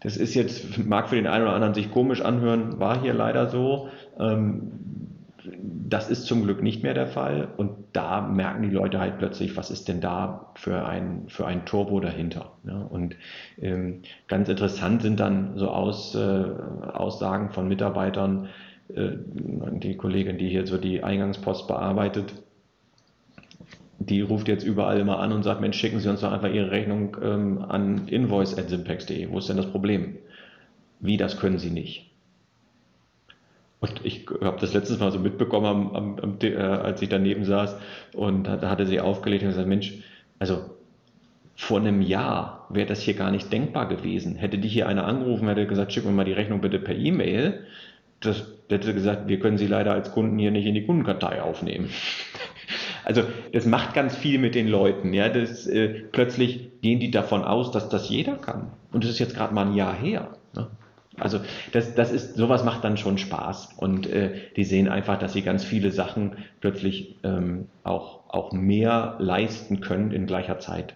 das 0.00 0.16
ist 0.16 0.34
jetzt, 0.34 0.78
mag 0.86 1.08
für 1.08 1.16
den 1.16 1.26
einen 1.26 1.44
oder 1.44 1.54
anderen 1.54 1.74
sich 1.74 1.90
komisch 1.90 2.20
anhören, 2.20 2.78
war 2.78 3.00
hier 3.00 3.14
leider 3.14 3.48
so. 3.48 3.88
Ähm, 4.18 4.72
das 5.88 6.10
ist 6.10 6.26
zum 6.26 6.44
Glück 6.44 6.62
nicht 6.62 6.82
mehr 6.82 6.94
der 6.94 7.06
Fall 7.06 7.48
und 7.56 7.70
da 7.92 8.20
merken 8.20 8.62
die 8.62 8.70
Leute 8.70 9.00
halt 9.00 9.18
plötzlich, 9.18 9.56
was 9.56 9.70
ist 9.70 9.88
denn 9.88 10.00
da 10.00 10.52
für 10.54 10.86
ein, 10.86 11.24
für 11.28 11.46
ein 11.46 11.64
Turbo 11.64 12.00
dahinter. 12.00 12.52
Ja? 12.64 12.82
Und 12.82 13.16
ähm, 13.60 14.02
ganz 14.26 14.48
interessant 14.48 15.02
sind 15.02 15.18
dann 15.20 15.56
so 15.56 15.68
Aus, 15.68 16.14
äh, 16.14 16.44
Aussagen 16.92 17.50
von 17.50 17.68
Mitarbeitern, 17.68 18.48
äh, 18.94 19.12
die 19.16 19.96
Kollegin, 19.96 20.36
die 20.36 20.48
hier 20.48 20.66
so 20.66 20.76
die 20.76 21.02
Eingangspost 21.02 21.66
bearbeitet, 21.66 22.34
die 23.98 24.20
ruft 24.20 24.48
jetzt 24.48 24.64
überall 24.64 24.98
immer 24.98 25.18
an 25.18 25.32
und 25.32 25.42
sagt, 25.42 25.60
Mensch, 25.60 25.76
schicken 25.76 25.98
Sie 25.98 26.08
uns 26.08 26.20
doch 26.20 26.32
einfach 26.32 26.52
Ihre 26.52 26.70
Rechnung 26.70 27.16
ähm, 27.22 27.64
an 27.68 28.06
invoice.simpex.de. 28.06 29.28
Wo 29.30 29.38
ist 29.38 29.48
denn 29.48 29.56
das 29.56 29.70
Problem? 29.70 30.16
Wie, 31.00 31.16
das 31.16 31.38
können 31.38 31.58
Sie 31.58 31.70
nicht? 31.70 32.08
Und 33.80 34.04
ich 34.04 34.26
habe 34.42 34.58
das 34.60 34.74
letztes 34.74 34.98
Mal 34.98 35.12
so 35.12 35.18
mitbekommen, 35.18 35.66
am, 35.66 35.94
am, 35.94 36.18
am, 36.18 36.38
äh, 36.42 36.56
als 36.56 37.00
ich 37.02 37.08
daneben 37.08 37.44
saß 37.44 37.76
und 38.14 38.44
da, 38.44 38.68
hatte 38.68 38.86
sie 38.86 39.00
aufgelegt 39.00 39.42
und 39.42 39.50
gesagt, 39.50 39.68
Mensch, 39.68 39.94
also 40.38 40.70
vor 41.54 41.78
einem 41.78 42.02
Jahr 42.02 42.66
wäre 42.70 42.86
das 42.86 43.02
hier 43.02 43.14
gar 43.14 43.30
nicht 43.30 43.52
denkbar 43.52 43.88
gewesen. 43.88 44.36
Hätte 44.36 44.58
dich 44.58 44.72
hier 44.72 44.88
einer 44.88 45.06
angerufen, 45.06 45.48
hätte 45.48 45.66
gesagt, 45.66 45.92
schick 45.92 46.04
mir 46.04 46.12
mal 46.12 46.24
die 46.24 46.32
Rechnung 46.32 46.60
bitte 46.60 46.78
per 46.78 46.94
E-Mail. 46.94 47.66
Das 48.20 48.46
hätte 48.68 48.94
gesagt, 48.94 49.28
wir 49.28 49.38
können 49.38 49.58
sie 49.58 49.66
leider 49.66 49.92
als 49.92 50.12
Kunden 50.12 50.38
hier 50.38 50.50
nicht 50.50 50.66
in 50.66 50.74
die 50.74 50.84
Kundenkartei 50.84 51.40
aufnehmen. 51.42 51.90
Also 53.04 53.22
das 53.52 53.66
macht 53.66 53.94
ganz 53.94 54.16
viel 54.16 54.38
mit 54.38 54.54
den 54.54 54.68
Leuten. 54.68 55.12
Ja, 55.14 55.28
das, 55.28 55.66
äh, 55.66 55.88
plötzlich 56.12 56.70
gehen 56.82 57.00
die 57.00 57.10
davon 57.10 57.42
aus, 57.44 57.70
dass 57.70 57.88
das 57.88 58.08
jeder 58.08 58.36
kann. 58.36 58.72
Und 58.92 59.04
das 59.04 59.10
ist 59.10 59.18
jetzt 59.18 59.34
gerade 59.34 59.54
mal 59.54 59.66
ein 59.66 59.74
Jahr 59.74 59.94
her. 59.94 60.36
Ne? 60.54 60.68
Also 61.18 61.40
das, 61.72 61.94
das 61.94 62.12
ist, 62.12 62.36
sowas 62.36 62.64
macht 62.64 62.84
dann 62.84 62.96
schon 62.96 63.18
Spaß. 63.18 63.74
Und 63.76 64.06
äh, 64.06 64.34
die 64.56 64.64
sehen 64.64 64.88
einfach, 64.88 65.18
dass 65.18 65.32
sie 65.32 65.42
ganz 65.42 65.64
viele 65.64 65.90
Sachen 65.90 66.36
plötzlich 66.60 67.16
ähm, 67.24 67.66
auch, 67.82 68.20
auch 68.28 68.52
mehr 68.52 69.16
leisten 69.18 69.80
können 69.80 70.12
in 70.12 70.26
gleicher 70.26 70.58
Zeit. 70.58 70.94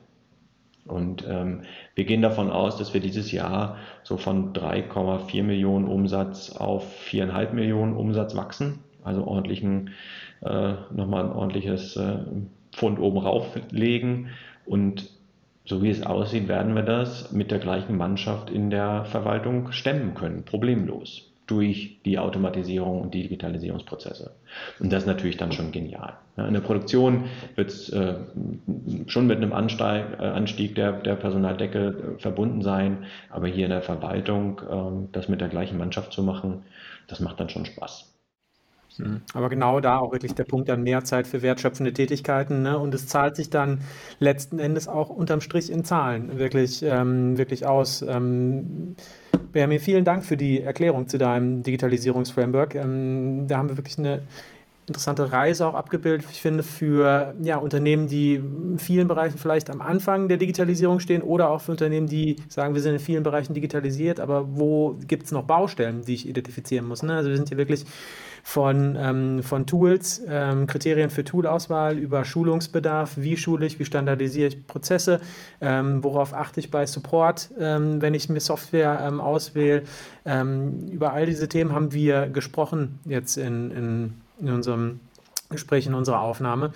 Und 0.86 1.24
ähm, 1.28 1.62
wir 1.94 2.04
gehen 2.04 2.22
davon 2.22 2.50
aus, 2.50 2.76
dass 2.76 2.92
wir 2.92 3.00
dieses 3.00 3.30
Jahr 3.30 3.76
so 4.02 4.16
von 4.16 4.52
3,4 4.52 5.42
Millionen 5.42 5.86
Umsatz 5.86 6.50
auf 6.50 6.84
4,5 7.08 7.52
Millionen 7.52 7.96
Umsatz 7.96 8.34
wachsen. 8.34 8.80
Also 9.04 9.26
ordentlichen, 9.26 9.90
äh, 10.44 10.74
nochmal 10.94 11.24
ein 11.24 11.32
ordentliches 11.32 11.96
äh, 11.96 12.18
Pfund 12.72 12.98
oben 12.98 13.18
rauflegen. 13.18 14.28
Und 14.66 15.10
so 15.64 15.82
wie 15.82 15.90
es 15.90 16.02
aussieht, 16.04 16.48
werden 16.48 16.74
wir 16.74 16.82
das 16.82 17.32
mit 17.32 17.50
der 17.50 17.58
gleichen 17.58 17.96
Mannschaft 17.96 18.50
in 18.50 18.70
der 18.70 19.04
Verwaltung 19.04 19.72
stemmen 19.72 20.14
können, 20.14 20.44
problemlos, 20.44 21.32
durch 21.46 21.98
die 22.04 22.18
Automatisierung 22.18 23.02
und 23.02 23.14
die 23.14 23.22
Digitalisierungsprozesse. 23.22 24.32
Und 24.80 24.92
das 24.92 25.02
ist 25.02 25.06
natürlich 25.06 25.36
dann 25.36 25.52
schon 25.52 25.70
genial. 25.70 26.14
In 26.36 26.54
der 26.54 26.60
Produktion 26.60 27.24
wird 27.56 27.68
es 27.68 27.90
äh, 27.90 28.14
schon 29.06 29.26
mit 29.26 29.36
einem 29.36 29.52
äh, 29.52 29.54
Anstieg 29.54 30.74
der, 30.74 30.92
Personaldecke 30.92 32.16
äh, 32.16 32.20
verbunden 32.20 32.62
sein, 32.62 33.04
aber 33.28 33.48
hier 33.48 33.64
in 33.64 33.70
der 33.70 33.82
Verwaltung 33.82 34.60
äh, 34.60 35.08
das 35.12 35.28
mit 35.28 35.40
der 35.40 35.48
gleichen 35.48 35.78
Mannschaft 35.78 36.12
zu 36.12 36.22
machen, 36.22 36.62
das 37.06 37.20
macht 37.20 37.38
dann 37.38 37.50
schon 37.50 37.66
Spaß. 37.66 38.11
Mhm. 38.98 39.22
Aber 39.34 39.48
genau 39.48 39.80
da 39.80 39.98
auch 39.98 40.12
wirklich 40.12 40.34
der 40.34 40.44
Punkt 40.44 40.68
dann 40.68 40.82
mehr 40.82 41.04
Zeit 41.04 41.26
für 41.26 41.42
wertschöpfende 41.42 41.92
Tätigkeiten. 41.92 42.62
Ne? 42.62 42.78
Und 42.78 42.94
es 42.94 43.06
zahlt 43.06 43.36
sich 43.36 43.50
dann 43.50 43.80
letzten 44.18 44.58
Endes 44.58 44.88
auch 44.88 45.08
unterm 45.08 45.40
Strich 45.40 45.70
in 45.70 45.84
Zahlen 45.84 46.38
wirklich, 46.38 46.82
ähm, 46.82 47.38
wirklich 47.38 47.66
aus. 47.66 48.02
Ähm, 48.02 48.96
Benjamin, 49.52 49.80
vielen 49.80 50.04
Dank 50.04 50.24
für 50.24 50.36
die 50.36 50.62
Erklärung 50.62 51.08
zu 51.08 51.18
deinem 51.18 51.62
Digitalisierungsframework. 51.62 52.74
Ähm, 52.74 53.46
da 53.48 53.58
haben 53.58 53.68
wir 53.68 53.76
wirklich 53.76 53.98
eine 53.98 54.22
interessante 54.86 55.30
Reise 55.30 55.66
auch 55.66 55.74
abgebildet, 55.74 56.26
ich 56.30 56.40
finde, 56.40 56.62
für 56.62 57.34
ja, 57.42 57.56
Unternehmen, 57.56 58.08
die 58.08 58.34
in 58.34 58.78
vielen 58.78 59.06
Bereichen 59.06 59.38
vielleicht 59.38 59.70
am 59.70 59.80
Anfang 59.80 60.28
der 60.28 60.38
Digitalisierung 60.38 60.98
stehen 60.98 61.22
oder 61.22 61.50
auch 61.50 61.60
für 61.60 61.70
Unternehmen, 61.70 62.08
die 62.08 62.36
sagen, 62.48 62.74
wir 62.74 62.82
sind 62.82 62.94
in 62.94 63.00
vielen 63.00 63.22
Bereichen 63.22 63.54
digitalisiert, 63.54 64.18
aber 64.18 64.56
wo 64.56 64.98
gibt 65.06 65.26
es 65.26 65.32
noch 65.32 65.44
Baustellen, 65.44 66.02
die 66.04 66.14
ich 66.14 66.28
identifizieren 66.28 66.86
muss. 66.86 67.02
Ne? 67.02 67.14
Also 67.14 67.30
wir 67.30 67.36
sind 67.36 67.48
hier 67.48 67.58
wirklich 67.58 67.84
von, 68.42 68.96
ähm, 68.98 69.42
von 69.42 69.66
Tools, 69.66 70.22
ähm, 70.28 70.66
Kriterien 70.66 71.10
für 71.10 71.24
Toolauswahl 71.24 71.98
über 71.98 72.24
Schulungsbedarf, 72.24 73.12
wie 73.16 73.36
schule 73.36 73.66
ich, 73.66 73.78
wie 73.78 73.84
standardisiere 73.84 74.48
ich 74.48 74.66
Prozesse, 74.66 75.20
ähm, 75.60 76.02
worauf 76.02 76.34
achte 76.34 76.60
ich 76.60 76.70
bei 76.70 76.86
Support, 76.86 77.50
ähm, 77.58 78.02
wenn 78.02 78.14
ich 78.14 78.28
mir 78.28 78.40
Software 78.40 79.00
ähm, 79.06 79.20
auswähle. 79.20 79.84
Ähm, 80.24 80.88
über 80.88 81.12
all 81.12 81.26
diese 81.26 81.48
Themen 81.48 81.72
haben 81.72 81.92
wir 81.92 82.28
gesprochen 82.28 82.98
jetzt 83.04 83.36
in, 83.36 83.70
in, 83.70 84.14
in 84.40 84.50
unserem 84.50 85.00
Gespräch, 85.52 85.86
in 85.86 85.94
unserer 85.94 86.20
Aufnahme 86.20 86.72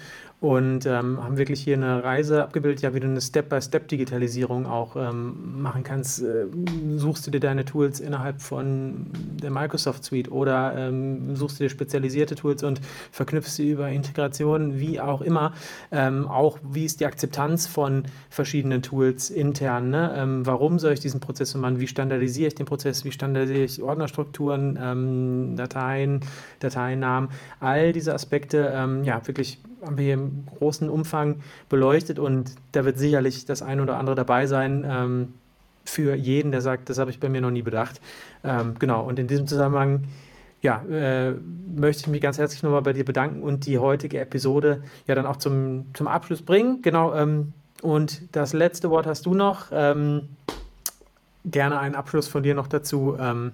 und 0.47 0.87
ähm, 0.87 1.23
haben 1.25 1.39
wirklich 1.39 1.61
hier 1.61 1.75
eine 1.75 2.05
Reise 2.05 2.45
abgebildet, 2.45 2.81
ja, 2.81 2.95
wie 2.95 3.01
du 3.01 3.09
eine 3.09 3.21
Step-by-Step-Digitalisierung 3.21 4.67
auch 4.67 4.95
ähm, 4.95 5.61
machen 5.61 5.83
kannst. 5.83 6.23
Äh, 6.23 6.47
suchst 6.95 7.27
du 7.27 7.33
dir 7.33 7.41
deine 7.41 7.65
Tools 7.65 7.99
innerhalb 7.99 8.41
von 8.41 9.07
der 9.43 9.51
Microsoft 9.51 10.05
Suite 10.05 10.31
oder 10.31 10.75
ähm, 10.77 11.35
suchst 11.35 11.59
du 11.59 11.65
dir 11.65 11.71
spezialisierte 11.71 12.37
Tools 12.37 12.63
und 12.63 12.81
verknüpfst 13.11 13.57
sie 13.57 13.71
über 13.73 13.89
Integration, 13.89 14.79
wie 14.79 15.01
auch 15.01 15.21
immer. 15.21 15.53
Ähm, 15.91 16.29
auch 16.29 16.59
wie 16.63 16.85
ist 16.85 17.01
die 17.01 17.07
Akzeptanz 17.07 17.67
von 17.67 18.05
verschiedenen 18.31 18.83
Tools 18.83 19.31
intern? 19.31 19.91
Ne? 19.91 20.15
Ähm, 20.17 20.47
warum 20.47 20.79
soll 20.79 20.93
ich 20.93 21.01
diesen 21.01 21.19
Prozess 21.19 21.51
so 21.51 21.59
machen? 21.59 21.81
Wie 21.81 21.89
standardisiere 21.89 22.47
ich 22.47 22.55
den 22.55 22.67
Prozess? 22.67 23.05
Wie 23.05 23.11
standardisiere 23.11 23.65
ich 23.65 23.83
Ordnerstrukturen, 23.83 24.79
ähm, 24.81 25.57
Dateien, 25.57 26.21
Dateinamen? 26.61 27.31
All 27.59 27.93
diese 27.93 28.15
Aspekte, 28.15 28.57
ja, 29.05 29.27
wirklich 29.27 29.59
haben 29.87 29.97
wir 29.97 30.05
hier 30.05 30.15
im 30.15 30.45
großen 30.59 30.91
Umfang 30.91 31.41
beleuchtet 31.69 32.19
und 32.19 32.55
da 32.73 32.85
wird 32.85 32.99
sicherlich 32.99 33.47
das 33.47 33.63
ein 33.63 33.81
oder 33.81 33.97
andere 33.97 34.17
dabei 34.17 34.47
sein 34.47 34.85
ähm, 34.87 35.35
für 35.85 36.15
jeden, 36.15 36.51
der 36.53 36.61
sagt, 36.61 36.91
das 36.91 36.99
habe 36.99 37.11
ich 37.11 37.21
bei 37.21 37.29
mir 37.29 37.41
noch 37.41 37.51
nie 37.51 37.63
bedacht. 37.63 38.01
Ähm, 38.45 38.75
genau, 38.79 39.05
und 39.05 39.19
in 39.19 39.29
diesem 39.29 39.47
Zusammenhang 39.47 40.05
ja, 40.63 40.83
äh, 40.91 41.33
möchte 41.77 42.03
ich 42.03 42.07
mich 42.09 42.21
ganz 42.21 42.39
herzlich 42.39 42.63
nochmal 42.63 42.83
bei 42.83 42.93
dir 42.93 43.05
bedanken 43.05 43.43
und 43.43 43.67
die 43.67 43.79
heutige 43.79 44.21
Episode 44.21 44.83
ja 45.07 45.15
dann 45.15 45.27
auch 45.27 45.37
zum, 45.37 45.87
zum 45.95 46.09
Abschluss 46.09 46.43
bringen. 46.43 46.83
Genau, 46.83 47.15
ähm, 47.15 47.53
und 47.83 48.23
das 48.35 48.53
letzte 48.53 48.91
Wort 48.91 49.07
hast 49.07 49.27
du 49.27 49.35
noch. 49.35 49.67
Ähm, 49.71 50.29
gerne 51.45 51.79
einen 51.79 51.95
Abschluss 51.95 52.27
von 52.27 52.43
dir 52.43 52.55
noch 52.55 52.67
dazu. 52.67 53.17
Ähm, 53.19 53.53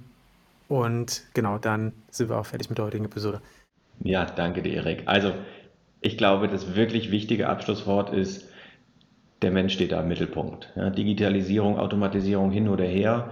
und 0.68 1.24
genau, 1.34 1.58
dann 1.58 1.92
sind 2.10 2.30
wir 2.30 2.38
auch 2.38 2.46
fertig 2.46 2.70
mit 2.70 2.78
der 2.78 2.86
heutigen 2.86 3.04
Episode. 3.04 3.42
Ja, 4.00 4.24
danke 4.24 4.62
dir, 4.62 4.74
Erik. 4.74 5.02
Also, 5.06 5.34
ich 6.02 6.18
glaube, 6.18 6.48
das 6.48 6.74
wirklich 6.74 7.10
wichtige 7.10 7.48
Abschlusswort 7.48 8.12
ist, 8.12 8.48
der 9.40 9.50
Mensch 9.50 9.72
steht 9.72 9.92
da 9.92 10.00
im 10.00 10.08
Mittelpunkt. 10.08 10.70
Ja, 10.76 10.90
Digitalisierung, 10.90 11.78
Automatisierung 11.78 12.50
hin 12.50 12.68
oder 12.68 12.84
her. 12.84 13.30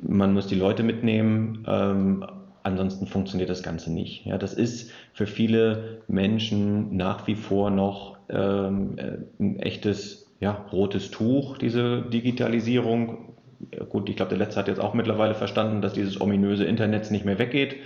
Man 0.00 0.32
muss 0.32 0.46
die 0.46 0.54
Leute 0.54 0.82
mitnehmen, 0.82 1.64
ähm, 1.68 2.24
ansonsten 2.62 3.06
funktioniert 3.06 3.50
das 3.50 3.62
Ganze 3.62 3.92
nicht. 3.92 4.24
Ja, 4.24 4.38
das 4.38 4.54
ist 4.54 4.92
für 5.12 5.26
viele 5.26 6.02
Menschen 6.08 6.96
nach 6.96 7.26
wie 7.26 7.34
vor 7.34 7.70
noch 7.70 8.18
ähm, 8.28 8.96
äh, 8.98 9.18
ein 9.40 9.58
echtes 9.58 10.30
ja, 10.40 10.52
rotes 10.72 11.10
Tuch, 11.10 11.58
diese 11.58 12.02
Digitalisierung. 12.02 13.34
Gut, 13.90 14.08
ich 14.08 14.16
glaube, 14.16 14.30
der 14.30 14.38
Letzte 14.38 14.58
hat 14.58 14.68
jetzt 14.68 14.80
auch 14.80 14.94
mittlerweile 14.94 15.34
verstanden, 15.34 15.82
dass 15.82 15.92
dieses 15.92 16.20
ominöse 16.20 16.64
Internet 16.64 17.10
nicht 17.10 17.24
mehr 17.24 17.38
weggeht. 17.38 17.76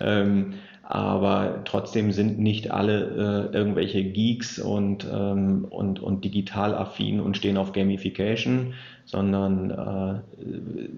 Ähm, 0.00 0.54
aber 0.92 1.62
trotzdem 1.64 2.12
sind 2.12 2.38
nicht 2.38 2.70
alle 2.70 3.48
äh, 3.50 3.56
irgendwelche 3.56 4.04
Geeks 4.04 4.58
und, 4.58 5.08
ähm, 5.10 5.64
und, 5.70 6.00
und 6.00 6.22
digital 6.22 6.74
affin 6.74 7.18
und 7.18 7.34
stehen 7.34 7.56
auf 7.56 7.72
Gamification, 7.72 8.74
sondern 9.06 9.70
äh, 9.70 10.20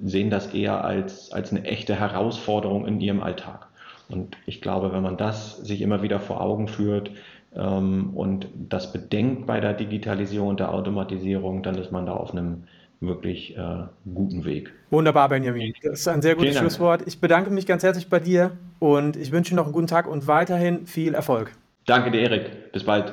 sehen 0.05 0.30
das 0.30 0.53
eher 0.53 0.84
als, 0.84 1.30
als 1.30 1.53
eine 1.53 1.64
echte 1.64 1.95
Herausforderung 1.95 2.88
in 2.88 3.01
ihrem 3.01 3.22
Alltag. 3.22 3.68
Und 4.09 4.36
ich 4.47 4.61
glaube, 4.61 4.92
wenn 4.92 5.05
man 5.05 5.16
das 5.16 5.59
sich 5.59 5.80
immer 5.80 6.03
wieder 6.03 6.18
vor 6.18 6.40
Augen 6.40 6.66
führt 6.66 7.12
ähm, 7.55 8.11
und 8.16 8.49
das 8.68 8.92
bedenkt 8.92 9.47
bei 9.47 9.61
der 9.61 9.74
Digitalisierung 9.74 10.49
und 10.49 10.59
der 10.59 10.74
Automatisierung, 10.74 11.62
dann 11.62 11.76
ist 11.76 11.92
man 11.92 12.07
da 12.07 12.14
auf 12.14 12.32
einem 12.32 12.64
wirklich 13.07 13.57
äh, 13.57 13.84
guten 14.12 14.44
Weg. 14.44 14.72
Wunderbar, 14.90 15.28
Benjamin. 15.28 15.74
Das 15.82 16.00
ist 16.00 16.09
ein 16.09 16.22
sehr 16.22 16.34
gutes 16.34 16.57
Schlusswort. 16.57 17.02
Ich 17.07 17.20
bedanke 17.20 17.50
mich 17.50 17.66
ganz 17.66 17.82
herzlich 17.82 18.09
bei 18.09 18.20
dir 18.20 18.52
und 18.78 19.16
ich 19.16 19.32
wünsche 19.32 19.50
dir 19.50 19.57
noch 19.57 19.64
einen 19.64 19.72
guten 19.72 19.86
Tag 19.86 20.07
und 20.07 20.26
weiterhin 20.26 20.86
viel 20.86 21.14
Erfolg. 21.14 21.52
Danke 21.86 22.11
dir, 22.11 22.20
Erik. 22.22 22.72
Bis 22.72 22.84
bald. 22.84 23.12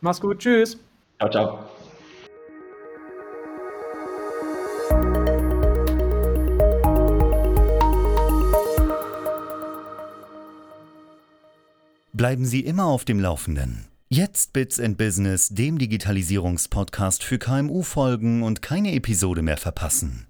Mach's 0.00 0.20
gut. 0.20 0.38
Tschüss. 0.38 0.78
Ciao, 1.18 1.30
ciao. 1.30 1.58
Bleiben 12.12 12.44
Sie 12.44 12.60
immer 12.60 12.86
auf 12.86 13.04
dem 13.04 13.18
Laufenden. 13.20 13.91
Jetzt 14.14 14.52
Bits 14.52 14.78
and 14.78 14.98
Business, 14.98 15.48
dem 15.48 15.78
Digitalisierungspodcast 15.78 17.24
für 17.24 17.38
KMU 17.38 17.80
folgen 17.82 18.42
und 18.42 18.60
keine 18.60 18.92
Episode 18.92 19.40
mehr 19.40 19.56
verpassen. 19.56 20.26